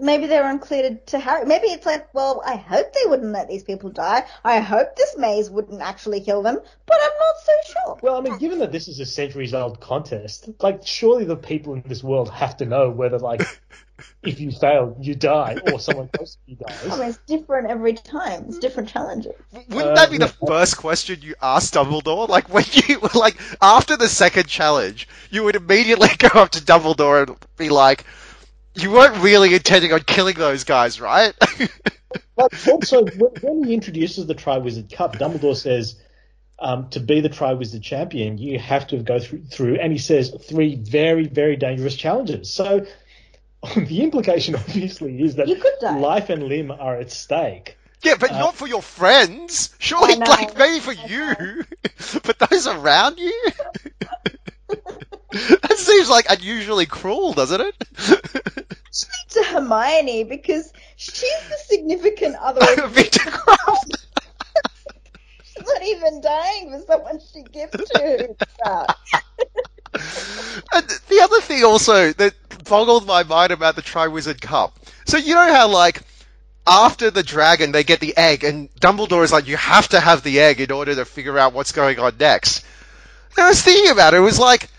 Maybe 0.00 0.26
they're 0.26 0.48
unclear 0.48 0.82
to, 0.90 0.96
to 0.96 1.18
Harry. 1.18 1.44
Maybe 1.46 1.68
it's 1.68 1.86
like, 1.86 2.12
well, 2.14 2.42
I 2.44 2.56
hope 2.56 2.92
they 2.92 3.08
wouldn't 3.08 3.32
let 3.32 3.48
these 3.48 3.62
people 3.64 3.90
die. 3.90 4.26
I 4.44 4.60
hope 4.60 4.96
this 4.96 5.16
maze 5.16 5.50
wouldn't 5.50 5.80
actually 5.82 6.20
kill 6.20 6.42
them, 6.42 6.58
but 6.86 6.96
I'm 7.02 7.18
not 7.18 7.34
so 7.44 7.52
sure. 7.72 7.98
Well, 8.02 8.16
I 8.16 8.20
mean, 8.20 8.38
given 8.38 8.58
that 8.60 8.72
this 8.72 8.88
is 8.88 9.00
a 9.00 9.06
centuries 9.06 9.54
old 9.54 9.80
contest, 9.80 10.48
like, 10.60 10.86
surely 10.86 11.24
the 11.24 11.36
people 11.36 11.74
in 11.74 11.82
this 11.86 12.02
world 12.02 12.30
have 12.30 12.56
to 12.58 12.66
know 12.66 12.90
whether, 12.90 13.18
like, 13.18 13.60
if 14.22 14.40
you 14.40 14.50
fail, 14.50 14.96
you 15.00 15.14
die, 15.14 15.58
or 15.62 15.78
someone 15.80 16.08
close 16.08 16.36
to 16.36 16.40
you 16.52 16.56
I 16.90 16.96
mean, 16.96 17.08
it's 17.10 17.18
different 17.26 17.68
every 17.70 17.94
time. 17.94 18.44
It's 18.48 18.58
different 18.58 18.88
challenges. 18.88 19.34
Wouldn't 19.68 19.94
Uh, 19.94 19.94
that 19.94 20.10
be 20.10 20.18
the 20.18 20.28
yeah. 20.42 20.48
first 20.48 20.76
question 20.76 21.20
you 21.22 21.34
asked 21.42 21.74
Dumbledore? 21.74 22.28
Like 22.28 22.48
when 22.52 22.64
you 22.72 23.00
like 23.14 23.36
after 23.60 23.96
the 23.96 24.08
second 24.08 24.48
challenge, 24.48 25.08
you 25.30 25.44
would 25.44 25.56
immediately 25.56 26.08
go 26.18 26.28
up 26.40 26.50
to 26.50 26.60
Dumbledore 26.60 27.28
and 27.28 27.36
be 27.56 27.68
like, 27.68 28.04
"You 28.74 28.90
weren't 28.92 29.16
really 29.22 29.54
intending 29.54 29.92
on 29.92 30.00
killing 30.00 30.36
those 30.36 30.64
guys, 30.64 31.00
right?" 31.00 31.34
But 32.36 32.68
also, 32.68 33.04
when, 33.04 33.30
when 33.42 33.64
he 33.64 33.74
introduces 33.74 34.26
the 34.26 34.34
Triwizard 34.34 34.90
Cup, 34.92 35.16
Dumbledore 35.16 35.54
says, 35.54 35.96
um, 36.58 36.88
to 36.90 36.98
be 37.00 37.20
the 37.20 37.28
Triwizard 37.28 37.82
champion, 37.82 38.38
you 38.38 38.58
have 38.58 38.86
to 38.88 38.96
go 38.98 39.18
through, 39.20 39.44
through, 39.44 39.76
and 39.78 39.92
he 39.92 39.98
says 39.98 40.30
three 40.48 40.74
very, 40.76 41.26
very 41.26 41.56
dangerous 41.56 41.94
challenges. 41.96 42.50
So 42.52 42.86
the 43.76 44.02
implication, 44.02 44.54
obviously, 44.56 45.22
is 45.22 45.36
that 45.36 45.48
You 45.48 45.56
could 45.56 45.74
die. 45.80 45.98
life 45.98 46.30
and 46.30 46.44
limb 46.44 46.70
are 46.70 46.96
at 46.96 47.10
stake. 47.12 47.76
yeah, 48.02 48.14
but 48.18 48.32
Uh, 48.32 48.38
not 48.38 48.54
for 48.56 48.66
your 48.66 48.82
friends. 48.82 49.74
Surely, 49.78 50.16
like 50.16 50.56
maybe 50.56 50.80
for 50.80 50.92
you, 50.92 51.64
but 52.24 52.38
those 52.50 52.66
around 52.66 53.18
you. 53.18 53.50
that 55.30 55.74
seems 55.76 56.08
like 56.08 56.26
unusually 56.30 56.86
cruel, 56.86 57.34
doesn't 57.34 57.60
it? 57.60 57.74
To 59.40 59.46
Hermione 59.46 60.24
because 60.24 60.72
she's 60.96 61.48
the 61.48 61.56
significant 61.66 62.36
other. 62.36 62.60
of- 62.84 62.90
Victor 62.92 63.20
Krum. 63.20 63.76
She's 65.42 65.66
not 65.66 65.82
even 65.82 66.20
dying 66.20 66.70
for 66.70 66.80
someone 66.86 67.18
she 67.32 67.42
gives 67.42 67.72
to. 67.72 68.36
And 70.72 70.88
the 71.08 71.20
other 71.22 71.40
thing 71.40 71.64
also 71.64 72.12
that 72.12 72.34
boggled 72.64 73.06
my 73.06 73.24
mind 73.24 73.50
about 73.52 73.74
the 73.76 73.82
Triwizard 73.82 74.40
Cup. 74.40 74.78
So 75.06 75.16
you 75.16 75.34
know 75.34 75.52
how 75.52 75.68
like 75.68 76.02
after 76.66 77.10
the 77.10 77.22
dragon 77.22 77.72
they 77.72 77.82
get 77.84 78.00
the 78.00 78.16
egg 78.16 78.44
and 78.44 78.72
Dumbledore 78.76 79.24
is 79.24 79.32
like 79.32 79.48
you 79.48 79.56
have 79.56 79.88
to 79.88 79.98
have 80.00 80.22
the 80.22 80.40
egg 80.40 80.60
in 80.60 80.70
order 80.70 80.94
to 80.94 81.04
figure 81.04 81.36
out 81.38 81.52
what's 81.52 81.72
going 81.72 81.98
on 81.98 82.16
next. 82.18 82.64
And 83.36 83.44
I 83.46 83.48
was 83.48 83.62
thinking 83.62 83.90
about 83.90 84.14
it, 84.14 84.18
it 84.18 84.20
was 84.20 84.38
like 84.38 84.70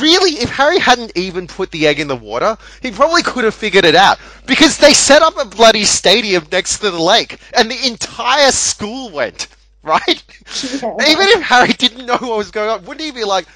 really 0.00 0.32
if 0.32 0.50
Harry 0.50 0.78
hadn't 0.78 1.12
even 1.16 1.46
put 1.46 1.70
the 1.70 1.86
egg 1.86 2.00
in 2.00 2.08
the 2.08 2.16
water, 2.16 2.56
he 2.82 2.90
probably 2.90 3.22
could 3.22 3.44
have 3.44 3.54
figured 3.54 3.84
it 3.84 3.94
out 3.94 4.18
because 4.46 4.78
they 4.78 4.92
set 4.92 5.22
up 5.22 5.36
a 5.38 5.44
bloody 5.44 5.84
stadium 5.84 6.46
next 6.50 6.78
to 6.78 6.90
the 6.90 7.00
lake 7.00 7.38
and 7.56 7.70
the 7.70 7.86
entire 7.86 8.50
school 8.50 9.10
went, 9.10 9.48
right? 9.82 10.22
Yeah. 10.62 10.94
Even 11.08 11.26
if 11.28 11.42
Harry 11.42 11.72
didn't 11.72 12.06
know 12.06 12.18
what 12.18 12.38
was 12.38 12.50
going 12.50 12.70
on, 12.70 12.84
wouldn't 12.84 13.04
he 13.04 13.12
be 13.12 13.24
like, 13.24 13.46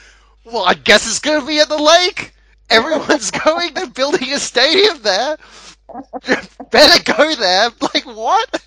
well, 0.44 0.64
I 0.64 0.74
guess 0.74 1.06
it's 1.06 1.20
going 1.20 1.40
to 1.40 1.46
be 1.46 1.58
at 1.60 1.68
the 1.68 1.82
lake. 1.82 2.32
Everyone's 2.68 3.30
going. 3.44 3.74
They're 3.74 3.88
building 3.88 4.32
a 4.32 4.38
stadium 4.38 5.02
there. 5.02 5.36
Better 6.70 7.12
go 7.12 7.34
there. 7.34 7.70
Like, 7.80 8.06
what? 8.06 8.62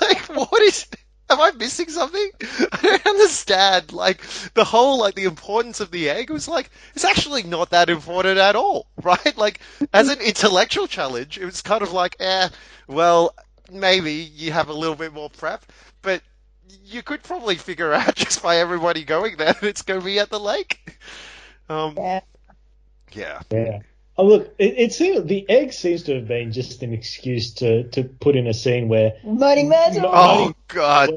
Like, 0.00 0.20
what 0.28 0.62
is... 0.62 0.86
Am 1.30 1.40
I 1.40 1.50
missing 1.52 1.88
something? 1.88 2.30
I 2.72 2.78
don't 2.82 3.06
understand. 3.06 3.92
Like, 3.92 4.20
the 4.54 4.64
whole, 4.64 4.98
like, 4.98 5.14
the 5.14 5.24
importance 5.24 5.80
of 5.80 5.90
the 5.90 6.08
egg 6.10 6.30
was 6.30 6.48
like, 6.48 6.70
it's 6.94 7.04
actually 7.04 7.42
not 7.42 7.70
that 7.70 7.88
important 7.90 8.38
at 8.38 8.56
all, 8.56 8.86
right? 9.02 9.36
Like, 9.36 9.60
as 9.92 10.08
an 10.08 10.20
intellectual 10.20 10.86
challenge, 10.86 11.38
it 11.38 11.44
was 11.44 11.62
kind 11.62 11.82
of 11.82 11.92
like, 11.92 12.16
eh, 12.20 12.48
well, 12.86 13.34
maybe 13.70 14.12
you 14.12 14.52
have 14.52 14.68
a 14.68 14.74
little 14.74 14.96
bit 14.96 15.12
more 15.12 15.30
prep, 15.30 15.64
but 16.02 16.22
you 16.84 17.02
could 17.02 17.22
probably 17.22 17.56
figure 17.56 17.92
out 17.92 18.14
just 18.16 18.42
by 18.42 18.58
everybody 18.58 19.04
going 19.04 19.36
there 19.36 19.52
that 19.54 19.62
it's 19.62 19.82
going 19.82 20.00
to 20.00 20.04
be 20.06 20.18
at 20.18 20.30
the 20.30 20.40
lake. 20.40 20.98
Um, 21.68 21.96
Yeah. 21.96 22.20
yeah. 23.12 23.40
Yeah. 23.50 23.80
Oh 24.16 24.24
look, 24.24 24.54
it, 24.58 24.74
it 24.78 24.92
seems 24.92 25.26
the 25.26 25.44
egg 25.48 25.72
seems 25.72 26.04
to 26.04 26.14
have 26.14 26.28
been 26.28 26.52
just 26.52 26.82
an 26.82 26.92
excuse 26.92 27.54
to, 27.54 27.88
to 27.90 28.04
put 28.04 28.36
in 28.36 28.46
a 28.46 28.54
scene 28.54 28.88
where 28.88 29.14
Moaning 29.24 29.68
Myrtle. 29.68 30.02
Oh 30.06 30.54
God. 30.68 31.10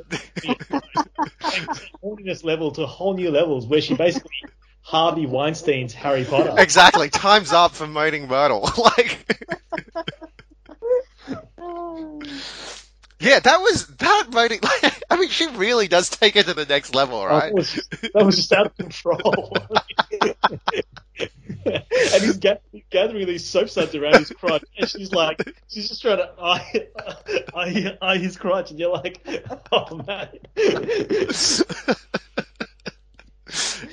horniness 2.03 2.43
level 2.43 2.71
to 2.71 2.85
whole 2.87 3.13
new 3.13 3.29
levels 3.29 3.67
where 3.67 3.81
she 3.81 3.93
basically 3.93 4.31
Harvey 4.81 5.25
Weinstein's 5.25 5.93
Harry 5.93 6.23
Potter. 6.23 6.53
exactly. 6.57 7.09
Time's 7.09 7.51
up 7.51 7.73
for 7.73 7.85
Moaning 7.85 8.29
Myrtle. 8.29 8.61
like, 8.77 9.37
yeah, 13.19 13.39
that 13.39 13.59
was 13.61 13.85
that 13.87 14.27
Moaning. 14.31 14.59
Like, 14.63 15.03
I 15.09 15.17
mean, 15.17 15.27
she 15.29 15.47
really 15.47 15.89
does 15.89 16.09
take 16.09 16.37
it 16.37 16.45
to 16.45 16.53
the 16.53 16.65
next 16.65 16.95
level, 16.95 17.25
right? 17.25 17.47
that, 17.47 17.53
was 17.53 17.73
just, 17.73 17.91
that 18.13 18.25
was 18.25 18.37
just 18.37 18.53
out 18.53 18.67
of 18.67 18.77
control. 18.77 19.53
and 21.19 22.23
he's, 22.23 22.37
ga- 22.37 22.59
he's 22.66 22.66
gathering 22.89 23.27
these 23.27 23.45
soap 23.45 23.69
suds 23.69 23.95
around 23.95 24.19
his 24.19 24.31
crotch, 24.31 24.63
and 24.77 24.89
she's 24.89 25.11
like, 25.11 25.41
she's 25.67 25.89
just 25.89 26.01
trying 26.01 26.17
to 26.17 26.31
eye, 26.41 26.87
eye, 27.55 27.97
eye 28.01 28.17
his 28.17 28.37
crotch, 28.37 28.71
and 28.71 28.79
you're 28.79 28.91
like, 28.91 29.25
oh 29.71 30.03
man. 30.05 30.29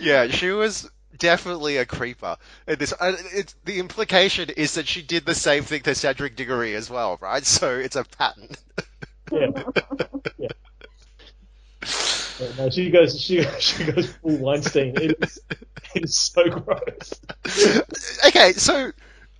yeah, 0.01 0.29
she 0.29 0.51
was 0.51 0.89
definitely 1.19 1.77
a 1.77 1.87
creeper. 1.87 2.37
And 2.67 2.79
this, 2.79 2.93
uh, 2.93 3.17
it's, 3.33 3.55
the 3.65 3.79
implication 3.79 4.51
is 4.51 4.75
that 4.75 4.87
she 4.87 5.03
did 5.03 5.25
the 5.25 5.35
same 5.35 5.63
thing 5.65 5.83
to 5.83 5.95
Cedric 5.95 6.37
Diggory 6.37 6.75
as 6.75 6.91
well, 6.91 7.19
right? 7.21 7.45
So 7.45 7.71
it's 7.75 7.97
a 7.97 8.05
pattern. 8.05 8.49
Yeah. 9.33 9.49
yeah. 10.39 10.49
No, 12.59 12.71
she 12.71 12.91
goes, 12.91 13.21
she, 13.21 13.43
she 13.61 13.85
goes 13.85 14.13
full 14.15 14.37
Weinstein. 14.39 14.95
It 14.97 15.17
is, 15.21 15.41
it 15.95 16.05
is 16.05 16.19
so 16.19 16.49
gross. 16.49 17.21
okay, 18.27 18.53
so 18.53 18.93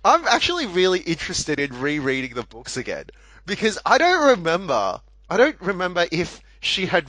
I'm 0.03 0.25
actually 0.27 0.67
really 0.67 0.99
interested 0.99 1.59
in 1.59 1.79
rereading 1.79 2.35
the 2.35 2.43
books 2.43 2.77
again 2.77 3.05
because 3.45 3.79
I 3.85 3.97
don't 3.97 4.37
remember. 4.37 5.01
I 5.29 5.37
don't 5.37 5.59
remember 5.61 6.05
if 6.11 6.41
she 6.61 6.85
had 6.85 7.05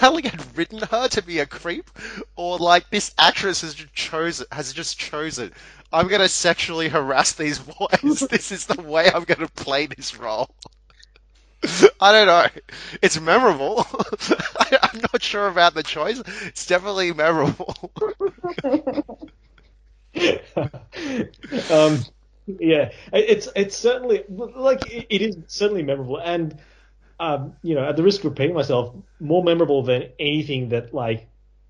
Rowling 0.00 0.24
had 0.24 0.56
written 0.56 0.78
her 0.78 1.08
to 1.08 1.22
be 1.22 1.38
a 1.38 1.46
creep, 1.46 1.90
or 2.36 2.58
like 2.58 2.90
this 2.90 3.14
actress 3.18 3.60
has 3.62 3.74
just 3.74 3.94
chosen 3.94 4.46
has 4.52 4.72
just 4.72 4.98
chosen. 4.98 5.52
I'm 5.92 6.08
gonna 6.08 6.28
sexually 6.28 6.88
harass 6.88 7.32
these 7.32 7.58
boys. 7.58 8.20
this 8.30 8.52
is 8.52 8.66
the 8.66 8.80
way 8.82 9.10
I'm 9.12 9.24
gonna 9.24 9.48
play 9.48 9.86
this 9.86 10.16
role. 10.16 10.50
I 12.00 12.12
don't 12.12 12.26
know. 12.26 12.46
It's 13.02 13.20
memorable. 13.20 13.86
I, 14.58 14.78
I'm 14.82 15.00
not 15.12 15.22
sure 15.22 15.48
about 15.48 15.74
the 15.74 15.82
choice. 15.82 16.20
It's 16.44 16.66
definitely 16.66 17.12
memorable. 17.12 17.90
um, 21.70 22.00
yeah, 22.46 22.92
it's 23.12 23.48
it's 23.56 23.76
certainly 23.76 24.24
like 24.28 24.90
it, 24.90 25.06
it 25.10 25.22
is 25.22 25.36
certainly 25.46 25.82
memorable, 25.82 26.18
and 26.18 26.58
um, 27.18 27.56
you 27.62 27.74
know, 27.74 27.88
at 27.88 27.96
the 27.96 28.02
risk 28.02 28.20
of 28.20 28.26
repeating 28.26 28.54
myself, 28.54 28.94
more 29.20 29.42
memorable 29.42 29.82
than 29.82 30.10
anything 30.18 30.70
that 30.70 30.94
like 30.94 31.28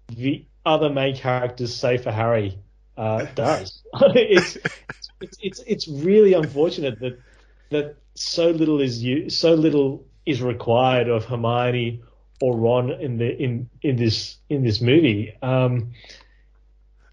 the 0.08 0.44
other 0.64 0.90
main 0.90 1.16
characters 1.16 1.74
say 1.74 1.96
for 1.96 2.10
Harry 2.10 2.58
uh, 2.96 3.26
does. 3.34 3.82
it's, 3.94 4.58
it's 5.20 5.38
it's 5.40 5.60
it's 5.66 5.88
really 5.88 6.34
unfortunate 6.34 7.00
that 7.00 7.18
that 7.70 7.96
so 8.14 8.50
little 8.50 8.80
is 8.80 9.02
you 9.02 9.30
so 9.30 9.54
little 9.54 10.06
is 10.26 10.42
required 10.42 11.08
of 11.08 11.24
Hermione 11.26 12.02
or 12.40 12.56
Ron 12.56 12.90
in 12.90 13.18
the 13.18 13.28
in 13.42 13.68
in 13.82 13.96
this 13.96 14.36
in 14.48 14.62
this 14.62 14.80
movie. 14.80 15.32
Um, 15.42 15.92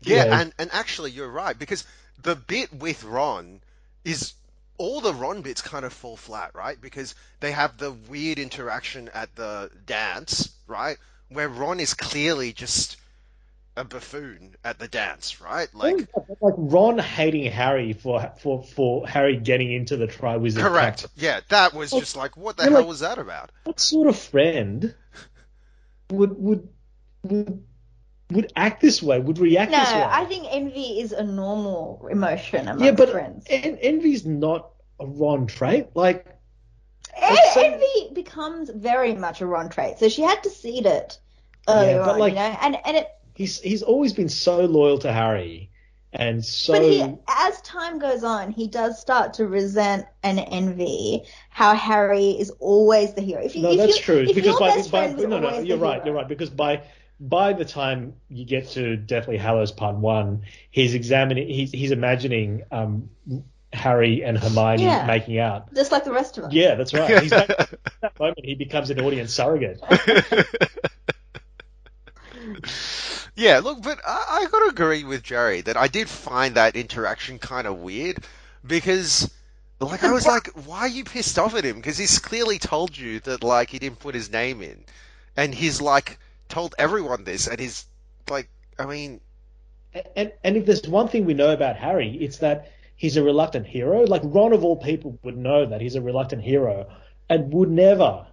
Yeah, 0.01 0.25
Yeah. 0.25 0.31
and 0.31 0.53
and 0.57 0.69
actually 0.71 1.11
you're 1.11 1.29
right 1.29 1.57
because 1.57 1.83
the 2.17 2.35
bit 2.35 2.73
with 2.73 3.03
Ron 3.03 3.61
is 4.03 4.33
all 4.77 5.01
the 5.01 5.13
Ron 5.13 5.41
bits 5.41 5.61
kind 5.61 5.85
of 5.85 5.93
fall 5.93 6.17
flat, 6.17 6.53
right? 6.55 6.79
Because 6.79 7.15
they 7.39 7.51
have 7.51 7.77
the 7.77 7.91
weird 7.91 8.39
interaction 8.39 9.09
at 9.09 9.35
the 9.35 9.71
dance, 9.85 10.49
right? 10.67 10.97
where 11.29 11.49
Ron 11.49 11.79
is 11.79 11.93
clearly 11.95 12.53
just 12.53 12.97
a 13.75 13.83
buffoon 13.83 14.55
at 14.63 14.77
the 14.77 14.87
dance, 14.87 15.41
right? 15.41 15.67
Like, 15.73 16.07
like 16.41 16.53
Ron 16.57 16.99
hating 16.99 17.51
Harry 17.51 17.93
for 17.93 18.31
for 18.39 18.63
for 18.63 19.07
Harry 19.07 19.37
getting 19.37 19.71
into 19.73 19.97
the 19.97 20.07
Triwizard. 20.07 20.61
correct. 20.61 21.01
Cup. 21.03 21.11
Yeah, 21.15 21.39
that 21.49 21.73
was 21.73 21.89
just 21.91 22.15
like, 22.15 22.37
what 22.37 22.57
the 22.57 22.63
hell 22.63 22.73
like- 22.73 22.85
was 22.87 22.99
that 22.99 23.17
about? 23.17 23.51
What 23.63 23.79
sort 23.79 24.07
of 24.07 24.17
friend 24.17 24.93
would 26.11 26.37
would 26.37 26.69
would 27.23 27.63
would 28.31 28.51
act 28.55 28.81
this 28.81 29.01
way? 29.01 29.19
Would 29.19 29.39
react 29.39 29.71
No, 29.71 29.79
this 29.79 29.91
way? 29.93 30.03
I 30.03 30.25
think 30.25 30.45
envy 30.49 30.99
is 31.01 31.11
a 31.11 31.23
normal 31.23 32.07
emotion 32.11 32.67
among 32.67 32.83
yeah, 32.83 32.91
but 32.91 33.09
friends. 33.09 33.45
en- 33.49 33.77
envy's 33.77 34.25
not 34.25 34.69
a 34.99 35.05
Ron 35.07 35.47
trait. 35.47 35.87
Like, 35.95 36.27
En- 37.15 37.31
I'd 37.33 37.51
say- 37.53 37.73
envy 37.73 38.13
becomes 38.13 38.69
very 38.69 39.13
much 39.15 39.41
a 39.41 39.45
Ron 39.45 39.69
trait, 39.69 39.97
so 39.99 40.09
she 40.09 40.21
had 40.21 40.41
to 40.43 40.49
seed 40.49 40.85
it 40.85 41.17
earlier 41.67 41.97
Yeah, 41.97 42.05
but 42.05 42.13
on, 42.13 42.19
like- 42.19 42.33
you 42.33 42.39
know. 42.39 42.57
And 42.61 42.77
and 42.85 42.97
it, 42.97 43.07
he's 43.33 43.59
he's 43.59 43.81
always 43.83 44.13
been 44.13 44.29
so 44.29 44.65
loyal 44.65 44.97
to 44.99 45.11
Harry, 45.11 45.69
and 46.11 46.43
so 46.43 46.73
but 46.73 46.83
he, 46.83 47.01
as 47.27 47.61
time 47.61 47.99
goes 47.99 48.23
on, 48.23 48.51
he 48.51 48.67
does 48.67 48.99
start 48.99 49.33
to 49.35 49.47
resent 49.47 50.05
and 50.23 50.39
envy 50.39 51.23
how 51.49 51.73
Harry 51.75 52.31
is 52.31 52.49
always 52.59 53.13
the 53.13 53.21
hero. 53.21 53.41
If 53.43 53.55
you, 53.55 53.63
no, 53.63 53.71
if 53.71 53.77
that's 53.77 53.97
you, 53.97 54.03
true. 54.03 54.19
If 54.19 54.35
Because 54.35 54.45
your 54.51 54.59
by, 54.59 54.75
best 54.75 54.91
by 54.91 54.99
friend 55.05 55.15
was 55.17 55.25
no, 55.27 55.39
no, 55.39 55.59
you're 55.59 55.77
right, 55.77 55.95
hero- 55.95 56.05
you're 56.05 56.15
right. 56.15 56.27
Because 56.27 56.49
by 56.49 56.83
by 57.19 57.53
the 57.53 57.65
time 57.65 58.13
you 58.29 58.45
get 58.45 58.69
to 58.71 58.95
Deathly 58.97 59.37
Hallows 59.37 59.71
Part 59.71 59.95
One, 59.95 60.41
he's 60.71 60.93
examining, 60.93 61.47
he's 61.47 61.71
he's 61.71 61.91
imagining 61.91 62.63
um, 62.71 63.09
Harry 63.71 64.23
and 64.23 64.37
Hermione 64.37 64.83
Yeah. 64.83 65.05
making 65.07 65.39
out. 65.39 65.73
just 65.73 65.91
like 65.91 66.03
the 66.03 66.11
rest 66.11 66.37
of 66.37 66.43
us. 66.45 66.53
Yeah, 66.53 66.75
that's 66.75 66.93
right. 66.93 67.21
He's 67.23 67.31
at 67.33 67.47
that 68.01 68.19
moment 68.19 68.39
he 68.43 68.53
becomes 68.55 68.89
an 68.91 68.99
audience 68.99 69.33
surrogate. 69.33 69.79
yeah, 73.35 73.59
look, 73.63 73.81
but 73.81 73.99
I, 74.07 74.41
I 74.43 74.47
gotta 74.51 74.69
agree 74.69 75.03
with 75.03 75.23
Jerry 75.23 75.61
that 75.61 75.77
I 75.77 75.87
did 75.87 76.09
find 76.09 76.55
that 76.55 76.75
interaction 76.75 77.39
kind 77.39 77.67
of 77.67 77.77
weird 77.79 78.23
because, 78.65 79.31
like, 79.79 80.03
I 80.03 80.11
was 80.11 80.25
like, 80.27 80.47
why 80.65 80.79
are 80.81 80.87
you 80.87 81.03
pissed 81.03 81.39
off 81.39 81.55
at 81.55 81.65
him? 81.65 81.77
Because 81.77 81.97
he's 81.97 82.19
clearly 82.19 82.59
told 82.59 82.97
you 82.97 83.19
that, 83.21 83.43
like, 83.43 83.69
he 83.69 83.79
didn't 83.79 83.99
put 83.99 84.15
his 84.15 84.31
name 84.31 84.61
in, 84.61 84.83
and 85.37 85.53
he's 85.53 85.81
like 85.81 86.19
told 86.49 86.75
everyone 86.77 87.23
this, 87.23 87.47
and 87.47 87.59
he's 87.59 87.85
like, 88.29 88.49
I 88.79 88.85
mean, 88.85 89.21
And 90.15 90.31
and 90.43 90.57
if 90.57 90.65
there's 90.65 90.87
one 90.87 91.07
thing 91.07 91.25
we 91.25 91.33
know 91.33 91.51
about 91.51 91.75
Harry, 91.77 92.17
it's 92.21 92.37
that 92.39 92.71
he's 92.95 93.17
a 93.17 93.23
reluctant 93.23 93.67
hero. 93.67 94.03
Like 94.05 94.21
Ron 94.23 94.53
of 94.53 94.63
all 94.63 94.75
people 94.77 95.19
would 95.23 95.37
know 95.37 95.65
that 95.65 95.81
he's 95.81 95.95
a 95.95 96.01
reluctant 96.01 96.41
hero 96.43 96.87
and 97.29 97.51
would 97.53 97.69
never 97.69 98.25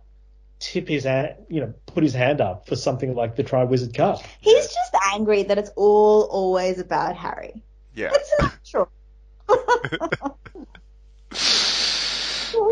tip 0.61 0.87
his 0.89 1.05
hand, 1.05 1.35
you 1.49 1.61
know, 1.61 1.75
put 1.87 2.05
his 2.05 2.15
hand 2.15 2.41
up 2.41 2.69
for 2.69 2.77
something 2.77 3.15
like 3.15 3.35
the 3.35 3.43
Triwizard 3.43 3.95
Cup. 3.95 4.21
He's 4.41 4.67
just 4.67 4.95
angry 5.13 5.43
that 5.45 5.59
it's 5.59 5.71
all 5.77 6.23
always 6.31 6.79
about 6.79 7.17
Harry. 7.17 7.63
yeah. 7.95 8.11
It's 8.13 8.31
natural. 8.41 8.89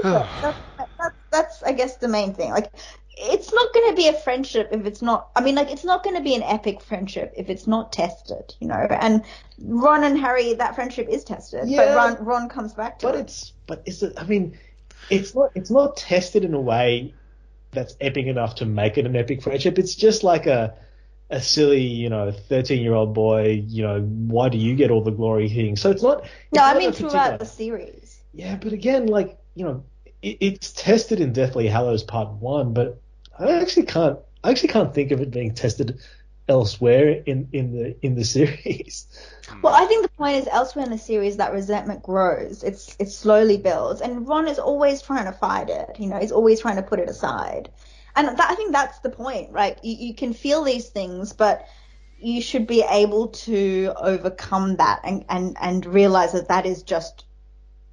that's, 0.03 0.59
that's, 0.99 1.17
that's, 1.31 1.63
I 1.63 1.73
guess, 1.73 1.97
the 1.97 2.09
main 2.09 2.35
thing. 2.35 2.51
Like, 2.51 2.71
it's 3.17 3.53
not 3.53 3.73
going 3.75 3.91
to 3.91 3.97
be 3.97 4.09
a 4.09 4.13
friendship 4.13 4.69
if 4.71 4.87
it's 4.87 5.03
not. 5.03 5.31
I 5.35 5.41
mean, 5.41 5.55
like, 5.57 5.71
it's 5.73 5.85
not 5.85 6.05
going 6.05 6.17
to 6.17 6.23
be 6.23 6.35
an 6.35 6.43
epic 6.43 6.81
friendship 6.81 7.33
if 7.37 7.49
it's 7.51 7.67
not 7.67 7.93
tested, 7.93 8.55
you 8.61 8.69
know. 8.69 8.75
And 8.91 9.25
Ron 9.61 10.05
and 10.05 10.19
Harry, 10.19 10.55
that 10.55 10.75
friendship 10.75 11.09
is 11.09 11.25
tested, 11.25 11.69
Yeah. 11.69 11.79
but 11.79 11.97
Ron, 11.97 12.25
Ron 12.25 12.49
comes 12.49 12.75
back 12.75 12.99
to 13.01 13.07
But 13.07 13.15
it. 13.15 13.19
But 13.19 13.21
it's 13.25 13.53
but 13.67 13.83
is 13.87 14.03
it? 14.03 14.13
I 14.17 14.25
mean, 14.25 14.57
it's 15.11 15.35
not 15.35 15.51
it's 15.57 15.71
not 15.71 15.97
tested 15.97 16.45
in 16.45 16.55
a 16.55 16.61
way 16.61 17.13
that's 17.71 17.97
epic 18.01 18.27
enough 18.27 18.57
to 18.57 18.67
make 18.67 18.99
it 18.99 19.07
an 19.07 19.17
epic 19.17 19.43
friendship. 19.43 19.79
It's 19.79 19.95
just 19.95 20.23
like 20.25 20.47
a 20.47 20.75
a 21.31 21.41
silly, 21.41 21.83
you 21.83 22.09
know, 22.09 22.33
thirteen 22.33 22.83
year 22.83 22.95
old 22.95 23.15
boy. 23.15 23.63
You 23.67 23.83
know, 23.83 24.01
why 24.01 24.49
do 24.49 24.59
you 24.59 24.75
get 24.75 24.91
all 24.91 25.03
the 25.03 25.11
glory 25.11 25.49
thing? 25.49 25.77
So 25.77 25.91
it's 25.91 26.03
not. 26.03 26.25
it's 26.25 26.33
No, 26.53 26.63
I 26.63 26.79
mean 26.79 26.93
throughout 26.93 27.39
the 27.39 27.47
series. 27.47 28.21
Yeah, 28.33 28.57
but 28.57 28.73
again, 28.73 29.07
like 29.07 29.39
you 29.55 29.65
know, 29.65 29.85
it, 30.23 30.39
it's 30.41 30.73
tested 30.73 31.21
in 31.21 31.33
Deathly 31.33 31.69
Hallows 31.69 32.03
Part 32.03 32.31
One, 32.31 32.73
but 32.73 33.01
I 33.39 33.61
actually 33.61 33.87
can't. 33.87 34.19
I 34.43 34.51
actually 34.51 34.71
can't 34.71 34.95
think 34.95 35.11
of 35.11 35.21
it 35.21 35.31
being 35.31 35.55
tested 35.55 36.01
elsewhere 36.49 37.23
in, 37.27 37.49
in 37.53 37.73
the 37.73 37.97
in 38.05 38.15
the 38.15 38.25
series. 38.37 39.07
Well, 39.63 39.75
I 39.75 39.87
think 39.87 40.03
the 40.03 40.09
point 40.11 40.37
is 40.37 40.49
elsewhere 40.49 40.85
in 40.85 40.91
the 40.91 40.99
series 40.99 41.37
that 41.37 41.53
resentment 41.53 42.03
grows. 42.03 42.63
It's 42.63 42.97
it 42.99 43.11
slowly 43.11 43.57
builds, 43.57 44.01
and 44.01 44.27
Ron 44.27 44.49
is 44.49 44.59
always 44.59 45.03
trying 45.03 45.27
to 45.27 45.33
fight 45.33 45.71
it. 45.71 45.97
You 45.99 46.07
know, 46.09 46.19
he's 46.19 46.33
always 46.33 46.61
trying 46.61 46.77
to 46.77 46.83
put 46.83 47.01
it 47.01 47.09
aside, 47.09 47.71
and 48.17 48.29
that, 48.29 48.51
I 48.51 48.55
think 48.55 48.73
that's 48.73 48.99
the 49.01 49.11
point, 49.11 49.53
right? 49.53 49.79
You, 49.83 50.09
you 50.09 50.15
can 50.15 50.33
feel 50.33 50.65
these 50.65 50.89
things, 50.89 51.33
but 51.33 51.67
you 52.19 52.43
should 52.43 52.67
be 52.67 52.85
able 52.89 53.29
to 53.29 53.93
overcome 53.97 54.77
that 54.77 55.01
and 55.05 55.25
and 55.29 55.57
and 55.61 55.87
realize 55.87 56.33
that 56.33 56.49
that 56.49 56.67
is 56.67 56.83
just 56.83 57.25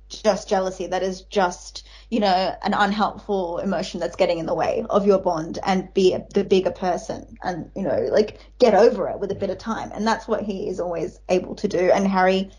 just 0.10 0.50
jealousy. 0.50 0.88
That 0.88 1.04
is 1.04 1.22
just 1.22 1.85
you 2.10 2.20
know 2.20 2.56
an 2.62 2.74
unhelpful 2.74 3.60
emotion 3.60 4.00
that's 4.00 4.16
getting 4.16 4.38
in 4.40 4.46
the 4.46 4.54
way 4.54 4.86
of 4.90 5.06
your 5.06 5.20
bond, 5.20 5.60
and 5.64 5.94
be 5.94 6.18
the 6.34 6.44
bigger 6.44 6.72
person, 6.72 7.38
and 7.44 7.72
you 7.76 7.84
know 7.84 8.08
like 8.12 8.40
get 8.60 8.74
over 8.74 9.10
it 9.10 9.20
with 9.20 9.32
a 9.32 9.36
bit 9.36 9.50
of 9.50 9.58
time. 9.58 9.92
And 9.94 10.08
that's 10.08 10.28
what 10.28 10.44
he 10.44 10.70
is 10.70 10.80
always 10.80 11.20
able 11.30 11.56
to 11.56 11.68
do. 11.68 11.92
And 11.92 12.08
Harry 12.08 12.52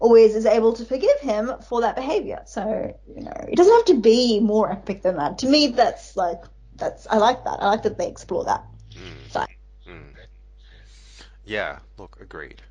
always 0.00 0.34
is 0.34 0.46
able 0.46 0.72
to 0.74 0.84
forgive 0.84 1.18
him 1.20 1.52
for 1.68 1.80
that 1.82 1.96
behavior. 1.96 2.42
So 2.46 2.94
you 3.06 3.22
know 3.22 3.44
it 3.48 3.56
doesn't 3.56 3.74
have 3.74 3.84
to 3.86 4.00
be 4.00 4.40
more 4.40 4.70
epic 4.70 5.02
than 5.02 5.16
that. 5.16 5.38
To 5.38 5.48
me, 5.48 5.68
that's 5.68 6.16
like 6.16 6.42
that's 6.76 7.06
I 7.08 7.18
like 7.18 7.44
that. 7.44 7.62
I 7.62 7.68
like 7.70 7.82
that 7.82 7.98
they 7.98 8.08
explore 8.08 8.44
that. 8.44 8.64
side. 9.28 9.48
Mm. 9.88 10.14
Yeah, 11.44 11.78
look, 11.98 12.18
agreed. 12.20 12.62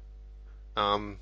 Um, 0.76 1.20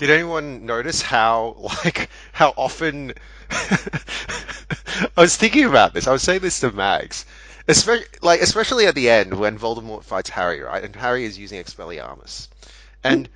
did 0.00 0.08
anyone 0.08 0.64
notice 0.64 1.02
how, 1.02 1.56
like, 1.84 2.08
how 2.32 2.54
often? 2.56 3.12
I 3.50 5.10
was 5.18 5.36
thinking 5.36 5.66
about 5.66 5.92
this. 5.92 6.06
I 6.06 6.12
was 6.12 6.22
saying 6.22 6.40
this 6.40 6.60
to 6.60 6.72
Mags, 6.72 7.26
especially, 7.68 8.06
like, 8.22 8.40
especially 8.40 8.86
at 8.86 8.94
the 8.94 9.10
end 9.10 9.38
when 9.38 9.58
Voldemort 9.58 10.02
fights 10.02 10.30
Harry, 10.30 10.60
right? 10.60 10.82
And 10.82 10.96
Harry 10.96 11.26
is 11.26 11.38
using 11.38 11.62
Expelliarmus, 11.62 12.48
and 13.04 13.28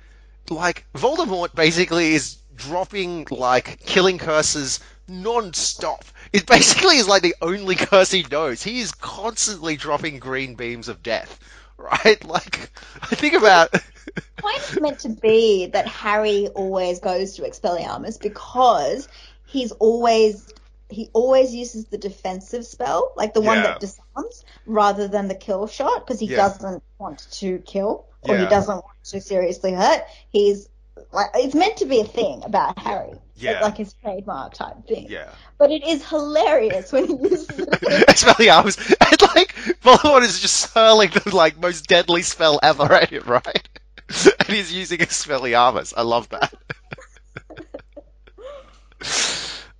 like 0.49 0.85
Voldemort 0.95 1.53
basically 1.53 2.13
is 2.13 2.37
dropping 2.55 3.27
like 3.29 3.79
killing 3.85 4.17
curses 4.17 4.79
non-stop. 5.07 6.03
It 6.33 6.47
basically 6.47 6.97
is 6.97 7.07
like 7.07 7.21
the 7.21 7.35
only 7.43 7.75
curse 7.91 8.09
he 8.09 8.25
knows. 8.31 8.63
He 8.63 8.79
is 8.79 8.91
constantly 8.91 9.75
dropping 9.75 10.17
green 10.17 10.55
beams 10.55 10.87
of 10.87 11.03
death, 11.03 11.39
right? 12.05 12.23
Like, 12.25 12.69
I 13.01 13.15
think 13.15 13.33
about. 13.33 13.71
point 14.41 14.63
is 14.69 14.79
meant 14.79 14.99
to 14.99 15.09
be 15.09 15.67
that 15.67 15.87
Harry 15.87 16.47
always 16.49 16.99
goes 16.99 17.35
to 17.35 17.41
Expelliarmus 17.43 18.21
because 18.21 19.07
he's 19.45 19.71
always 19.73 20.49
he 20.89 21.09
always 21.13 21.53
uses 21.53 21.85
the 21.87 21.97
defensive 21.97 22.63
spell, 22.65 23.11
like 23.15 23.33
the 23.33 23.41
one 23.41 23.57
Yeah. 23.57 23.63
that 23.63 23.79
disarms, 23.79 24.45
rather 24.67 25.07
than 25.07 25.27
the 25.27 25.35
kill 25.35 25.65
shot, 25.65 26.05
because 26.05 26.19
he 26.19 26.27
Yeah. 26.27 26.37
doesn't 26.37 26.83
want 26.99 27.19
to 27.31 27.57
kill 27.59 28.05
or 28.21 28.35
Yeah. 28.35 28.41
he 28.41 28.45
doesn't 28.47 28.75
want 28.75 29.03
to 29.05 29.19
seriously 29.19 29.73
hurt. 29.73 30.03
He's 30.29 30.69
like 31.11 31.27
it's 31.35 31.55
meant 31.55 31.77
to 31.77 31.85
be 31.85 31.99
a 31.99 32.05
thing 32.05 32.41
about 32.45 32.77
Harry, 32.79 33.11
Yeah. 33.35 33.59
like 33.61 33.77
his 33.77 33.93
trademark 34.01 34.53
type 34.53 34.75
thing. 34.87 35.07
yeah. 35.09 35.29
But 35.57 35.71
it 35.71 35.85
is 35.85 36.07
hilarious 36.07 36.91
when 36.91 37.07
he 37.07 37.13
uses 37.29 37.49
it. 37.59 37.69
Expelliarmus, 38.07 38.77
and 39.11 39.21
like 39.35 39.53
Voldemort 39.81 40.21
is 40.23 40.39
just 40.39 40.73
hurling 40.73 41.09
the 41.11 41.35
like 41.35 41.59
most 41.59 41.87
deadly 41.87 42.21
spell 42.21 42.59
ever 42.63 42.91
at 42.93 43.09
him, 43.11 43.23
right? 43.25 43.69
and 44.09 44.47
he's 44.49 44.71
using 44.73 44.99
Expelliarmus. 44.99 45.93
I 45.97 46.01
love 46.03 46.29
that. 46.29 46.53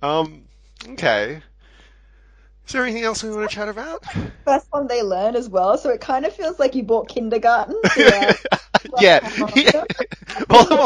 um. 0.02 0.42
Okay. 0.88 1.42
Is 2.66 2.72
there 2.72 2.82
anything 2.82 3.04
else 3.04 3.22
we 3.22 3.30
want 3.30 3.48
to 3.48 3.54
chat 3.54 3.68
about? 3.68 4.04
First 4.44 4.66
one 4.70 4.88
they 4.88 5.02
learn 5.02 5.36
as 5.36 5.48
well, 5.48 5.78
so 5.78 5.88
it 5.90 6.00
kind 6.00 6.26
of 6.26 6.32
feels 6.32 6.58
like 6.58 6.74
you 6.74 6.82
bought 6.82 7.08
kindergarten. 7.08 7.80
Yeah, 9.00 9.30
yeah. 9.54 9.84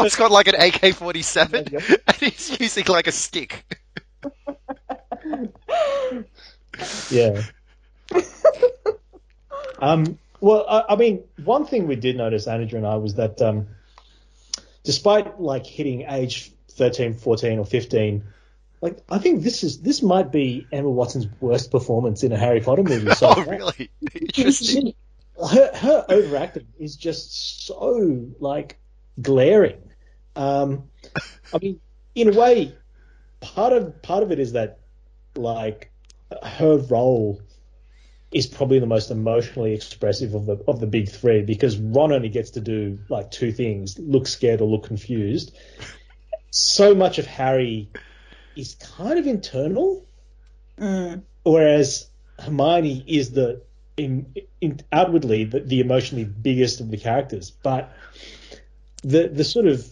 Voldemort's 0.03 0.15
got 0.15 0.31
like 0.31 0.47
an 0.47 0.55
AK-47, 0.55 1.99
and 2.07 2.15
he's 2.17 2.59
using 2.59 2.85
like 2.87 3.07
a 3.07 3.11
stick. 3.11 3.65
Yeah. 7.11 7.43
um, 9.79 10.17
well, 10.39 10.65
I, 10.67 10.93
I 10.93 10.95
mean, 10.95 11.23
one 11.43 11.65
thing 11.65 11.85
we 11.85 11.95
did 11.95 12.17
notice, 12.17 12.47
Anaja 12.47 12.73
and 12.73 12.87
I, 12.87 12.95
was 12.95 13.15
that 13.15 13.39
um, 13.41 13.67
despite 14.83 15.39
like 15.39 15.65
hitting 15.65 16.05
age 16.09 16.51
13, 16.71 17.15
14, 17.15 17.59
or 17.59 17.65
15, 17.65 18.23
like 18.81 18.97
I 19.09 19.19
think 19.19 19.43
this 19.43 19.63
is 19.63 19.81
this 19.81 20.01
might 20.01 20.31
be 20.31 20.65
Emma 20.71 20.89
Watson's 20.89 21.27
worst 21.39 21.69
performance 21.69 22.23
in 22.23 22.31
a 22.31 22.37
Harry 22.37 22.61
Potter 22.61 22.83
movie. 22.83 23.11
So 23.11 23.33
oh, 23.35 23.43
really? 23.43 23.91
Interesting. 24.15 24.93
her, 25.37 25.71
her 25.75 26.05
overacting 26.09 26.67
is 26.79 26.95
just 26.95 27.65
so 27.67 28.27
like 28.39 28.79
glaring. 29.21 29.90
Um, 30.35 30.89
I 31.53 31.57
mean, 31.59 31.79
in 32.15 32.33
a 32.33 32.37
way, 32.37 32.75
part 33.41 33.73
of 33.73 34.01
part 34.01 34.23
of 34.23 34.31
it 34.31 34.39
is 34.39 34.53
that 34.53 34.79
like 35.35 35.91
her 36.43 36.77
role 36.77 37.41
is 38.31 38.47
probably 38.47 38.79
the 38.79 38.85
most 38.85 39.11
emotionally 39.11 39.73
expressive 39.73 40.33
of 40.33 40.45
the 40.45 40.63
of 40.67 40.79
the 40.79 40.87
big 40.87 41.09
three 41.09 41.41
because 41.41 41.77
Ron 41.77 42.13
only 42.13 42.29
gets 42.29 42.51
to 42.51 42.61
do 42.61 42.99
like 43.09 43.31
two 43.31 43.51
things: 43.51 43.99
look 43.99 44.27
scared 44.27 44.61
or 44.61 44.67
look 44.67 44.85
confused. 44.85 45.55
So 46.51 46.93
much 46.95 47.17
of 47.17 47.25
Harry 47.25 47.89
is 48.55 48.75
kind 48.75 49.17
of 49.19 49.27
internal, 49.27 50.05
Mm. 50.77 51.21
whereas 51.43 52.07
Hermione 52.39 53.03
is 53.05 53.31
the 53.31 53.61
in, 53.97 54.33
in 54.61 54.79
outwardly 54.91 55.43
the, 55.43 55.59
the 55.59 55.79
emotionally 55.79 56.23
biggest 56.23 56.79
of 56.79 56.89
the 56.89 56.97
characters, 56.97 57.51
but 57.51 57.93
the 59.03 59.27
the 59.27 59.43
sort 59.43 59.67
of 59.67 59.87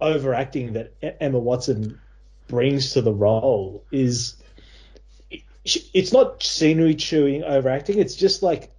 overacting 0.00 0.74
that 0.74 0.92
Emma 1.20 1.38
Watson 1.38 2.00
brings 2.46 2.92
to 2.92 3.02
the 3.02 3.12
role 3.12 3.84
is 3.90 4.36
it's 5.64 6.12
not 6.12 6.42
scenery 6.42 6.94
chewing 6.94 7.44
overacting. 7.44 7.98
It's 7.98 8.14
just 8.14 8.42
like 8.42 8.70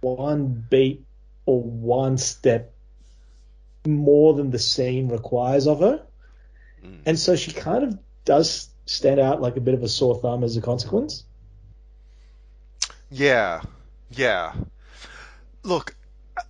one 0.00 0.64
beat 0.68 1.04
or 1.46 1.62
one 1.62 2.18
step 2.18 2.74
more 3.86 4.34
than 4.34 4.50
the 4.50 4.58
scene 4.58 5.08
requires 5.08 5.66
of 5.66 5.80
her, 5.80 6.02
Mm. 6.84 7.00
and 7.06 7.18
so 7.18 7.34
she 7.34 7.50
kind 7.52 7.82
of 7.82 7.98
does 8.24 8.68
stand 8.86 9.18
out 9.18 9.40
like 9.40 9.56
a 9.56 9.60
bit 9.60 9.74
of 9.74 9.82
a 9.82 9.88
sore 9.88 10.20
thumb 10.20 10.44
as 10.44 10.56
a 10.56 10.60
consequence. 10.60 11.24
Yeah, 13.10 13.62
yeah. 14.10 14.52
Look, 15.62 15.96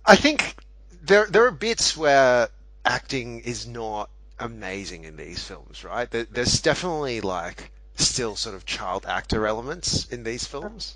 I 0.05 0.15
think 0.15 0.55
there 1.01 1.25
there 1.27 1.45
are 1.45 1.51
bits 1.51 1.95
where 1.97 2.49
acting 2.85 3.41
is 3.41 3.67
not 3.67 4.09
amazing 4.39 5.03
in 5.03 5.17
these 5.17 5.43
films, 5.43 5.83
right? 5.83 6.09
There's 6.09 6.61
definitely 6.61 7.21
like 7.21 7.71
still 7.95 8.35
sort 8.35 8.55
of 8.55 8.65
child 8.65 9.05
actor 9.05 9.45
elements 9.45 10.07
in 10.07 10.23
these 10.23 10.45
films. 10.45 10.95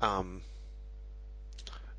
Um, 0.00 0.42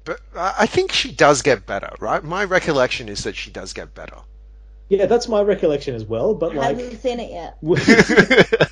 but 0.03 0.19
I 0.35 0.53
I 0.59 0.65
think 0.65 0.91
she 0.91 1.11
does 1.11 1.41
get 1.41 1.65
better, 1.65 1.93
right? 1.99 2.23
My 2.23 2.43
recollection 2.43 3.09
is 3.09 3.23
that 3.23 3.35
she 3.35 3.51
does 3.51 3.73
get 3.73 3.93
better. 3.93 4.17
Yeah, 4.89 5.07
that's 5.07 5.27
my 5.27 5.41
recollection 5.41 5.95
as 5.95 6.05
well. 6.05 6.35
But 6.35 6.57
I 6.57 6.67
haven't 6.67 6.89
like, 6.89 7.01
seen 7.01 7.19
it 7.19 7.31
yet. 7.31 7.57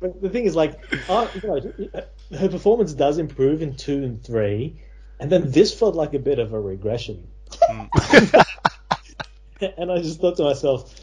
but 0.00 0.20
the 0.20 0.28
thing 0.28 0.44
is, 0.44 0.54
like, 0.54 0.78
uh, 1.08 1.26
you 1.34 1.48
know, 1.48 2.02
her 2.38 2.48
performance 2.48 2.92
does 2.92 3.16
improve 3.18 3.62
in 3.62 3.76
two 3.76 4.04
and 4.04 4.22
three, 4.22 4.76
and 5.18 5.32
then 5.32 5.50
this 5.50 5.72
felt 5.72 5.94
like 5.94 6.12
a 6.12 6.18
bit 6.18 6.38
of 6.38 6.52
a 6.52 6.60
regression. 6.60 7.26
and 9.78 9.90
I 9.90 9.98
just 9.98 10.20
thought 10.20 10.36
to 10.36 10.44
myself, 10.44 10.94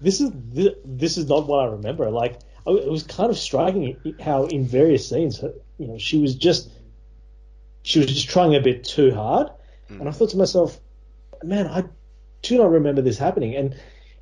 this 0.00 0.20
is 0.20 0.30
this, 0.34 0.74
this 0.84 1.16
is 1.16 1.28
not 1.28 1.46
what 1.46 1.60
I 1.60 1.72
remember. 1.72 2.10
Like, 2.10 2.38
I, 2.66 2.70
it 2.70 2.90
was 2.90 3.02
kind 3.02 3.30
of 3.30 3.38
striking 3.38 4.16
how 4.20 4.44
in 4.46 4.66
various 4.66 5.08
scenes, 5.08 5.42
you 5.78 5.86
know, 5.86 5.98
she 5.98 6.18
was 6.18 6.34
just 6.34 6.70
she 7.82 7.98
was 7.98 8.08
just 8.08 8.28
trying 8.28 8.54
a 8.54 8.60
bit 8.60 8.84
too 8.84 9.14
hard, 9.14 9.50
and 9.88 10.08
I 10.08 10.12
thought 10.12 10.30
to 10.30 10.36
myself, 10.36 10.78
man, 11.42 11.66
I 11.66 11.84
do 12.42 12.58
not 12.58 12.70
remember 12.70 13.02
this 13.02 13.18
happening. 13.18 13.54
And 13.54 13.76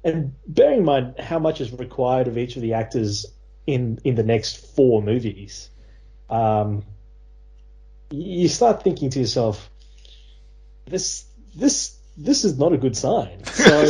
and 0.04 0.34
bearing 0.46 0.78
in 0.80 0.84
mind 0.84 1.18
how 1.18 1.38
much 1.38 1.60
is 1.60 1.72
required 1.72 2.28
of 2.28 2.36
each 2.36 2.56
of 2.56 2.62
the 2.62 2.74
actors 2.74 3.26
in 3.66 3.98
in 4.04 4.14
the 4.14 4.24
next 4.24 4.74
four 4.74 5.00
movies, 5.02 5.70
um, 6.28 6.84
you 8.10 8.48
start 8.48 8.82
thinking 8.82 9.10
to 9.10 9.20
yourself, 9.20 9.70
this 10.86 11.24
this 11.54 11.96
this 12.16 12.44
is 12.44 12.58
not 12.58 12.72
a 12.72 12.78
good 12.78 12.96
sign. 12.96 13.42
So 13.52 13.84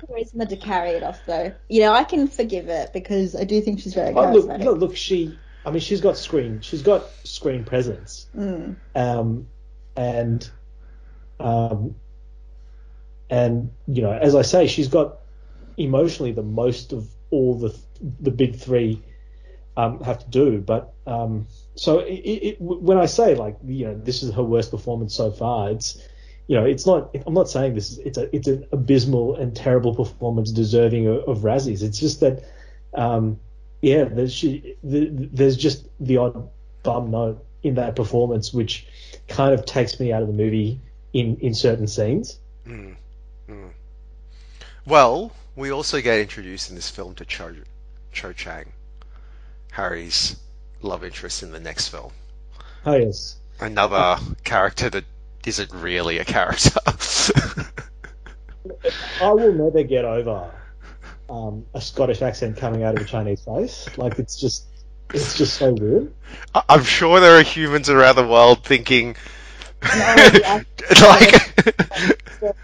Charisma 0.00 0.48
to 0.48 0.56
carry 0.56 0.90
it 0.90 1.02
off, 1.02 1.20
though. 1.26 1.52
You 1.68 1.80
know, 1.82 1.92
I 1.92 2.04
can 2.04 2.26
forgive 2.26 2.68
it 2.68 2.92
because 2.92 3.36
I 3.36 3.44
do 3.44 3.60
think 3.60 3.80
she's 3.80 3.94
very 3.94 4.12
oh, 4.12 4.32
look, 4.32 4.46
charismatic. 4.46 4.64
no, 4.64 4.72
look, 4.72 4.96
she. 4.96 5.38
I 5.64 5.70
mean, 5.70 5.80
she's 5.80 6.00
got 6.00 6.16
screen. 6.16 6.60
She's 6.62 6.82
got 6.82 7.08
screen 7.24 7.64
presence. 7.64 8.26
Mm. 8.36 8.76
um, 8.94 9.46
and 9.96 10.50
um, 11.38 11.94
and 13.28 13.70
you 13.86 14.02
know, 14.02 14.12
as 14.12 14.34
I 14.34 14.42
say, 14.42 14.66
she's 14.66 14.88
got 14.88 15.18
emotionally 15.76 16.32
the 16.32 16.42
most 16.42 16.92
of 16.92 17.08
all 17.30 17.58
the 17.58 17.78
the 18.20 18.30
big 18.30 18.56
three 18.56 19.02
um, 19.76 20.00
have 20.02 20.18
to 20.20 20.30
do. 20.30 20.60
But 20.60 20.92
um, 21.06 21.46
so 21.74 22.00
it, 22.00 22.12
it, 22.12 22.56
when 22.60 22.98
I 22.98 23.06
say 23.06 23.34
like 23.34 23.58
you 23.64 23.86
know 23.86 23.94
this 23.94 24.22
is 24.22 24.34
her 24.34 24.42
worst 24.42 24.70
performance 24.70 25.14
so 25.14 25.30
far, 25.30 25.70
it's 25.70 26.02
you 26.50 26.56
know 26.56 26.64
it's 26.64 26.84
not. 26.84 27.16
I'm 27.24 27.34
not 27.34 27.48
saying 27.48 27.74
this 27.76 27.92
is 27.92 27.98
it's 27.98 28.18
a 28.18 28.34
it's 28.34 28.48
an 28.48 28.66
abysmal 28.72 29.36
and 29.36 29.54
terrible 29.54 29.94
performance 29.94 30.50
deserving 30.50 31.06
of, 31.06 31.18
of 31.28 31.38
Razzies. 31.38 31.80
It's 31.80 32.00
just 32.00 32.18
that. 32.20 32.42
Um, 32.92 33.38
yeah, 33.82 34.04
there's, 34.04 34.34
she, 34.34 34.76
the, 34.82 35.08
there's 35.10 35.56
just 35.56 35.86
the 36.00 36.18
odd 36.18 36.50
bum 36.82 37.12
note 37.12 37.42
in 37.62 37.76
that 37.76 37.94
performance, 37.96 38.52
which 38.52 38.86
kind 39.28 39.54
of 39.54 39.64
takes 39.64 39.98
me 40.00 40.12
out 40.12 40.22
of 40.22 40.28
the 40.28 40.34
movie 40.34 40.80
in, 41.14 41.36
in 41.36 41.54
certain 41.54 41.86
scenes. 41.86 42.38
Mm, 42.66 42.96
mm. 43.48 43.70
Well, 44.84 45.32
we 45.56 45.70
also 45.70 46.02
get 46.02 46.18
introduced 46.18 46.68
in 46.68 46.76
this 46.76 46.90
film 46.90 47.14
to 47.14 47.24
Cho, 47.24 47.54
Cho 48.12 48.34
Chang, 48.34 48.66
Harry's 49.70 50.36
love 50.82 51.04
interest 51.04 51.42
in 51.42 51.52
the 51.52 51.60
next 51.60 51.88
film. 51.88 52.12
Oh 52.84 52.96
yes, 52.96 53.36
Another 53.60 54.18
character 54.44 54.90
that 54.90 55.04
isn't 55.46 55.72
really 55.72 56.18
a 56.18 56.24
character. 56.24 56.80
I 59.22 59.32
will 59.32 59.52
never 59.52 59.82
get 59.82 60.04
over 60.04 60.50
um, 61.28 61.66
a 61.74 61.80
Scottish 61.80 62.22
accent 62.22 62.56
coming 62.56 62.82
out 62.82 62.96
of 62.96 63.02
a 63.02 63.04
Chinese 63.06 63.42
face. 63.42 63.88
Like 63.96 64.18
it's 64.18 64.38
just, 64.38 64.66
it's 65.12 65.36
just 65.36 65.54
so 65.54 65.72
weird. 65.72 66.12
I- 66.54 66.62
I'm 66.68 66.84
sure 66.84 67.20
there 67.20 67.38
are 67.38 67.42
humans 67.42 67.88
around 67.90 68.16
the 68.16 68.26
world 68.26 68.64
thinking, 68.64 69.16
No, 69.82 70.16
yeah. 70.34 70.62
like, 71.02 71.54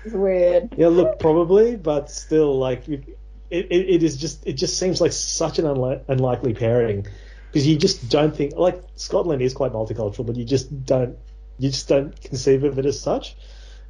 It's 0.04 0.14
weird. 0.14 0.74
Yeah, 0.76 0.88
look, 0.88 1.18
probably, 1.18 1.76
but 1.76 2.10
still, 2.10 2.58
like 2.58 2.88
it, 2.88 3.04
it, 3.50 3.66
it 3.70 4.02
is 4.02 4.16
just, 4.16 4.46
it 4.46 4.54
just 4.54 4.78
seems 4.78 5.00
like 5.00 5.12
such 5.12 5.58
an 5.58 5.64
unli- 5.64 6.02
unlikely 6.08 6.54
pairing 6.54 7.06
because 7.52 7.66
you 7.66 7.76
just 7.78 8.08
don't 8.10 8.34
think 8.36 8.54
like 8.56 8.82
Scotland 8.96 9.40
is 9.42 9.54
quite 9.54 9.72
multicultural, 9.72 10.26
but 10.26 10.36
you 10.36 10.44
just 10.44 10.84
don't, 10.84 11.16
you 11.58 11.70
just 11.70 11.88
don't 11.88 12.18
conceive 12.22 12.64
of 12.64 12.78
it 12.78 12.86
as 12.86 13.00
such. 13.00 13.36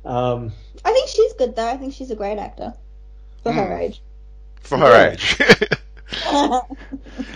Um, 0.04 0.52
I 0.84 0.92
think 0.92 1.08
she's 1.08 1.32
good, 1.34 1.56
though. 1.56 1.68
I 1.68 1.76
think 1.76 1.94
she's 1.94 2.10
a 2.10 2.16
great 2.16 2.38
actor 2.38 2.74
for 3.42 3.52
her 3.52 3.62
Mm. 3.68 3.80
age. 3.80 4.02
for 4.60 4.78
her 4.78 4.90
Yeah. 4.90 5.10
age. 5.12 5.38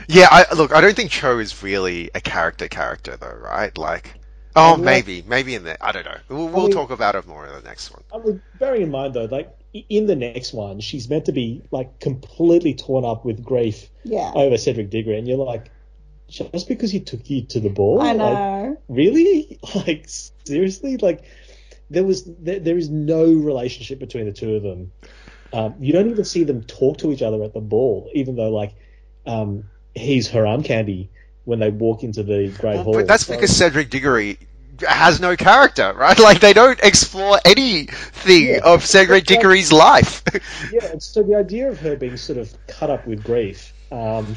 yeah, 0.09 0.29
I, 0.31 0.47
look, 0.55 0.75
I 0.75 0.81
don't 0.81 0.97
think 0.97 1.11
Cho 1.11 1.39
is 1.39 1.63
really 1.63 2.11
a 2.15 2.21
character 2.21 2.69
character 2.69 3.17
though, 3.17 3.37
right? 3.41 3.77
Like, 3.77 4.15
oh, 4.57 4.77
Yeah. 4.77 4.85
maybe, 4.85 5.25
maybe 5.27 5.55
in 5.55 5.65
the, 5.65 5.83
I 5.85 5.93
don't 5.93 6.05
know. 6.05 6.17
We'll, 6.29 6.49
we'll 6.49 6.63
mean- 6.67 6.73
talk 6.73 6.91
about 6.91 7.15
it 7.15 7.27
more 7.27 7.47
in 7.47 7.53
the 7.53 7.63
next 7.63 7.91
one. 7.93 8.03
I 8.13 8.19
mean, 8.25 8.43
bearing 8.59 8.83
in 8.83 8.91
mind 8.91 9.15
though, 9.15 9.25
like 9.27 9.51
in 9.89 10.07
the 10.07 10.17
next 10.17 10.53
one, 10.53 10.81
she's 10.81 11.09
meant 11.09 11.27
to 11.27 11.33
be 11.33 11.63
like 11.71 12.01
completely 12.01 12.75
torn 12.75 13.05
up 13.05 13.25
with 13.25 13.43
grief 13.45 13.89
yeah. 14.05 14.33
over 14.35 14.57
Cedric 14.57 14.91
Diggory, 14.91 15.19
and 15.19 15.29
you're 15.29 15.37
like, 15.39 15.71
just 16.31 16.69
because 16.69 16.91
he 16.91 17.01
took 17.01 17.29
you 17.29 17.43
to 17.47 17.61
the 17.61 17.69
ball, 17.69 18.01
I 18.01 18.13
like, 18.13 18.17
know. 18.17 18.77
really? 18.89 19.59
Like 19.75 20.07
seriously? 20.45 20.97
Like 20.97 21.25
there 21.91 22.05
was 22.05 22.25
there, 22.25 22.59
there 22.61 22.79
is 22.79 22.89
no 22.89 23.25
relationship 23.25 23.99
between 23.99 24.27
the 24.27 24.33
two 24.33 24.55
of 24.57 24.63
them. 24.63 24.93
Um, 25.53 25.75
you 25.81 25.93
don't 25.93 26.09
even 26.11 26.25
see 26.25 26.45
them 26.45 26.63
talk 26.63 26.99
to 26.99 27.13
each 27.13 27.23
other 27.23 27.43
at 27.43 27.53
the 27.55 27.61
ball, 27.61 28.09
even 28.15 28.37
though 28.37 28.51
like 28.51 28.75
um, 29.27 29.65
he's 29.95 30.29
her 30.31 30.47
arm 30.47 30.63
candy 30.63 31.11
when 31.45 31.59
they 31.59 31.71
walk 31.71 32.05
into 32.05 32.23
the 32.23 32.49
Great 32.59 32.79
Hall. 32.81 32.93
But 32.93 33.07
that's 33.09 33.27
So- 33.27 33.35
because 33.35 33.57
Cedric 33.57 33.91
Diggory 33.91 34.39
has 34.87 35.21
no 35.21 35.37
character, 35.37 35.93
right? 35.95 36.19
Like, 36.31 36.41
they 36.41 36.53
don't 36.53 36.79
explore 36.83 37.39
anything 37.45 38.47
Yeah. 38.47 38.61
of 38.65 38.85
Cedric 38.85 39.27
That's. 39.27 39.37
Diggory's 39.39 39.73
life. 39.73 40.23
yeah, 40.73 40.95
so 40.99 41.23
the 41.23 41.35
idea 41.35 41.69
of 41.69 41.79
her 41.81 41.97
being 41.97 42.17
sort 42.17 42.39
of 42.39 42.55
cut 42.67 42.89
up 42.91 43.07
with 43.07 43.23
grief 43.25 43.73
um, 43.93 44.37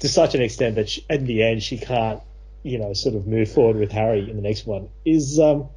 to 0.00 0.08
such 0.08 0.34
an 0.34 0.42
extent 0.42 0.76
that 0.76 0.88
she, 0.88 1.04
in 1.08 1.24
the 1.26 1.42
end 1.42 1.62
she 1.62 1.78
can't, 1.78 2.20
you 2.62 2.78
know, 2.78 2.92
sort 2.92 3.14
of 3.14 3.26
move 3.26 3.50
forward 3.50 3.76
with 3.76 3.92
Harry 3.92 4.28
in 4.30 4.36
the 4.36 4.42
next 4.42 4.66
one 4.66 4.88
is, 5.04 5.38
um, 5.38 5.68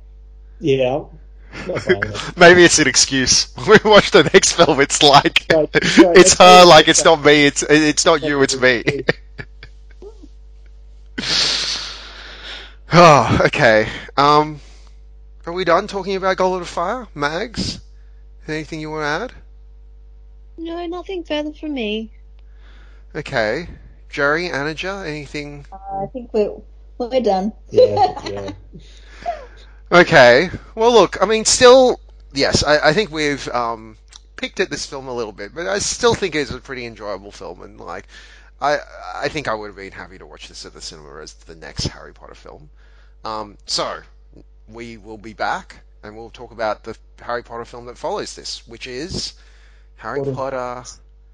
yeah, 0.60 1.06
not. 1.66 1.86
Maybe 2.38 2.64
it's 2.64 2.80
an 2.80 2.88
excuse. 2.88 3.54
We 3.68 3.78
watch 3.84 4.12
the 4.12 4.24
next 4.34 4.54
film, 4.54 4.80
it's 4.80 5.04
like, 5.04 5.46
Right, 5.50 5.70
right, 5.98 6.18
it's 6.18 6.38
her, 6.38 6.64
right. 6.64 6.64
like, 6.64 6.88
it's 6.88 7.04
not 7.04 7.24
me, 7.24 7.46
it's, 7.46 7.64
it's 7.64 8.06
not 8.06 8.22
you, 8.24 8.42
it's 8.42 8.60
me. 8.60 8.84
Oh, 12.94 13.40
okay. 13.46 13.88
Um, 14.18 14.60
are 15.46 15.54
we 15.54 15.64
done 15.66 15.88
talking 15.88 16.16
about 16.16 16.38
Goblet 16.38 16.62
of 16.62 16.68
Fire? 16.70 17.08
Mags? 17.14 17.80
Anything 18.48 18.80
you 18.82 18.90
want 18.92 19.04
to 19.04 19.36
add? 19.36 19.44
No, 20.58 20.86
nothing 20.88 21.24
further 21.24 21.54
from 21.54 21.74
me. 21.74 22.12
Okay. 23.16 23.68
Jerry, 24.12 24.49
Anaja, 24.49 25.05
anything? 25.07 25.66
I 25.72 26.05
think 26.14 26.34
we're, 26.34 26.55
we're 26.97 27.22
done. 27.22 27.53
Yeah, 27.70 28.14
yeah. 28.26 28.51
Okay. 29.91 30.49
Well, 30.76 30.91
look, 30.93 31.22
I 31.22 31.26
mean, 31.26 31.45
still, 31.45 31.99
yes, 32.34 32.64
I, 32.64 32.89
I 32.89 32.93
think 32.93 33.12
we've 33.12 33.47
um, 33.49 33.97
picked 34.38 34.59
at 34.59 34.70
this 34.70 34.86
film 34.86 35.07
a 35.07 35.14
little 35.14 35.34
bit, 35.34 35.53
but 35.53 35.68
I 35.68 35.80
still 35.80 36.16
think 36.16 36.36
it's 36.36 36.51
a 36.51 36.59
pretty 36.59 36.86
enjoyable 36.86 37.32
film, 37.32 37.62
and 37.62 37.80
like, 37.80 38.07
I 38.62 38.80
I 39.16 39.28
think 39.30 39.47
I 39.47 39.53
would 39.55 39.68
have 39.68 39.76
been 39.76 39.91
happy 39.91 40.18
to 40.20 40.26
watch 40.26 40.47
this 40.47 40.66
at 40.66 40.74
the 40.74 40.82
cinema 40.82 41.22
as 41.22 41.34
the 41.34 41.55
next 41.55 41.86
Harry 41.88 42.14
Potter 42.14 42.36
film. 42.36 42.70
Um, 43.24 43.57
so 43.66 44.01
we 44.68 44.97
will 44.97 45.18
be 45.18 45.34
back 45.34 45.84
and 46.03 46.16
we'll 46.16 46.30
talk 46.30 46.51
about 46.51 46.84
the 46.84 46.97
Harry 47.22 47.43
Potter 47.43 47.66
film 47.66 47.86
that 47.88 47.97
follows 47.97 48.36
this, 48.36 48.66
which 48.68 48.88
is 48.88 49.34
Harry 49.97 50.20
Order- 50.20 50.32
Potter 50.36 50.84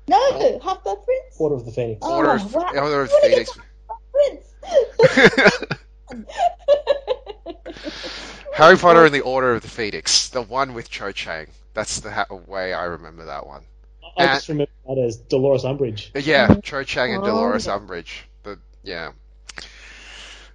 No, 0.10 0.60
Half 0.64 0.84
Blood 0.84 1.04
Prince. 1.06 1.36
Order 1.38 1.56
of 1.56 1.66
the 1.66 1.72
Phoenix. 1.72 2.00
Oh, 2.02 2.16
Order 2.16 2.30
of, 2.32 2.54
wow. 2.54 2.70
Order 2.76 3.02
of 3.02 3.10
What 3.12 3.24
did 3.24 3.48
Phoenix. 3.48 3.58
Prince. 4.12 4.54
Harry 8.54 8.78
Potter 8.78 9.06
and 9.06 9.14
the 9.14 9.22
Order 9.22 9.54
of 9.56 9.62
the 9.62 9.68
Phoenix, 9.68 10.30
the 10.30 10.42
one 10.42 10.74
with 10.74 10.90
Cho 10.90 11.12
Chang. 11.12 11.48
That's 11.74 12.00
the 12.00 12.12
ha- 12.12 12.26
way 12.48 12.74
I 12.74 12.86
remember 12.86 13.26
that 13.26 13.46
one. 13.46 13.64
I 14.18 14.26
just 14.28 14.50
remember 14.50 14.72
that 14.88 14.98
as 14.98 15.18
Dolores 15.18 15.64
Umbridge. 15.64 16.10
Yeah, 16.26 16.56
Cho 16.64 16.84
Chang 16.84 17.14
and 17.14 17.24
Oh, 17.24 17.28
Dolores 17.28 17.68
yeah. 17.68 17.78
Umbridge. 17.78 18.22
The 18.44 18.58
yeah. 18.84 19.12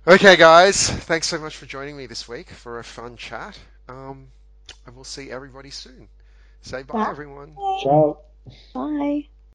Okay, 0.06 0.36
guys, 0.36 0.90
thanks 0.90 1.28
so 1.28 1.38
much 1.38 1.56
for 1.56 1.66
joining 1.66 1.96
me 1.96 2.06
this 2.06 2.26
week 2.26 2.50
for 2.50 2.80
a 2.80 2.84
fun 2.84 3.16
chat. 3.16 3.56
Um, 3.88 4.28
and 4.86 4.96
we'll 4.96 5.04
see 5.04 5.30
everybody 5.30 5.70
soon. 5.70 6.08
Say 6.62 6.82
bye, 6.82 7.04
Bye. 7.04 7.10
everyone. 7.10 7.54
Ciao. 7.82 8.18
Bye. 8.74 9.28